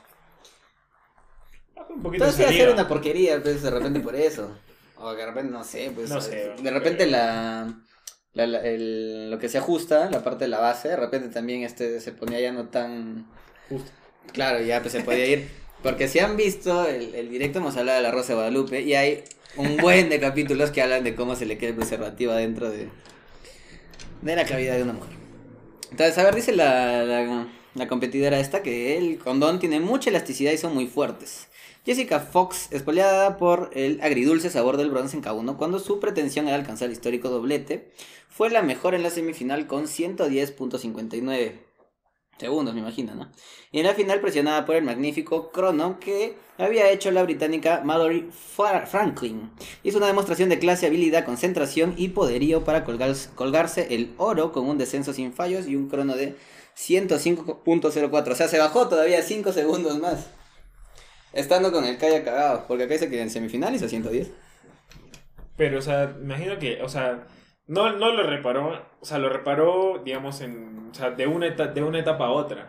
Un 1.90 2.02
poquito 2.02 2.24
Entonces 2.24 2.40
iba 2.40 2.48
a 2.50 2.52
ser 2.52 2.72
una 2.74 2.86
porquería, 2.86 3.42
pues, 3.42 3.62
de 3.62 3.70
repente 3.70 3.98
por 4.00 4.14
eso. 4.14 4.56
O 4.98 5.12
de 5.14 5.24
repente, 5.26 5.50
no 5.52 5.64
sé, 5.64 5.90
pues. 5.94 6.10
No 6.10 6.20
sé, 6.20 6.54
de 6.60 6.70
repente 6.70 6.98
pero- 7.04 7.10
la, 7.10 7.74
la- 8.34 8.46
la- 8.46 8.60
el- 8.62 9.30
lo 9.30 9.38
que 9.38 9.48
se 9.48 9.58
ajusta, 9.58 10.10
la 10.10 10.22
parte 10.22 10.44
de 10.44 10.48
la 10.48 10.58
base, 10.60 10.88
de 10.88 10.96
repente 10.96 11.28
también 11.28 11.62
este 11.62 12.00
se 12.00 12.12
ponía 12.12 12.40
ya 12.40 12.52
no 12.52 12.68
tan. 12.68 13.26
Justo. 13.68 13.90
Claro, 14.32 14.60
ya 14.62 14.80
pues 14.80 14.92
se 14.92 15.00
podía 15.00 15.26
ir. 15.26 15.48
Porque 15.82 16.08
si 16.08 16.18
han 16.18 16.36
visto 16.36 16.86
el, 16.86 17.14
el 17.14 17.30
directo, 17.30 17.58
hemos 17.60 17.76
hablado 17.76 17.98
de 17.98 18.02
la 18.02 18.10
Rosa 18.10 18.28
de 18.28 18.34
Guadalupe 18.34 18.82
y 18.82 18.94
hay 18.94 19.24
un 19.56 19.76
buen 19.76 20.08
de 20.08 20.20
capítulos 20.20 20.70
que 20.70 20.82
hablan 20.82 21.04
de 21.04 21.14
cómo 21.14 21.36
se 21.36 21.46
le 21.46 21.56
queda 21.58 21.70
el 21.70 21.76
preservativo 21.76 22.32
adentro 22.32 22.70
de, 22.70 22.88
de 24.22 24.36
la 24.36 24.44
cavidad 24.44 24.76
de 24.76 24.82
una 24.82 24.92
mujer. 24.94 25.16
Entonces, 25.90 26.18
a 26.18 26.24
ver, 26.24 26.34
dice 26.34 26.52
la, 26.52 27.04
la, 27.04 27.46
la 27.74 27.88
competidora 27.88 28.38
esta 28.40 28.62
que 28.62 28.98
el 28.98 29.18
condón 29.18 29.58
tiene 29.58 29.80
mucha 29.80 30.10
elasticidad 30.10 30.52
y 30.52 30.58
son 30.58 30.74
muy 30.74 30.86
fuertes. 30.86 31.47
Jessica 31.88 32.20
Fox, 32.20 32.68
espoleada 32.70 33.38
por 33.38 33.70
el 33.72 33.98
agridulce 34.02 34.50
sabor 34.50 34.76
del 34.76 34.90
bronce 34.90 35.16
en 35.16 35.22
K1 35.22 35.56
cuando 35.56 35.78
su 35.78 35.98
pretensión 36.00 36.46
era 36.46 36.54
alcanzar 36.58 36.88
el 36.88 36.92
histórico 36.92 37.30
doblete, 37.30 37.90
fue 38.28 38.50
la 38.50 38.60
mejor 38.60 38.94
en 38.94 39.02
la 39.02 39.08
semifinal 39.08 39.66
con 39.66 39.84
110.59 39.84 41.52
segundos, 42.38 42.74
me 42.74 42.80
imagino, 42.80 43.14
¿no? 43.14 43.32
Y 43.72 43.78
en 43.80 43.86
la 43.86 43.94
final 43.94 44.20
presionada 44.20 44.66
por 44.66 44.76
el 44.76 44.84
magnífico 44.84 45.50
crono 45.50 45.98
que 45.98 46.36
había 46.58 46.90
hecho 46.90 47.10
la 47.10 47.22
británica 47.22 47.80
Mallory 47.82 48.28
Fra- 48.32 48.84
Franklin. 48.86 49.50
Hizo 49.82 49.96
una 49.96 50.08
demostración 50.08 50.50
de 50.50 50.58
clase, 50.58 50.86
habilidad, 50.88 51.24
concentración 51.24 51.94
y 51.96 52.08
poderío 52.08 52.64
para 52.64 52.84
colgar- 52.84 53.16
colgarse 53.34 53.94
el 53.94 54.12
oro 54.18 54.52
con 54.52 54.68
un 54.68 54.76
descenso 54.76 55.14
sin 55.14 55.32
fallos 55.32 55.66
y 55.66 55.74
un 55.74 55.88
crono 55.88 56.14
de 56.16 56.36
105.04. 56.76 58.32
O 58.32 58.34
sea, 58.36 58.46
se 58.46 58.58
bajó 58.58 58.88
todavía 58.88 59.22
5 59.22 59.52
segundos 59.52 59.98
más. 59.98 60.26
Estando 61.32 61.72
con 61.72 61.84
el 61.84 61.98
Kaya 61.98 62.24
cagado, 62.24 62.64
porque 62.66 62.84
acá 62.84 62.94
dice 62.94 63.10
que 63.10 63.20
en 63.20 63.30
semifinales 63.30 63.82
a 63.82 63.88
110. 63.88 64.30
Pero, 65.56 65.78
o 65.78 65.82
sea, 65.82 66.14
imagino 66.22 66.58
que, 66.58 66.80
o 66.82 66.88
sea, 66.88 67.26
no, 67.66 67.92
no 67.96 68.12
lo 68.12 68.22
reparó, 68.22 68.80
o 69.00 69.04
sea, 69.04 69.18
lo 69.18 69.28
reparó, 69.28 70.00
digamos, 70.04 70.40
en, 70.40 70.88
o 70.90 70.94
sea, 70.94 71.10
de 71.10 71.26
una, 71.26 71.46
eta- 71.48 71.66
de 71.72 71.82
una 71.82 71.98
etapa 71.98 72.26
a 72.26 72.30
otra. 72.30 72.68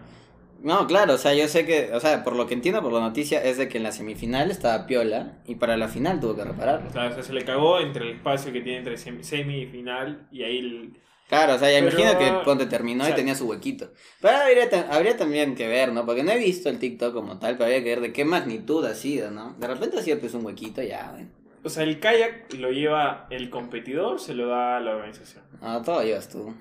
No, 0.62 0.88
claro, 0.88 1.14
o 1.14 1.18
sea, 1.18 1.34
yo 1.34 1.48
sé 1.48 1.66
que, 1.66 1.92
o 1.94 2.00
sea, 2.02 2.24
por 2.24 2.36
lo 2.36 2.46
que 2.46 2.54
entiendo 2.54 2.82
por 2.82 2.92
la 2.92 3.00
noticia 3.00 3.42
es 3.42 3.58
de 3.58 3.70
que 3.70 3.78
en 3.78 3.84
la 3.84 3.94
semifinal 3.94 4.52
estaba 4.52 4.88
piola 4.88 5.38
y 5.46 5.56
para 5.56 5.78
la 5.78 5.88
final 5.88 6.20
tuvo 6.20 6.36
que 6.36 6.44
repararlo. 6.44 6.90
O 6.90 6.92
sea, 6.92 7.08
o 7.08 7.14
sea, 7.14 7.24
se 7.24 7.32
le 7.34 7.46
cagó 7.46 7.80
entre 7.80 8.04
el 8.10 8.16
espacio 8.18 8.52
que 8.52 8.60
tiene 8.60 8.80
entre 8.80 8.98
semi, 8.98 9.24
semi 9.24 9.60
y 9.62 9.68
final 9.68 10.28
y 10.32 10.44
ahí 10.44 10.58
el... 10.60 10.98
Claro, 11.30 11.54
o 11.56 11.58
sea, 11.60 11.72
ya 11.72 11.80
Pero- 11.86 11.98
imagino 12.00 12.20
que 12.20 12.44
ponte 12.44 12.66
terminó 12.66 13.04
o 13.04 13.06
sea- 13.06 13.14
y 13.14 13.16
tenía 13.16 13.36
su 13.36 13.48
huequito. 13.48 13.92
Pero 14.20 14.36
habría, 14.38 14.68
habría 14.92 15.16
también 15.16 15.56
que 15.56 15.68
ver, 15.68 15.94
¿no? 15.94 16.06
Porque 16.06 16.24
no 16.24 16.32
he 16.32 16.38
visto 16.40 16.70
el 16.70 16.80
TikTok 16.80 17.14
como 17.14 17.38
tal, 17.38 17.54
pero 17.54 17.66
habría 17.66 17.84
que 17.84 17.90
ver 17.92 18.02
de 18.02 18.12
qué 18.14 18.26
magnitud 18.26 18.84
ha 18.86 18.96
sido, 18.96 19.30
¿no? 19.30 19.54
De 19.60 19.68
repente 19.68 20.00
ha 20.00 20.02
sido 20.02 20.20
pues 20.20 20.34
un 20.34 20.44
huequito 20.44 20.82
ya, 20.82 21.12
bueno. 21.14 21.30
O 21.64 21.70
sea, 21.70 21.84
el 21.84 22.00
kayak 22.00 22.54
lo 22.56 22.72
lleva 22.72 23.28
el 23.30 23.50
competidor, 23.50 24.20
se 24.20 24.34
lo 24.34 24.48
da 24.48 24.78
a 24.78 24.80
la 24.80 24.96
organización. 24.96 25.44
No, 25.62 25.82
todo 25.84 26.02
llevas 26.04 26.30
tú. 26.30 26.54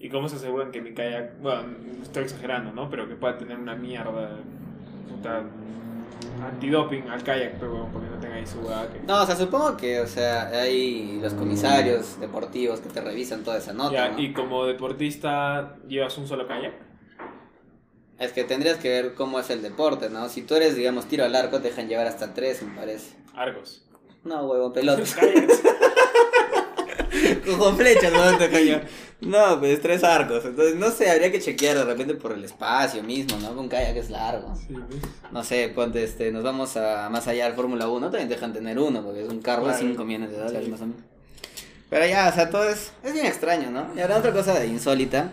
¿Y 0.00 0.08
cómo 0.08 0.28
se 0.28 0.36
aseguran 0.36 0.72
que 0.72 0.80
mi 0.80 0.92
kayak, 0.94 1.40
bueno, 1.40 1.62
estoy 2.02 2.24
exagerando, 2.24 2.72
¿no? 2.72 2.88
Pero 2.90 3.08
que 3.08 3.14
pueda 3.16 3.36
tener 3.38 3.58
una 3.58 3.74
mierda, 3.76 4.38
puta, 5.08 5.42
antidoping 6.44 7.08
al 7.08 7.22
kayak, 7.22 7.54
pero 7.58 7.70
bueno, 7.70 7.88
porque 7.92 8.08
no 8.40 8.46
tenga 8.46 8.46
ahí 8.46 8.46
su 8.46 8.58
hueá 8.66 8.88
que... 8.92 9.00
No, 9.00 9.22
o 9.22 9.26
sea, 9.26 9.36
supongo 9.36 9.76
que, 9.76 10.00
o 10.00 10.06
sea, 10.06 10.48
hay 10.48 11.18
los 11.22 11.34
comisarios 11.34 12.18
deportivos 12.20 12.80
que 12.80 12.88
te 12.88 13.00
revisan 13.00 13.44
toda 13.44 13.58
esa 13.58 13.72
nota, 13.72 13.92
Ya, 13.92 14.08
¿no? 14.10 14.18
y 14.20 14.32
como 14.32 14.66
deportista, 14.66 15.76
¿llevas 15.88 16.16
un 16.18 16.26
solo 16.28 16.46
kayak? 16.46 16.74
Es 18.18 18.32
que 18.32 18.42
tendrías 18.44 18.78
que 18.78 18.88
ver 18.88 19.14
cómo 19.14 19.38
es 19.38 19.48
el 19.50 19.62
deporte, 19.62 20.10
¿no? 20.10 20.28
Si 20.28 20.42
tú 20.42 20.56
eres, 20.56 20.74
digamos, 20.74 21.06
tiro 21.06 21.24
al 21.24 21.36
arco, 21.36 21.58
te 21.60 21.68
dejan 21.68 21.88
llevar 21.88 22.06
hasta 22.08 22.34
tres, 22.34 22.62
me 22.62 22.74
parece. 22.74 23.16
Argos. 23.34 23.84
No, 24.24 24.44
huevo, 24.46 24.72
pelota. 24.72 25.02
Con 27.58 27.76
flechas, 27.76 28.12
no 28.12 28.36
te 28.38 28.50
coño. 28.50 28.80
No, 29.20 29.58
pues 29.58 29.80
tres 29.82 30.04
arcos. 30.04 30.44
Entonces, 30.44 30.76
no 30.76 30.90
sé, 30.90 31.10
habría 31.10 31.32
que 31.32 31.40
chequear 31.40 31.76
de 31.76 31.84
repente 31.84 32.14
por 32.14 32.32
el 32.32 32.44
espacio 32.44 33.02
mismo, 33.02 33.36
¿no? 33.38 33.54
Con 33.56 33.68
kayak 33.68 33.96
es 33.96 34.10
largo. 34.10 34.54
No 35.32 35.42
sé, 35.42 35.68
ponte, 35.74 36.04
este, 36.04 36.30
nos 36.30 36.44
vamos 36.44 36.76
a 36.76 37.08
más 37.10 37.26
allá 37.26 37.46
del 37.46 37.54
Fórmula 37.54 37.88
1, 37.88 38.10
también 38.10 38.28
dejan 38.28 38.52
tener 38.52 38.78
uno, 38.78 39.02
porque 39.02 39.22
es 39.24 39.28
un 39.28 39.40
carro 39.42 39.62
de 39.66 39.72
Claro. 39.72 39.88
5 39.88 40.04
millones 40.04 40.30
de 40.30 40.36
dólares 40.38 40.64
Sí. 40.64 40.70
más 40.70 40.80
o 40.82 40.86
menos. 40.86 41.02
Pero 41.90 42.06
ya, 42.06 42.28
o 42.28 42.32
sea, 42.34 42.50
todo 42.50 42.64
es, 42.68 42.92
es 43.02 43.12
bien 43.12 43.26
extraño, 43.26 43.70
¿no? 43.70 43.88
Y 43.96 44.00
ahora 44.00 44.18
otra 44.18 44.32
cosa 44.32 44.64
insólita, 44.64 45.32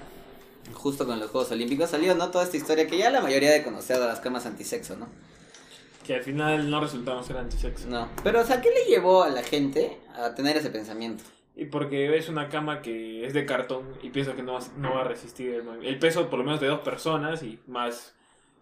justo 0.74 1.06
con 1.06 1.20
los 1.20 1.30
Juegos 1.30 1.52
Olímpicos, 1.52 1.90
salió, 1.92 2.16
¿no? 2.16 2.32
Toda 2.32 2.46
esta 2.46 2.58
historia 2.58 2.88
que 2.88 2.98
ya 2.98 3.10
la 3.12 3.22
mayoría 3.22 3.52
de 3.52 3.62
conocer 3.64 4.00
de 4.00 4.06
las 4.08 4.20
camas 4.20 4.46
antisexo, 4.46 4.96
¿no? 4.96 5.08
Que 6.08 6.16
al 6.16 6.24
final 6.24 6.70
no 6.70 6.80
resultaron 6.82 7.24
ser 7.26 7.38
antisexo. 7.38 7.88
No. 7.88 8.08
Pero, 8.24 8.42
o 8.42 8.46
sea, 8.46 8.62
¿qué 8.62 8.70
le 8.70 8.86
llevó 8.90 9.24
a 9.24 9.30
la 9.30 9.44
gente 9.44 9.98
a 10.18 10.34
tener 10.34 10.56
ese 10.58 10.70
pensamiento? 10.70 11.24
Y 11.56 11.66
porque 11.66 12.10
ves 12.10 12.28
una 12.28 12.50
cama 12.50 12.82
que 12.82 13.26
es 13.26 13.34
de 13.34 13.46
cartón 13.46 13.86
y 14.04 14.10
pienso 14.10 14.36
que 14.36 14.44
no 14.44 14.54
va, 14.54 14.60
no 14.78 14.96
va 14.96 15.02
a 15.02 15.04
resistir 15.06 15.54
el, 15.54 15.86
el 15.86 16.00
peso 16.00 16.30
por 16.30 16.40
lo 16.40 16.46
menos 16.46 16.60
de 16.60 16.68
dos 16.68 16.82
personas 16.82 17.44
y 17.44 17.60
más 17.68 18.16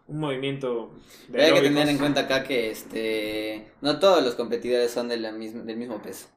un 0.08 0.20
movimiento 0.20 0.92
de 1.30 1.44
Hay 1.44 1.54
que 1.54 1.62
tener 1.62 1.88
en 1.90 1.98
cuenta 1.98 2.22
acá 2.22 2.44
que 2.44 2.70
este 2.70 3.72
no 3.82 4.00
todos 4.00 4.24
los 4.24 4.36
competidores 4.36 4.92
son 4.92 5.08
de 5.08 5.18
la 5.18 5.32
misma, 5.32 5.64
del 5.64 5.78
mismo 5.78 6.02
peso. 6.02 6.28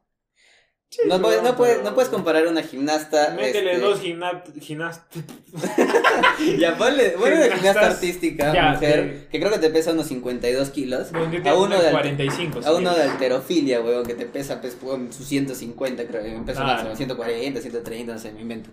Sí, 0.89 1.01
no, 1.07 1.21
puedes, 1.21 1.43
no, 1.43 1.57
puedes, 1.57 1.83
no 1.83 1.95
puedes 1.95 2.09
comparar 2.11 2.47
una 2.47 2.63
gimnasta. 2.63 3.35
Métele 3.37 3.73
este, 3.73 3.85
dos 3.85 4.01
gimnastas. 4.01 4.55
gimnastas 4.61 5.05
Ya, 6.59 6.77
ponle, 6.79 7.11
ponle 7.11 7.47
una 7.47 7.57
gimnasta 7.57 7.87
artística, 7.87 8.55
ya, 8.55 8.73
mujer, 8.73 9.27
que 9.31 9.41
creo 9.41 9.51
que 9.53 9.59
te 9.59 9.71
pesa 9.71 9.93
unos 9.93 10.07
52 10.07 10.71
kilos. 10.71 11.09
A 11.13 11.55
uno, 11.55 11.77
de, 11.81 11.89
alte- 11.89 11.91
45. 11.91 12.61
a 12.65 12.73
uno 12.73 12.95
de 12.95 13.03
alterofilia, 13.03 13.81
weón, 13.81 14.07
que 14.07 14.15
te 14.15 14.27
pesa 14.27 14.61
pues, 14.61 14.77
sus 15.11 15.27
150, 15.27 16.07
creo, 16.07 16.25
en 16.25 16.45
peso 16.45 16.61
Claro. 16.61 16.75
máximo, 16.75 16.95
140, 16.97 17.61
130, 17.61 18.13
no 18.13 18.19
sé, 18.19 18.33
me 18.33 18.43
invento. 18.43 18.71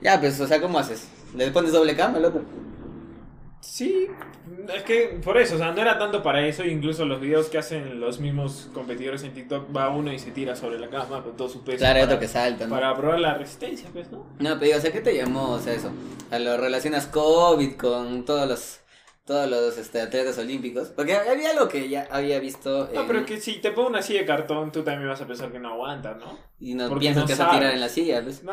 Ya, 0.00 0.20
pues, 0.20 0.40
o 0.40 0.46
sea, 0.46 0.60
¿cómo 0.60 0.78
haces? 0.78 1.08
¿Le 1.34 1.50
pones 1.50 1.72
doble 1.72 1.96
cama 1.96 2.18
al 2.18 2.24
otro? 2.26 2.42
Sí, 3.62 4.08
es 4.74 4.82
que 4.82 5.20
por 5.24 5.38
eso, 5.38 5.54
o 5.54 5.58
sea, 5.58 5.70
no 5.70 5.80
era 5.80 5.96
tanto 5.96 6.20
para 6.20 6.44
eso, 6.44 6.64
incluso 6.64 7.04
los 7.04 7.20
videos 7.20 7.46
que 7.46 7.58
hacen 7.58 8.00
los 8.00 8.18
mismos 8.18 8.68
competidores 8.74 9.22
en 9.22 9.34
TikTok, 9.34 9.74
va 9.74 9.88
uno 9.88 10.12
y 10.12 10.18
se 10.18 10.32
tira 10.32 10.56
sobre 10.56 10.80
la 10.80 10.90
cama 10.90 11.22
con 11.22 11.36
todo 11.36 11.48
su 11.48 11.62
peso. 11.62 11.78
Claro, 11.78 11.94
para, 11.94 12.04
otro 12.06 12.18
que 12.18 12.26
salta, 12.26 12.66
¿no? 12.66 12.74
Para 12.74 12.96
probar 12.96 13.20
la 13.20 13.34
resistencia, 13.34 13.88
pues, 13.92 14.10
¿no? 14.10 14.26
No, 14.40 14.58
pero 14.58 14.76
o 14.76 14.80
sea, 14.80 14.90
¿qué 14.90 15.00
te 15.00 15.16
llamó, 15.16 15.52
o 15.52 15.60
sea, 15.60 15.74
eso? 15.74 15.92
A 16.32 16.40
lo 16.40 16.56
relacionas 16.56 17.06
COVID 17.06 17.76
con 17.76 18.24
todos 18.24 18.48
los 18.48 18.78
todos 19.24 19.48
los 19.48 19.78
este, 19.78 20.00
atletas 20.00 20.36
olímpicos, 20.38 20.88
porque 20.88 21.14
había 21.14 21.50
algo 21.50 21.68
que 21.68 21.88
ya 21.88 22.08
había 22.10 22.40
visto 22.40 22.90
No, 22.92 23.06
pero 23.06 23.24
que 23.24 23.40
si 23.40 23.60
te 23.60 23.70
pongo 23.70 23.88
una 23.88 24.02
silla 24.02 24.20
de 24.20 24.26
cartón, 24.26 24.72
tú 24.72 24.82
también 24.82 25.08
vas 25.08 25.20
a 25.20 25.26
pensar 25.28 25.52
que 25.52 25.60
no 25.60 25.74
aguanta, 25.74 26.14
¿no? 26.14 26.36
y 26.58 26.74
no 26.74 26.88
porque 26.88 27.02
piensas 27.02 27.22
no 27.22 27.26
que 27.28 27.32
se 27.34 27.38
sabes. 27.38 27.58
tirar 27.58 27.74
en 27.74 27.80
la 27.80 27.88
silla, 27.88 28.22
pues. 28.22 28.42
No, 28.42 28.52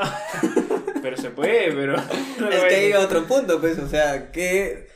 pero 1.01 1.17
se 1.17 1.31
puede, 1.31 1.71
pero... 1.71 1.95
no 2.39 2.49
es 2.49 2.63
que 2.65 2.75
hay 2.75 2.93
otro 2.93 3.23
punto, 3.25 3.59
pues, 3.59 3.79
o 3.79 3.87
sea, 3.87 4.31
¿qué, 4.31 4.87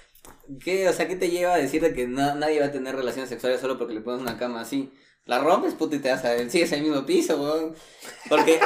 qué, 0.60 0.88
o 0.89 0.94
sea, 0.94 1.08
¿qué 1.08 1.16
te 1.16 1.30
lleva 1.30 1.54
a 1.54 1.58
decir 1.58 1.82
de 1.82 1.94
que 1.94 2.08
na- 2.08 2.36
nadie 2.36 2.60
va 2.60 2.68
a 2.68 2.72
tener 2.72 2.96
relaciones 2.96 3.30
sexuales 3.30 3.62
solo 3.62 3.78
porque 3.78 3.94
le 3.94 4.02
pones 4.02 4.22
una 4.22 4.38
cama 4.38 4.62
así? 4.62 4.92
La 5.26 5.39
rompes, 5.39 5.74
puto, 5.74 5.96
y 5.96 6.00
te 6.00 6.10
vas 6.10 6.26
a... 6.26 6.38
Sigues 6.50 6.72
en 6.74 6.80
el 6.80 6.86
mismo 6.89 7.06
piso, 7.06 7.42
weón. 7.42 7.74
Porque 8.30 8.60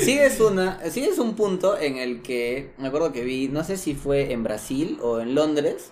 sí 0.00 0.12
es 0.18 0.40
una... 0.40 0.80
Sí 0.90 1.02
es 1.04 1.18
un 1.18 1.34
punto 1.34 1.76
en 1.78 1.96
el 1.96 2.22
que... 2.22 2.70
Me 2.78 2.88
acuerdo 2.88 3.12
que 3.12 3.24
vi... 3.24 3.48
No 3.48 3.64
sé 3.64 3.76
si 3.76 3.94
fue 3.94 4.32
en 4.32 4.44
Brasil 4.44 4.98
o 5.02 5.20
en 5.20 5.34
Londres. 5.34 5.90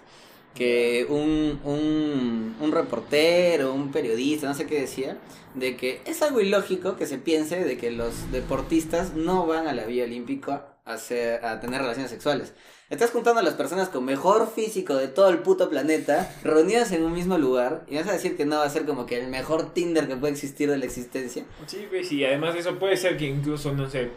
Que 0.54 1.06
un, 1.08 1.60
un, 1.64 2.56
un 2.60 2.72
reportero, 2.72 3.72
un 3.72 3.90
periodista, 3.90 4.46
no 4.46 4.54
sé 4.54 4.66
qué 4.66 4.80
decía, 4.80 5.18
de 5.54 5.76
que 5.78 6.02
es 6.04 6.20
algo 6.20 6.40
ilógico 6.40 6.96
que 6.96 7.06
se 7.06 7.16
piense 7.16 7.64
de 7.64 7.78
que 7.78 7.90
los 7.90 8.30
deportistas 8.30 9.14
no 9.14 9.46
van 9.46 9.66
a 9.66 9.72
la 9.72 9.86
vía 9.86 10.04
olímpica 10.04 10.71
a, 10.84 10.94
a 10.94 11.60
tener 11.60 11.80
relaciones 11.80 12.10
sexuales. 12.10 12.54
Estás 12.90 13.10
juntando 13.10 13.40
a 13.40 13.42
las 13.42 13.54
personas 13.54 13.88
con 13.88 14.04
mejor 14.04 14.52
físico 14.52 14.96
de 14.96 15.08
todo 15.08 15.30
el 15.30 15.38
puto 15.38 15.70
planeta, 15.70 16.30
reunidas 16.44 16.92
en 16.92 17.04
un 17.04 17.12
mismo 17.12 17.38
lugar, 17.38 17.84
y 17.88 17.96
vas 17.96 18.08
a 18.08 18.12
decir 18.12 18.36
que 18.36 18.44
no 18.44 18.58
va 18.58 18.64
a 18.64 18.70
ser 18.70 18.84
como 18.84 19.06
que 19.06 19.18
el 19.18 19.28
mejor 19.28 19.72
Tinder 19.72 20.06
que 20.06 20.16
puede 20.16 20.34
existir 20.34 20.68
de 20.68 20.76
la 20.76 20.84
existencia. 20.84 21.44
Sí, 21.66 21.86
pues, 21.88 22.12
y 22.12 22.24
además 22.24 22.52
de 22.52 22.60
eso 22.60 22.78
puede 22.78 22.96
ser 22.98 23.16
que 23.16 23.26
incluso, 23.26 23.72
no 23.72 23.88
sé, 23.88 24.10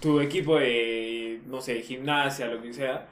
tu 0.00 0.20
equipo 0.20 0.58
de, 0.58 1.40
no 1.46 1.60
sé, 1.60 1.82
gimnasia, 1.82 2.46
lo 2.48 2.60
que 2.60 2.72
sea, 2.72 3.06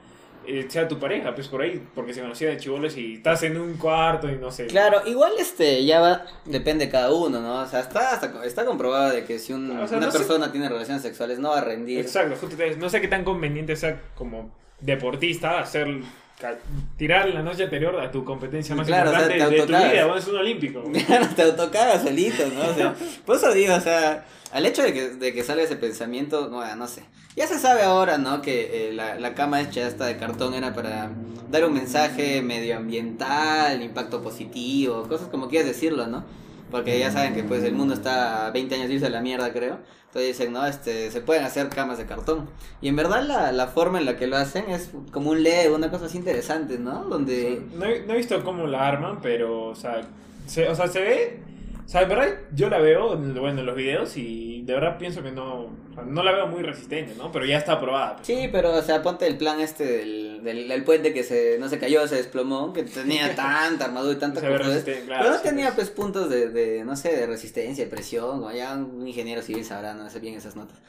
eh, 0.47 0.65
sea 0.69 0.87
tu 0.87 0.99
pareja, 0.99 1.33
pues 1.35 1.47
por 1.47 1.61
ahí, 1.61 1.81
porque 1.95 2.13
se 2.13 2.21
conocía 2.21 2.49
de 2.49 2.57
chibolos 2.57 2.97
y 2.97 3.15
estás 3.15 3.43
en 3.43 3.57
un 3.59 3.73
cuarto 3.77 4.29
y 4.29 4.35
no 4.35 4.51
sé. 4.51 4.67
Claro, 4.67 5.01
igual 5.05 5.33
este 5.39 5.85
ya 5.85 5.99
va, 5.99 6.25
depende 6.45 6.85
de 6.85 6.91
cada 6.91 7.11
uno, 7.13 7.39
¿no? 7.41 7.61
O 7.61 7.67
sea, 7.67 7.79
está, 7.81 8.11
hasta- 8.13 8.45
está 8.45 8.65
comprobado 8.65 9.11
de 9.11 9.23
que 9.25 9.39
si 9.39 9.53
un- 9.53 9.71
O 9.79 9.87
sea, 9.87 9.97
una 9.97 10.07
no 10.07 10.11
sé- 10.11 10.17
persona 10.19 10.51
tiene 10.51 10.69
relaciones 10.69 11.01
sexuales 11.01 11.39
no 11.39 11.49
va 11.49 11.59
a 11.59 11.63
rendir. 11.63 11.99
Exacto, 11.99 12.35
justo 12.39 12.55
te- 12.55 12.75
no 12.77 12.89
sé 12.89 13.01
qué 13.01 13.07
tan 13.07 13.23
conveniente 13.23 13.75
sea 13.75 13.99
como 14.15 14.51
deportista 14.81 15.59
hacer 15.59 15.87
tirar 16.97 17.29
la 17.29 17.41
noche 17.41 17.63
anterior 17.63 17.97
a 17.99 18.11
tu 18.11 18.25
competencia 18.25 18.75
más 18.75 18.87
Claro, 18.87 19.11
o 19.11 19.13
sea, 19.13 19.21
importante 19.21 19.45
te 19.49 19.55
de 19.55 19.61
tu 19.61 19.67
vida, 19.93 20.05
bueno, 20.05 20.17
es 20.17 20.27
un 20.27 20.35
olímpico. 20.37 20.83
Claro, 21.07 21.27
te 21.35 21.41
autocagas 21.43 22.03
solito, 22.03 22.43
¿no? 22.53 22.69
O 22.69 22.73
sea, 22.73 22.95
por 23.25 23.37
eso 23.37 23.53
digo, 23.53 23.75
o 23.75 23.79
sea, 23.79 24.25
al 24.53 24.65
hecho 24.65 24.83
de 24.83 24.93
que, 24.93 25.09
de 25.09 25.33
que 25.33 25.43
salga 25.43 25.63
ese 25.63 25.75
pensamiento, 25.75 26.47
no, 26.49 26.75
no 26.75 26.87
sé. 26.87 27.03
Ya 27.35 27.47
se 27.47 27.57
sabe 27.59 27.81
ahora, 27.81 28.17
¿no? 28.17 28.41
Que 28.41 28.89
eh, 28.89 28.93
la, 28.93 29.15
la 29.19 29.33
cama 29.33 29.59
hecha 29.61 29.87
esta 29.87 30.05
de 30.05 30.17
cartón 30.17 30.53
era 30.53 30.73
para 30.73 31.09
dar 31.49 31.65
un 31.65 31.73
mensaje 31.73 32.41
medioambiental, 32.93 33.81
impacto 33.81 34.21
positivo, 34.21 35.03
cosas 35.07 35.27
como 35.29 35.47
quieras 35.49 35.67
decirlo, 35.67 36.07
¿no? 36.07 36.23
Porque 36.71 36.97
ya 36.97 37.11
saben 37.11 37.33
que 37.35 37.43
pues 37.43 37.63
el 37.63 37.73
mundo 37.73 37.93
está 37.93 38.47
a 38.47 38.51
20 38.51 38.75
años 38.75 38.87
de 38.87 38.93
irse 38.95 39.05
a 39.05 39.09
la 39.09 39.21
mierda, 39.21 39.51
creo. 39.53 39.77
Entonces 40.07 40.37
dicen, 40.37 40.53
no, 40.53 40.65
este, 40.65 41.09
se 41.11 41.21
pueden 41.21 41.43
hacer 41.43 41.69
camas 41.69 41.97
de 41.97 42.05
cartón. 42.05 42.49
Y 42.81 42.87
en 42.87 42.95
verdad 42.95 43.23
la, 43.23 43.51
la 43.51 43.67
forma 43.67 43.99
en 43.99 44.05
la 44.05 44.15
que 44.17 44.27
lo 44.27 44.37
hacen 44.37 44.69
es 44.69 44.89
como 45.11 45.31
un 45.31 45.43
Lego, 45.43 45.75
una 45.75 45.89
cosa 45.91 46.05
así 46.05 46.17
interesante, 46.17 46.77
¿no? 46.79 47.03
Donde... 47.05 47.63
No, 47.75 47.85
he- 47.85 48.03
no 48.05 48.13
he 48.13 48.17
visto 48.17 48.43
cómo 48.43 48.65
la 48.67 48.87
arman, 48.87 49.19
pero, 49.21 49.65
o 49.69 49.75
sea, 49.75 50.01
se, 50.47 50.67
o 50.67 50.75
sea, 50.75 50.87
se 50.87 51.01
ve. 51.01 51.39
O 51.93 51.95
sea, 51.95 52.01
en 52.01 52.09
verdad, 52.09 52.39
yo 52.55 52.69
la 52.69 52.79
veo, 52.79 53.15
bueno, 53.15 53.59
en 53.59 53.65
los 53.67 53.75
videos 53.75 54.17
y 54.17 54.63
de 54.63 54.73
verdad 54.73 54.97
pienso 54.97 55.21
que 55.21 55.31
no. 55.31 55.65
o 55.65 55.93
sea, 55.93 56.01
no 56.01 56.23
la 56.23 56.31
veo 56.31 56.47
muy 56.47 56.63
resistente, 56.63 57.13
¿no? 57.13 57.31
Pero 57.31 57.45
ya 57.45 57.59
está 57.59 57.73
aprobada. 57.73 58.15
pues. 58.15 58.25
Sí, 58.25 58.49
pero, 58.51 58.73
o 58.73 58.81
sea, 58.81 59.03
ponte 59.03 59.27
el 59.27 59.37
plan 59.37 59.59
este 59.59 59.85
del, 59.85 60.43
del, 60.43 60.67
del 60.67 60.83
puente 60.83 61.13
que 61.13 61.21
se, 61.21 61.59
no 61.59 61.69
se 61.69 61.77
cayó, 61.77 62.07
se 62.07 62.15
desplomó, 62.15 62.73
que 62.73 62.81
tenía 62.81 63.35
tanta 63.35 63.85
armadura 63.85 64.13
y 64.13 64.17
tanta 64.17 64.41
resistente, 64.41 65.05
claro, 65.05 65.21
pero 65.21 65.35
no 65.35 65.37
sí, 65.37 65.43
tenía, 65.43 65.65
pues. 65.75 65.75
pues, 65.75 65.89
puntos 65.91 66.31
de, 66.31 66.49
de, 66.49 66.83
no 66.83 66.95
sé, 66.95 67.15
de 67.15 67.27
resistencia, 67.27 67.83
de 67.83 67.91
presión, 67.91 68.43
o 68.43 68.51
ya 68.51 68.73
un 68.73 69.07
ingeniero 69.07 69.43
civil 69.43 69.63
sabrá, 69.63 69.93
no 69.93 70.09
sé 70.09 70.19
bien 70.19 70.33
esas 70.33 70.55
notas. 70.55 70.79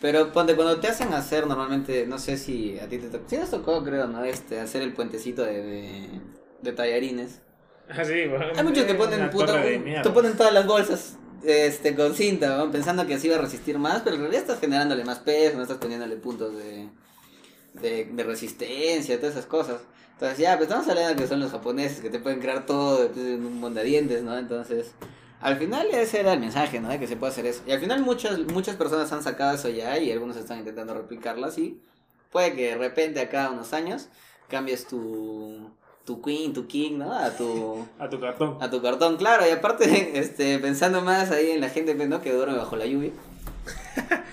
Pero 0.00 0.32
ponte, 0.32 0.56
cuando 0.56 0.80
te 0.80 0.88
hacen 0.88 1.12
hacer 1.12 1.46
normalmente, 1.46 2.06
no 2.06 2.18
sé 2.18 2.38
si 2.38 2.78
a 2.78 2.88
ti 2.88 2.96
te 2.96 3.10
tocó, 3.10 3.24
sí 3.28 3.36
nos 3.36 3.50
tocó, 3.50 3.84
creo, 3.84 4.06
¿no? 4.06 4.24
Este, 4.24 4.58
hacer 4.58 4.80
el 4.80 4.94
puentecito 4.94 5.44
de, 5.44 5.62
de, 5.62 6.08
de 6.62 6.72
tallarines. 6.72 7.42
Ah, 7.88 8.04
sí, 8.04 8.26
bueno, 8.26 8.46
Hay 8.56 8.64
muchos 8.64 8.84
que 8.84 8.94
ponen 8.94 9.30
mierda. 9.84 10.02
te 10.02 10.10
ponen 10.10 10.36
todas 10.36 10.52
las 10.52 10.66
bolsas 10.66 11.16
este 11.44 11.94
con 11.94 12.14
cinta, 12.14 12.56
¿no? 12.56 12.72
pensando 12.72 13.06
que 13.06 13.14
así 13.14 13.28
va 13.28 13.36
a 13.36 13.40
resistir 13.40 13.78
más, 13.78 14.02
pero 14.02 14.16
en 14.16 14.22
realidad 14.22 14.42
estás 14.42 14.60
generándole 14.60 15.04
más 15.04 15.20
peso, 15.20 15.56
no 15.56 15.62
estás 15.62 15.78
poniéndole 15.78 16.16
puntos 16.16 16.56
de 16.56 16.88
de, 17.80 18.04
de 18.06 18.24
resistencia, 18.24 19.18
todas 19.18 19.34
esas 19.34 19.46
cosas. 19.46 19.80
Entonces 20.12 20.38
ya, 20.38 20.56
pues 20.56 20.68
estamos 20.68 20.88
hablando 20.88 21.10
de 21.10 21.16
que 21.16 21.28
son 21.28 21.40
los 21.40 21.50
japoneses 21.50 22.00
que 22.00 22.10
te 22.10 22.18
pueden 22.18 22.40
crear 22.40 22.64
todo 22.64 23.08
pues, 23.08 23.26
en 23.26 23.44
un 23.44 23.60
mondadientes, 23.60 24.22
¿no? 24.22 24.36
Entonces, 24.38 24.92
al 25.40 25.56
final 25.58 25.88
ese 25.92 26.20
era 26.20 26.32
el 26.32 26.40
mensaje, 26.40 26.80
¿no? 26.80 26.88
De 26.88 26.98
que 26.98 27.06
se 27.06 27.16
puede 27.16 27.32
hacer 27.32 27.46
eso. 27.46 27.62
Y 27.66 27.72
al 27.72 27.80
final 27.80 28.00
muchas, 28.02 28.38
muchas 28.38 28.76
personas 28.76 29.12
han 29.12 29.22
sacado 29.22 29.54
eso 29.54 29.68
ya 29.68 29.98
y 29.98 30.10
algunos 30.10 30.36
están 30.36 30.58
intentando 30.58 30.94
replicarlo 30.94 31.46
así. 31.46 31.80
Puede 32.30 32.54
que 32.54 32.68
de 32.68 32.76
repente 32.76 33.20
a 33.20 33.28
cada 33.28 33.50
unos 33.50 33.72
años 33.72 34.08
cambies 34.48 34.86
tu, 34.86 35.70
tu 36.06 36.22
queen, 36.22 36.54
tu 36.54 36.66
king, 36.66 36.96
¿no? 36.96 37.12
A 37.12 37.30
tu, 37.36 37.86
A 37.98 38.08
tu 38.08 38.18
cartón. 38.18 38.56
a 38.60 38.70
tu 38.70 38.80
cartón, 38.80 39.16
claro. 39.18 39.46
Y 39.46 39.50
aparte, 39.50 40.12
este, 40.18 40.58
pensando 40.58 41.02
más 41.02 41.30
ahí 41.30 41.50
en 41.50 41.60
la 41.60 41.68
gente, 41.68 41.94
pues, 41.94 42.08
¿no? 42.08 42.22
Que 42.22 42.32
duerme 42.32 42.56
bajo 42.56 42.76
la 42.76 42.86
lluvia. 42.86 43.10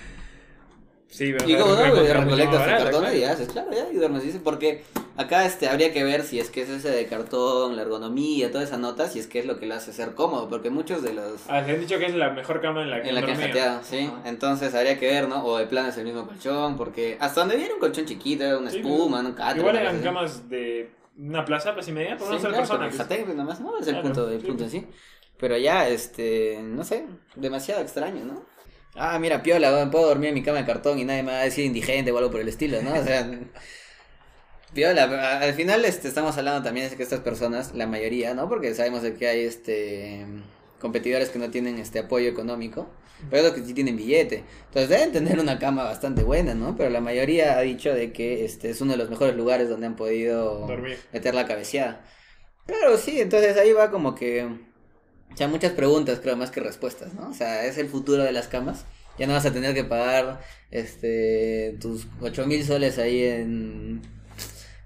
Sí, 1.06 1.32
pero 1.32 1.48
Y 1.48 1.56
como 1.56 1.74
no, 1.76 1.80
recolectas 1.84 2.16
más 2.16 2.24
recolectas 2.24 2.58
barata, 2.58 2.82
cartón 2.82 3.00
claro. 3.02 3.16
y 3.16 3.22
haces, 3.22 3.48
claro, 3.48 3.70
ya, 3.70 3.88
y 3.92 3.94
duermes. 3.94 4.24
Dice, 4.24 4.40
porque 4.42 4.82
acá 5.16 5.46
este, 5.46 5.68
habría 5.68 5.92
que 5.92 6.02
ver 6.02 6.24
si 6.24 6.40
es 6.40 6.50
que 6.50 6.62
es 6.62 6.68
ese 6.68 6.90
de 6.90 7.06
cartón, 7.06 7.76
la 7.76 7.82
ergonomía, 7.82 8.50
toda 8.50 8.64
esa 8.64 8.78
nota, 8.78 9.08
si 9.08 9.20
es 9.20 9.28
que 9.28 9.38
es 9.38 9.46
lo 9.46 9.60
que 9.60 9.66
lo 9.66 9.76
hace 9.76 9.92
ser 9.92 10.14
cómodo, 10.16 10.48
porque 10.48 10.70
muchos 10.70 11.04
de 11.04 11.12
los... 11.12 11.42
Ah, 11.48 11.62
te 11.64 11.70
han 11.70 11.78
dicho 11.78 12.00
que 12.00 12.06
es 12.06 12.16
la 12.16 12.30
mejor 12.30 12.60
cama 12.60 12.82
en 12.82 12.90
la 12.90 13.00
que 13.00 13.10
En 13.10 13.14
la 13.14 13.24
que 13.24 13.36
jateado, 13.36 13.80
sí. 13.84 14.10
Ajá. 14.12 14.28
Entonces 14.28 14.74
habría 14.74 14.98
que 14.98 15.06
ver, 15.06 15.28
¿no? 15.28 15.44
O 15.44 15.56
de 15.56 15.66
plano 15.66 15.90
es 15.90 15.96
el 15.98 16.04
mismo 16.04 16.26
colchón, 16.26 16.76
porque 16.76 17.16
hasta 17.20 17.42
donde 17.42 17.58
viene 17.58 17.74
un 17.74 17.78
colchón 17.78 18.06
chiquito, 18.06 18.58
una 18.58 18.72
Sí, 18.72 18.78
espuma, 18.78 19.20
un 19.20 19.34
catre. 19.34 19.60
Igual 19.60 19.76
eran 19.76 20.02
camas 20.02 20.48
de 20.50 20.90
una 21.16 21.44
plaza, 21.44 21.74
pues 21.74 21.88
y 21.88 21.92
media, 21.92 22.16
por 22.16 22.28
Sí, 22.28 22.32
una 22.32 22.40
sola 22.40 22.54
claro, 22.54 22.66
persona. 22.68 22.88
pues. 22.88 23.34
Nomás, 23.34 23.60
no, 23.60 23.78
es 23.78 23.86
el 23.86 23.94
Claro, 23.94 24.02
punto, 24.02 24.30
el 24.30 24.40
sí. 24.40 24.46
punto 24.46 24.64
en 24.64 24.70
sí. 24.70 24.86
Pero 25.38 25.56
ya, 25.58 25.88
este, 25.88 26.60
no 26.62 26.84
sé, 26.84 27.06
demasiado 27.34 27.80
extraño, 27.82 28.24
¿no? 28.24 28.46
Ah, 28.96 29.18
mira, 29.18 29.42
piola, 29.42 29.90
puedo 29.90 30.06
dormir 30.08 30.28
en 30.28 30.34
mi 30.34 30.42
cama 30.42 30.58
de 30.58 30.64
cartón 30.66 30.98
y 30.98 31.04
nadie 31.04 31.22
me 31.24 31.32
va 31.32 31.40
a 31.40 31.44
decir 31.44 31.64
indigente 31.64 32.12
o 32.12 32.18
algo 32.18 32.30
por 32.30 32.40
el 32.40 32.48
estilo, 32.48 32.80
¿no? 32.82 32.94
O 32.94 33.02
sea, 33.02 33.28
piola, 34.72 35.38
al 35.40 35.54
final 35.54 35.84
este, 35.84 36.08
estamos 36.08 36.36
hablando 36.38 36.62
también 36.62 36.90
de 36.90 36.96
que 36.96 37.02
estas 37.02 37.20
personas, 37.20 37.74
la 37.74 37.86
mayoría, 37.86 38.34
¿no? 38.34 38.48
Porque 38.48 38.74
sabemos 38.74 39.02
de 39.02 39.14
que 39.16 39.28
hay 39.28 39.40
este 39.44 40.26
competidores 40.84 41.30
que 41.30 41.38
no 41.38 41.50
tienen 41.50 41.78
este 41.78 42.00
apoyo 42.00 42.28
económico, 42.28 42.90
pero 43.30 43.48
otros 43.48 43.58
que 43.58 43.66
sí 43.66 43.72
tienen 43.72 43.96
billete. 43.96 44.44
Entonces 44.66 44.90
deben 44.90 45.12
tener 45.12 45.40
una 45.40 45.58
cama 45.58 45.82
bastante 45.82 46.22
buena, 46.22 46.54
¿no? 46.54 46.76
Pero 46.76 46.90
la 46.90 47.00
mayoría 47.00 47.56
ha 47.56 47.62
dicho 47.62 47.94
de 47.94 48.12
que 48.12 48.44
este 48.44 48.68
es 48.68 48.82
uno 48.82 48.92
de 48.92 48.98
los 48.98 49.08
mejores 49.08 49.34
lugares 49.34 49.70
donde 49.70 49.86
han 49.86 49.96
podido 49.96 50.66
Dormir. 50.66 50.98
meter 51.10 51.34
la 51.34 51.46
cabeceada. 51.46 52.04
Claro, 52.66 52.98
sí, 52.98 53.18
entonces 53.18 53.56
ahí 53.56 53.72
va 53.72 53.90
como 53.90 54.14
que... 54.14 54.44
O 54.44 55.36
sea, 55.38 55.48
muchas 55.48 55.72
preguntas, 55.72 56.20
creo, 56.20 56.36
más 56.36 56.50
que 56.50 56.60
respuestas, 56.60 57.14
¿no? 57.14 57.30
O 57.30 57.32
sea, 57.32 57.64
es 57.64 57.78
el 57.78 57.88
futuro 57.88 58.22
de 58.22 58.32
las 58.32 58.48
camas. 58.48 58.84
Ya 59.18 59.26
no 59.26 59.32
vas 59.32 59.46
a 59.46 59.54
tener 59.54 59.72
que 59.74 59.84
pagar 59.84 60.42
este 60.70 61.78
tus 61.80 62.06
ocho 62.20 62.46
mil 62.46 62.62
soles 62.62 62.98
ahí 62.98 63.24
en... 63.24 64.02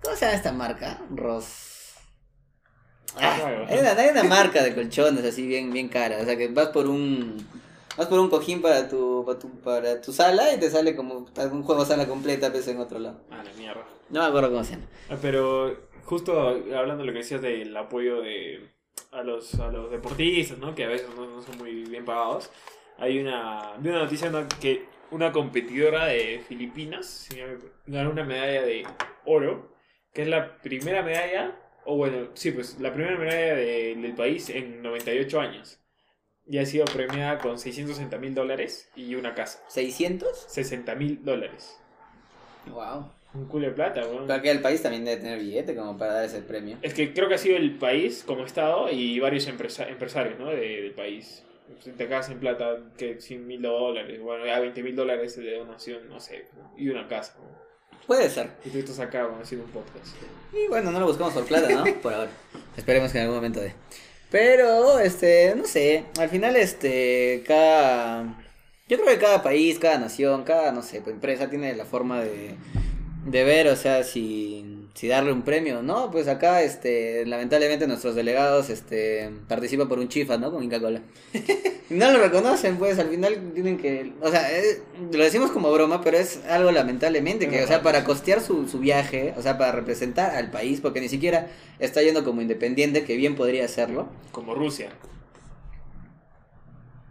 ¿Cómo 0.00 0.14
se 0.14 0.26
llama 0.26 0.36
esta 0.36 0.52
marca? 0.52 1.02
Ros... 1.10 1.67
Hay, 3.44 3.78
una, 3.78 3.90
hay 3.92 4.08
una 4.10 4.24
marca 4.24 4.62
de 4.62 4.74
colchones 4.74 5.24
así 5.24 5.46
bien, 5.46 5.72
bien 5.72 5.88
cara. 5.88 6.18
O 6.20 6.24
sea, 6.24 6.36
que 6.36 6.48
vas 6.48 6.68
por 6.68 6.86
un... 6.86 7.46
Vas 7.96 8.06
por 8.06 8.20
un 8.20 8.30
cojín 8.30 8.62
para 8.62 8.88
tu, 8.88 9.24
para 9.26 9.38
tu, 9.40 9.50
para 9.60 10.00
tu 10.00 10.12
sala 10.12 10.54
y 10.54 10.60
te 10.60 10.70
sale 10.70 10.94
como 10.94 11.26
un 11.36 11.62
juego 11.64 11.84
sala 11.84 12.06
completa, 12.06 12.52
pues 12.52 12.68
en 12.68 12.78
otro 12.78 13.00
lado. 13.00 13.20
Ah, 13.28 13.42
la 13.42 13.52
mierda. 13.54 13.84
No 14.08 14.20
me 14.20 14.26
acuerdo 14.26 14.50
cómo 14.50 14.62
se 14.62 14.74
llama. 14.74 14.86
Ah, 15.10 15.16
Pero 15.20 15.76
justo 16.04 16.38
hablando 16.48 16.98
de 16.98 17.06
lo 17.06 17.12
que 17.12 17.18
decías 17.18 17.42
del 17.42 17.76
apoyo 17.76 18.20
de 18.20 18.70
a 19.10 19.22
los, 19.22 19.54
a 19.54 19.68
los 19.68 19.90
deportistas, 19.90 20.58
¿no? 20.58 20.74
Que 20.74 20.84
a 20.84 20.88
veces 20.88 21.08
no, 21.16 21.26
no 21.26 21.42
son 21.42 21.58
muy 21.58 21.72
bien 21.84 22.04
pagados. 22.04 22.50
Hay 22.98 23.18
una, 23.18 23.74
vi 23.78 23.90
una 23.90 24.00
noticia 24.00 24.30
¿no? 24.30 24.46
que 24.60 24.86
una 25.10 25.32
competidora 25.32 26.06
de 26.06 26.42
Filipinas 26.46 27.28
ganó 27.86 28.10
una 28.10 28.24
medalla 28.24 28.62
de 28.62 28.86
oro, 29.24 29.72
que 30.12 30.22
es 30.22 30.28
la 30.28 30.56
primera 30.58 31.02
medalla, 31.02 31.56
o 31.90 31.96
bueno, 31.96 32.28
sí, 32.34 32.50
pues 32.52 32.78
la 32.80 32.92
primera 32.92 33.16
medalla 33.18 33.54
de- 33.56 33.96
del 33.96 34.14
país 34.14 34.50
en 34.50 34.82
98 34.82 35.40
años. 35.40 35.80
Y 36.46 36.58
ha 36.58 36.66
sido 36.66 36.84
premiada 36.84 37.38
con 37.38 37.58
660 37.58 38.18
mil 38.18 38.34
dólares 38.34 38.90
y 38.94 39.14
una 39.14 39.34
casa. 39.34 39.62
¿600? 39.68 40.34
60 40.48 40.94
mil 40.94 41.24
dólares. 41.24 41.78
Wow. 42.66 43.10
Un 43.34 43.46
culo 43.46 43.66
de 43.68 43.72
plata, 43.72 44.00
weón. 44.06 44.26
Pero 44.26 44.42
que 44.42 44.50
el 44.50 44.60
país 44.60 44.82
también 44.82 45.04
debe 45.04 45.20
tener 45.20 45.38
billete 45.38 45.74
como 45.74 45.96
para 45.98 46.14
dar 46.14 46.24
ese 46.24 46.40
premio. 46.42 46.78
Es 46.82 46.94
que 46.94 47.12
creo 47.12 47.28
que 47.28 47.34
ha 47.34 47.38
sido 47.38 47.56
el 47.56 47.76
país 47.78 48.22
como 48.26 48.44
Estado 48.44 48.90
y 48.90 49.18
varios 49.20 49.46
empresa- 49.46 49.88
empresarios 49.88 50.38
¿no? 50.38 50.46
de- 50.48 50.82
del 50.82 50.92
país. 50.92 51.44
Te 51.84 52.06
cagas 52.08 52.30
en 52.30 52.40
plata, 52.40 52.78
que 52.96 53.20
100 53.20 53.46
mil 53.46 53.60
dólares, 53.60 54.20
bueno, 54.20 54.46
ya 54.46 54.58
20 54.58 54.82
mil 54.82 54.96
dólares 54.96 55.36
de 55.36 55.54
donación, 55.58 56.08
no 56.08 56.18
sé, 56.18 56.46
y 56.78 56.88
una 56.88 57.06
casa. 57.08 57.38
¿no? 57.38 57.67
Puede 58.08 58.30
ser. 58.30 58.48
Y 58.64 58.70
tú 58.70 58.78
estás 58.78 59.00
acá 59.00 59.24
bueno, 59.26 59.42
haciendo 59.42 59.66
un 59.66 59.70
podcast. 59.70 60.16
Y 60.54 60.66
bueno, 60.68 60.90
no 60.90 60.98
lo 60.98 61.06
buscamos 61.06 61.34
por 61.34 61.44
plata, 61.44 61.68
¿no? 61.68 61.84
Por 62.00 62.14
ahora. 62.14 62.30
Esperemos 62.74 63.12
que 63.12 63.18
en 63.18 63.24
algún 63.24 63.36
momento 63.36 63.60
de. 63.60 63.74
Pero, 64.30 64.98
este, 64.98 65.54
no 65.54 65.66
sé. 65.66 66.06
Al 66.18 66.30
final, 66.30 66.56
este, 66.56 67.44
cada. 67.46 68.22
Yo 68.88 68.96
creo 68.96 69.08
que 69.10 69.18
cada 69.18 69.42
país, 69.42 69.78
cada 69.78 69.98
nación, 69.98 70.44
cada, 70.44 70.72
no 70.72 70.82
sé, 70.82 71.02
empresa 71.06 71.50
tiene 71.50 71.76
la 71.76 71.84
forma 71.84 72.20
de, 72.22 72.54
de 73.26 73.44
ver, 73.44 73.68
o 73.68 73.76
sea, 73.76 74.02
si, 74.02 74.77
si 74.98 75.06
darle 75.06 75.30
un 75.30 75.42
premio, 75.42 75.80
¿no? 75.80 76.10
Pues 76.10 76.26
acá, 76.26 76.60
este, 76.62 77.24
lamentablemente 77.24 77.86
nuestros 77.86 78.16
delegados, 78.16 78.68
este, 78.68 79.30
participan 79.46 79.88
por 79.88 80.00
un 80.00 80.08
chifa, 80.08 80.38
¿no? 80.38 80.50
Con 80.50 80.64
Inca 80.64 80.80
Cola. 80.80 81.02
No 81.90 82.10
lo 82.10 82.18
reconocen, 82.18 82.76
pues 82.76 82.98
al 82.98 83.08
final 83.08 83.52
tienen 83.54 83.78
que, 83.78 84.12
o 84.20 84.28
sea, 84.28 84.46
lo 85.10 85.24
decimos 85.24 85.50
como 85.50 85.72
broma, 85.72 86.02
pero 86.02 86.18
es 86.18 86.44
algo 86.44 86.70
lamentablemente 86.70 87.48
que, 87.48 87.64
o 87.64 87.66
sea, 87.66 87.80
para 87.80 88.04
costear 88.04 88.42
su, 88.42 88.68
su 88.68 88.78
viaje, 88.78 89.32
o 89.38 89.40
sea, 89.40 89.56
para 89.56 89.72
representar 89.72 90.36
al 90.36 90.50
país, 90.50 90.82
porque 90.82 91.00
ni 91.00 91.08
siquiera 91.08 91.46
está 91.78 92.02
yendo 92.02 92.24
como 92.24 92.42
independiente, 92.42 93.04
que 93.04 93.16
bien 93.16 93.36
podría 93.36 93.64
hacerlo. 93.64 94.10
Como 94.32 94.54
Rusia. 94.54 94.90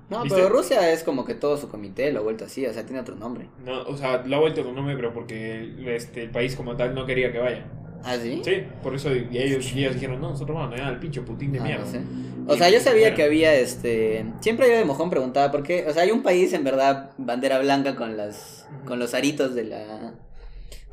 No, 0.09 0.23
¿Viste? 0.23 0.37
pero 0.37 0.49
Rusia 0.49 0.91
es 0.93 1.03
como 1.03 1.25
que 1.25 1.35
todo 1.35 1.57
su 1.57 1.67
comité 1.69 2.11
lo 2.11 2.19
ha 2.19 2.23
vuelto 2.23 2.45
así, 2.45 2.65
o 2.65 2.71
sea, 2.71 2.85
tiene 2.85 3.01
otro 3.01 3.15
nombre. 3.15 3.47
No, 3.65 3.81
o 3.81 3.97
sea, 3.97 4.23
lo 4.25 4.37
ha 4.37 4.39
vuelto 4.39 4.63
con 4.63 4.75
nombre, 4.75 4.95
pero 4.95 5.13
porque 5.13 5.73
este, 5.87 6.23
el 6.23 6.29
país 6.29 6.55
como 6.55 6.77
tal 6.77 6.95
no 6.95 7.05
quería 7.05 7.31
que 7.31 7.39
vaya. 7.39 7.65
¿Ah, 8.03 8.15
sí? 8.21 8.41
Sí, 8.43 8.63
por 8.83 8.95
eso 8.95 9.13
y 9.15 9.37
ellos, 9.37 9.73
y 9.73 9.79
ellos 9.79 9.95
dijeron, 9.95 10.21
no, 10.21 10.29
nosotros 10.31 10.55
vamos 10.55 10.73
a 10.73 10.77
ganar 10.77 10.93
al 10.93 10.99
pincho 10.99 11.25
Putin 11.25 11.51
de 11.51 11.59
Ah, 11.59 11.63
mierda. 11.63 11.85
no 11.85 11.91
sé. 11.91 12.01
O 12.47 12.55
sea, 12.55 12.69
yo 12.69 12.79
sabía 12.79 13.13
que 13.13 13.23
había 13.23 13.53
este. 13.55 14.25
Siempre 14.39 14.69
yo 14.69 14.75
de 14.77 14.85
mojón 14.85 15.09
preguntaba 15.09 15.51
por 15.51 15.63
qué. 15.63 15.85
O 15.87 15.93
sea, 15.93 16.03
hay 16.03 16.11
un 16.11 16.23
país 16.23 16.53
en 16.53 16.63
verdad, 16.63 17.11
bandera 17.17 17.59
blanca 17.59 17.95
con 17.95 18.15
las. 18.15 18.65
con 18.85 18.99
los 18.99 19.13
aritos 19.13 19.53
de 19.53 19.65
la. 19.65 20.13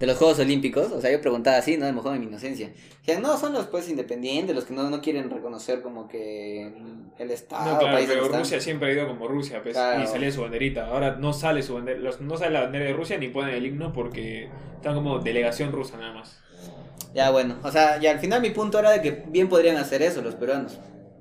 de 0.01 0.07
los 0.09 0.17
Juegos 0.19 0.41
Olímpicos. 0.41 0.91
O 0.91 1.01
sea, 1.01 1.13
yo 1.13 1.21
preguntaba 1.21 1.57
así, 1.59 1.77
¿no? 1.77 1.87
De 1.87 1.93
mojón 1.93 2.15
de 2.15 2.19
mi 2.19 2.27
inocencia. 2.27 2.71
Decían, 3.07 3.23
no, 3.23 3.37
son 3.37 3.53
los 3.53 3.67
pues 3.67 3.89
independientes, 3.89 4.53
los 4.57 4.65
que 4.65 4.75
no, 4.75 4.91
no 4.91 5.01
quieren 5.01 5.31
reconocer 5.31 5.81
como 5.83 6.09
que 6.09 6.73
el, 7.19 7.31
Estado, 7.31 7.73
No, 7.75 7.79
claro, 7.79 7.95
país 7.99 8.09
pero 8.09 8.25
están. 8.25 8.41
Rusia 8.41 8.61
siempre 8.61 8.89
ha 8.91 8.93
ido 8.95 9.07
como 9.07 9.29
Rusia, 9.29 9.63
pues, 9.63 9.75
Claro. 9.75 10.03
y 10.03 10.07
salía 10.09 10.33
su 10.33 10.41
banderita. 10.41 10.87
Ahora 10.89 11.17
no 11.21 11.33
sale 11.33 11.63
su 11.63 11.75
bandera, 11.75 12.01
los- 12.01 12.21
no 12.21 12.37
sale 12.37 12.53
la 12.53 12.63
bandera 12.63 12.87
de 12.87 12.93
Rusia 12.95 13.17
ni 13.19 13.29
ponen 13.29 13.55
el 13.55 13.65
himno 13.67 13.93
porque 13.93 14.49
están 14.75 14.95
como 14.97 15.19
delegación 15.21 15.71
rusa 15.71 15.99
nada 15.99 16.15
más. 16.15 16.41
Ya, 17.15 17.31
bueno. 17.31 17.57
O 17.63 17.71
sea, 17.71 17.99
y 18.03 18.07
al 18.07 18.19
final 18.19 18.41
mi 18.41 18.51
punto 18.51 18.79
era 18.79 18.91
de 18.91 19.01
que 19.01 19.25
bien 19.29 19.49
podrían 19.49 19.77
hacer 19.77 20.03
eso 20.03 20.21
los 20.21 20.35
peruanos. 20.35 20.79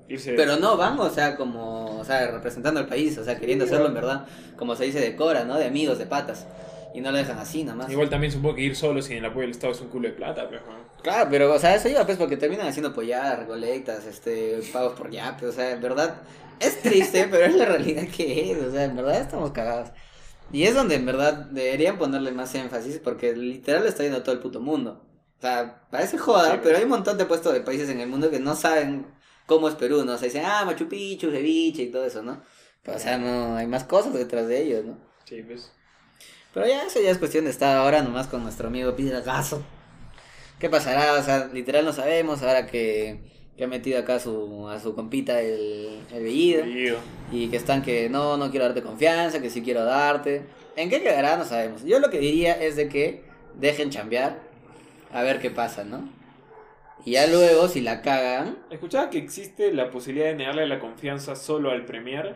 Irse 0.09 0.33
Pero 0.33 0.57
no 0.57 0.75
van, 0.75 0.99
o 0.99 1.09
sea, 1.09 1.35
como, 1.35 1.99
o 1.99 2.03
sea, 2.03 2.29
representando 2.31 2.79
al 2.79 2.87
país, 2.87 3.17
o 3.17 3.23
sea, 3.23 3.39
queriendo 3.39 3.65
hacerlo 3.65 3.87
en 3.87 3.93
verdad, 3.93 4.25
como 4.57 4.75
se 4.75 4.85
dice 4.85 4.99
de 4.99 5.15
Cora, 5.15 5.45
¿no? 5.45 5.57
De 5.57 5.65
amigos, 5.65 5.97
de 5.99 6.05
patas. 6.05 6.45
Y 6.93 7.01
no 7.01 7.11
lo 7.11 7.17
dejan 7.17 7.39
así 7.39 7.63
nomás. 7.63 7.89
Igual 7.89 8.09
también 8.09 8.31
supongo 8.31 8.55
que 8.55 8.61
ir 8.61 8.75
solo 8.75 9.01
sin 9.01 9.17
el 9.17 9.25
apoyo 9.25 9.41
del 9.41 9.51
Estado 9.51 9.73
es 9.73 9.81
un 9.81 9.87
culo 9.87 10.09
de 10.09 10.13
plata, 10.13 10.47
pero 10.49 10.61
¿no? 10.61 10.83
Claro, 11.01 11.27
pero, 11.29 11.53
o 11.53 11.59
sea, 11.59 11.75
eso 11.75 11.89
iba, 11.89 12.05
pues, 12.05 12.17
porque 12.17 12.37
terminan 12.37 12.67
haciendo 12.67 12.93
polladas, 12.93 13.39
recolectas, 13.39 14.05
este, 14.05 14.59
pagos 14.71 14.93
por 14.93 15.09
yape, 15.09 15.47
o 15.47 15.51
sea, 15.51 15.71
en 15.71 15.81
verdad, 15.81 16.15
es 16.59 16.81
triste, 16.81 17.27
pero 17.31 17.45
es 17.45 17.55
la 17.55 17.65
realidad 17.65 18.03
que 18.07 18.51
es, 18.51 18.57
o 18.61 18.71
sea, 18.71 18.85
en 18.85 18.95
verdad 18.95 19.21
estamos 19.21 19.51
cagados. 19.51 19.89
Y 20.51 20.63
es 20.63 20.75
donde, 20.75 20.95
en 20.95 21.05
verdad, 21.05 21.33
deberían 21.51 21.97
ponerle 21.97 22.31
más 22.31 22.53
énfasis, 22.53 22.99
porque 22.99 23.35
literal 23.35 23.81
lo 23.81 23.89
está 23.89 24.03
yendo 24.03 24.21
todo 24.21 24.35
el 24.35 24.39
puto 24.39 24.59
mundo. 24.59 25.01
O 25.43 25.45
sea, 25.45 25.81
parece 25.91 26.17
joda, 26.17 26.53
Sí, 26.53 26.59
pero 26.63 26.77
hay 26.77 26.83
un 26.83 26.89
montón 26.89 27.17
de 27.17 27.25
puestos 27.25 27.51
de 27.51 27.59
países 27.59 27.89
en 27.89 27.99
el 27.99 28.07
mundo 28.07 28.31
que 28.31 28.39
no 28.39 28.55
saben 28.55 29.05
cómo 29.45 29.67
es 29.67 29.75
Perú, 29.75 30.05
¿no? 30.05 30.13
O 30.13 30.17
sea, 30.17 30.27
dicen, 30.29 30.43
ah, 30.45 30.63
Machu 30.63 30.87
Picchu, 30.87 31.31
ceviche 31.31 31.83
y 31.83 31.91
todo 31.91 32.05
eso, 32.05 32.23
¿no? 32.23 32.41
Pero, 32.81 32.95
o 32.95 32.99
sea, 33.01 33.17
no, 33.17 33.57
hay 33.57 33.67
más 33.67 33.83
cosas 33.83 34.13
detrás 34.13 34.47
de 34.47 34.63
ellos, 34.63 34.85
¿no? 34.85 34.97
Sí, 35.25 35.43
pues. 35.45 35.69
Pero 36.53 36.65
ya 36.65 36.83
eso 36.83 37.01
ya 37.01 37.11
es 37.11 37.17
cuestión 37.17 37.43
de 37.43 37.51
estar 37.51 37.75
ahora 37.75 38.01
nomás 38.01 38.27
con 38.27 38.41
nuestro 38.41 38.69
amigo 38.69 38.95
Gaso. 39.25 39.61
¿Qué 40.59 40.69
pasará? 40.69 41.19
O 41.19 41.23
sea, 41.23 41.49
literal 41.51 41.83
no 41.83 41.91
sabemos 41.91 42.41
ahora 42.41 42.65
que, 42.65 43.19
que 43.57 43.65
ha 43.65 43.67
metido 43.67 43.99
acá 43.99 44.15
a 44.15 44.19
su, 44.21 44.69
a 44.69 44.79
su 44.79 44.95
compita 44.95 45.41
el, 45.41 46.03
el 46.13 46.23
Bellido. 46.23 46.63
Bellido. 46.63 46.99
Y 47.33 47.49
que 47.49 47.57
están 47.57 47.81
que 47.81 48.07
no, 48.07 48.37
no 48.37 48.49
quiero 48.49 48.63
darte 48.63 48.81
confianza, 48.81 49.41
que 49.41 49.49
sí 49.49 49.61
quiero 49.61 49.83
darte. 49.83 50.45
¿En 50.77 50.89
qué 50.89 51.03
quedará? 51.03 51.35
No 51.35 51.43
sabemos. 51.43 51.83
Yo 51.83 51.99
lo 51.99 52.09
que 52.09 52.19
diría 52.19 52.53
es 52.53 52.77
de 52.77 52.87
que 52.87 53.25
dejen 53.59 53.89
chambear 53.89 54.52
a 55.13 55.21
ver 55.23 55.39
qué 55.39 55.49
pasa, 55.49 55.83
¿no? 55.83 56.09
Y 57.05 57.11
ya 57.11 57.27
luego, 57.27 57.67
si 57.67 57.81
la 57.81 58.01
cagan, 58.01 58.57
Escuchaba 58.69 59.09
que 59.09 59.17
existe 59.17 59.73
la 59.73 59.89
posibilidad 59.89 60.27
de 60.27 60.35
negarle 60.35 60.67
la 60.67 60.79
confianza 60.79 61.35
solo 61.35 61.71
al 61.71 61.85
Premier, 61.85 62.35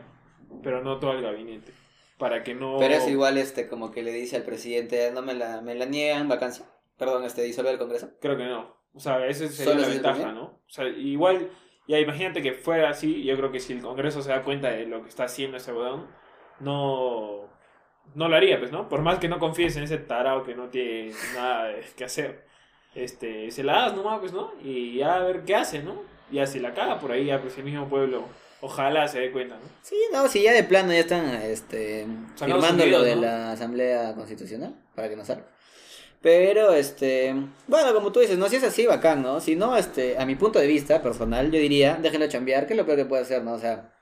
pero 0.61 0.83
no 0.83 0.99
todo 0.99 1.11
al 1.11 1.21
gabinete. 1.21 1.73
Para 2.17 2.43
que 2.43 2.55
no. 2.55 2.77
pero 2.79 2.95
es 2.95 3.07
igual 3.07 3.37
este 3.37 3.67
como 3.67 3.91
que 3.91 4.01
le 4.01 4.11
dice 4.11 4.35
al 4.35 4.43
presidente, 4.43 5.11
no 5.13 5.21
me 5.21 5.35
la, 5.35 5.61
me 5.61 5.75
la 5.75 5.85
niegan, 5.85 6.27
vacancia. 6.27 6.65
Perdón, 6.97 7.23
este, 7.23 7.43
disolver 7.43 7.73
el 7.73 7.79
Congreso. 7.79 8.09
Creo 8.19 8.35
que 8.37 8.45
no. 8.45 8.75
O 8.93 8.99
sea, 8.99 9.25
esa 9.27 9.47
sería 9.47 9.73
¿Solo 9.73 9.81
la 9.83 9.87
ventaja? 9.87 10.31
¿no? 10.31 10.43
O 10.45 10.69
sea, 10.69 10.87
igual, 10.87 11.49
ya 11.87 11.99
imagínate 11.99 12.41
que 12.41 12.53
fuera 12.53 12.89
así, 12.89 13.23
yo 13.23 13.37
creo 13.37 13.51
que 13.51 13.59
si 13.59 13.73
el 13.73 13.81
Congreso 13.81 14.23
se 14.23 14.31
da 14.31 14.43
cuenta 14.43 14.71
de 14.71 14.87
lo 14.87 15.03
que 15.03 15.09
está 15.09 15.25
haciendo 15.25 15.57
ese 15.57 15.71
weón, 15.71 16.07
no, 16.59 17.47
no 18.15 18.27
lo 18.27 18.35
haría, 18.35 18.57
pues, 18.57 18.71
¿no? 18.71 18.89
Por 18.89 19.03
más 19.03 19.19
que 19.19 19.29
no 19.29 19.37
confíes 19.37 19.77
en 19.77 19.83
ese 19.83 19.99
tarao 19.99 20.43
que 20.43 20.55
no 20.55 20.69
tiene 20.69 21.11
nada 21.35 21.71
que 21.95 22.03
hacer, 22.03 22.46
este, 22.97 23.51
se 23.51 23.63
la 23.63 23.73
das 23.73 23.95
nomás, 23.95 24.19
pues, 24.19 24.33
¿no? 24.33 24.51
Y 24.63 24.97
ya 24.97 25.15
a 25.15 25.19
ver 25.19 25.43
qué 25.45 25.55
hace, 25.55 25.83
¿no? 25.83 26.01
Ya 26.31 26.45
si 26.45 26.59
la 26.59 26.73
caga 26.73 26.99
por 26.99 27.11
ahí, 27.11 27.25
ya 27.25 27.41
pues 27.41 27.57
el 27.57 27.63
mismo 27.63 27.87
pueblo, 27.87 28.23
ojalá 28.61 29.07
se 29.07 29.19
dé 29.19 29.31
cuenta, 29.31 29.55
¿no? 29.55 29.69
Sí, 29.81 29.95
no, 30.11 30.27
si 30.27 30.41
ya 30.43 30.53
de 30.53 30.63
plano 30.63 30.91
ya 30.91 30.99
están 30.99 31.25
este, 31.41 32.07
Sacando 32.35 32.61
firmando 32.61 32.85
lo 32.85 33.03
de 33.03 33.15
¿no? 33.15 33.21
la 33.21 33.51
Asamblea 33.51 34.13
Constitucional 34.15 34.75
para 34.95 35.09
que 35.09 35.15
no 35.15 35.23
salga. 35.23 35.45
Pero, 36.21 36.73
este, 36.73 37.35
bueno, 37.67 37.93
como 37.93 38.11
tú 38.11 38.19
dices, 38.19 38.37
no, 38.37 38.49
si 38.49 38.55
es 38.55 38.63
así, 38.63 38.87
bacán, 38.87 39.21
¿no? 39.21 39.39
Si 39.39 39.55
no, 39.55 39.77
este, 39.77 40.17
a 40.17 40.25
mi 40.25 40.35
punto 40.35 40.59
de 40.59 40.67
vista 40.67 41.01
personal, 41.01 41.51
yo 41.51 41.59
diría, 41.59 41.97
déjenlo 42.01 42.27
chambear, 42.27 42.65
que 42.65 42.73
es 42.73 42.77
lo 42.77 42.85
peor 42.85 42.97
que 42.97 43.05
puede 43.05 43.21
hacer, 43.21 43.43
¿no? 43.43 43.53
O 43.53 43.59
sea, 43.59 43.93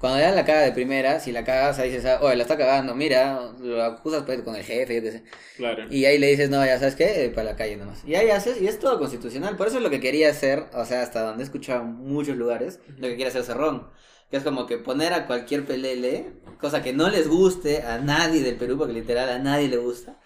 cuando 0.00 0.18
le 0.18 0.24
dan 0.24 0.34
la 0.34 0.46
caga 0.46 0.62
de 0.62 0.72
primera, 0.72 1.20
si 1.20 1.30
la 1.30 1.44
cagas, 1.44 1.78
ahí 1.78 1.90
dices, 1.90 2.06
ah, 2.06 2.20
oye, 2.22 2.34
la 2.34 2.44
está 2.44 2.56
cagando, 2.56 2.94
mira, 2.94 3.52
lo 3.60 3.82
acusas 3.82 4.22
pues, 4.22 4.40
con 4.40 4.56
el 4.56 4.64
jefe, 4.64 4.96
yo 4.96 5.02
qué 5.02 5.12
sé. 5.12 5.24
Claro. 5.58 5.84
Y 5.90 6.06
ahí 6.06 6.16
le 6.18 6.28
dices, 6.28 6.48
no, 6.48 6.64
ya 6.64 6.78
sabes 6.78 6.94
qué, 6.96 7.26
Eh, 7.26 7.28
para 7.28 7.50
la 7.50 7.56
calle 7.56 7.76
nomás. 7.76 8.02
Y 8.06 8.14
ahí 8.14 8.30
haces, 8.30 8.62
y 8.62 8.66
es 8.66 8.78
todo 8.78 8.98
constitucional. 8.98 9.58
Por 9.58 9.66
eso 9.66 9.76
es 9.76 9.82
lo 9.82 9.90
que 9.90 10.00
quería 10.00 10.30
hacer, 10.30 10.64
o 10.72 10.86
sea, 10.86 11.02
hasta 11.02 11.20
donde 11.20 11.42
he 11.42 11.44
escuchado 11.44 11.84
muchos 11.84 12.36
lugares, 12.38 12.80
lo 12.96 13.08
que 13.08 13.16
quiere 13.16 13.28
hacer 13.28 13.44
Cerrón. 13.44 13.88
Que 14.30 14.38
es 14.38 14.42
como 14.42 14.66
que 14.66 14.78
poner 14.78 15.12
a 15.12 15.26
cualquier 15.26 15.66
pelele, 15.66 16.32
cosa 16.58 16.82
que 16.82 16.94
no 16.94 17.10
les 17.10 17.28
guste 17.28 17.82
a 17.82 17.98
nadie 17.98 18.42
del 18.42 18.56
Perú, 18.56 18.78
porque 18.78 18.94
literal 18.94 19.28
a 19.28 19.38
nadie 19.38 19.68
le 19.68 19.76
gusta. 19.76 20.18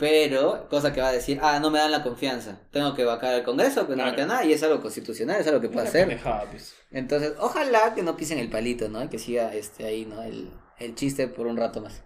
Pero, 0.00 0.66
cosa 0.70 0.94
que 0.94 1.02
va 1.02 1.08
a 1.08 1.12
decir, 1.12 1.38
ah, 1.42 1.60
no 1.60 1.70
me 1.70 1.78
dan 1.78 1.92
la 1.92 2.02
confianza. 2.02 2.58
Tengo 2.70 2.94
que 2.94 3.04
vacar 3.04 3.34
al 3.34 3.44
Congreso, 3.44 3.86
que 3.86 3.94
no 3.94 4.06
me 4.06 4.16
nada. 4.16 4.46
Y 4.46 4.54
es 4.54 4.62
algo 4.62 4.80
constitucional, 4.80 5.38
es 5.38 5.46
algo 5.46 5.60
que 5.60 5.68
puede 5.68 5.88
hacer. 5.88 6.18
pues. 6.50 6.74
Entonces, 6.90 7.34
ojalá 7.38 7.94
que 7.94 8.02
no 8.02 8.16
pisen 8.16 8.38
el 8.38 8.48
palito, 8.48 8.88
¿no? 8.88 9.10
Que 9.10 9.18
siga 9.18 9.54
este 9.54 9.84
ahí, 9.84 10.06
¿no? 10.06 10.22
El, 10.22 10.50
el 10.78 10.94
chiste 10.94 11.28
por 11.28 11.46
un 11.46 11.58
rato 11.58 11.82
más. 11.82 12.02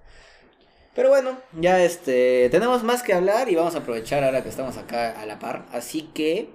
Pero 0.97 1.09
bueno, 1.09 1.39
ya 1.61 1.83
este 1.85 2.49
tenemos 2.51 2.83
más 2.83 3.05
que 3.05 3.15
hablar 3.15 3.49
y 3.49 3.55
vamos 3.55 3.77
a 3.77 3.79
aprovechar 3.79 4.25
ahora 4.25 4.43
que 4.43 4.49
estamos 4.49 4.77
acá 4.77 5.21
a 5.21 5.25
la 5.25 5.39
par. 5.39 5.67
Así 5.73 6.11
que, 6.15 6.51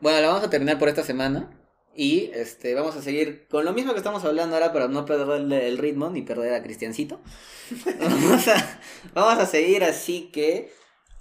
bueno, 0.00 0.20
la 0.20 0.28
vamos 0.28 0.44
a 0.44 0.50
terminar 0.50 0.78
por 0.78 0.88
esta 0.88 1.02
semana. 1.02 1.50
Y 1.96 2.30
este 2.34 2.74
vamos 2.74 2.94
a 2.96 3.02
seguir 3.02 3.46
con 3.48 3.64
lo 3.64 3.72
mismo 3.72 3.92
que 3.92 3.98
estamos 3.98 4.24
hablando 4.24 4.56
ahora 4.56 4.72
para 4.72 4.88
no 4.88 5.06
perderle 5.06 5.68
el 5.68 5.78
ritmo 5.78 6.10
ni 6.10 6.22
perder 6.22 6.54
a 6.54 6.62
Cristiancito. 6.62 7.20
vamos, 8.00 8.48
a, 8.48 8.80
vamos 9.14 9.38
a 9.42 9.46
seguir 9.46 9.82
así 9.84 10.30
que 10.32 10.72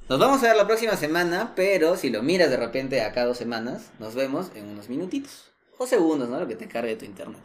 nos 0.08 0.20
vamos 0.20 0.44
a 0.44 0.48
ver 0.48 0.56
la 0.56 0.68
próxima 0.68 0.96
semana, 0.98 1.54
pero 1.56 1.98
si 1.98 2.12
lo 2.12 2.22
miras 2.22 2.52
de 2.52 2.58
repente 2.58 3.02
acá 3.02 3.26
dos 3.26 3.38
semanas, 3.38 3.92
nos 3.98 4.14
vemos 4.14 4.52
en 4.54 4.68
unos 4.68 4.88
minutitos 4.88 5.52
o 5.80 5.88
segundos, 5.88 6.30
¿no? 6.30 6.40
Lo 6.40 6.48
que 6.48 6.56
te 6.56 6.68
cargue 6.68 6.96
tu 6.96 7.06
internet. 7.06 7.42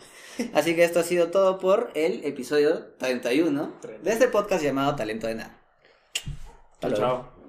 Así 0.52 0.76
que 0.76 0.84
esto 0.84 1.00
ha 1.00 1.02
sido 1.02 1.30
todo 1.30 1.58
por 1.58 1.90
el 1.94 2.24
episodio 2.24 2.86
31 2.98 3.72
de 4.02 4.12
este 4.12 4.28
podcast 4.28 4.62
llamado 4.62 4.94
Talento 4.94 5.26
de 5.26 5.36
Nada. 5.36 5.58
Hasta 6.72 6.94
chao. 6.94 7.39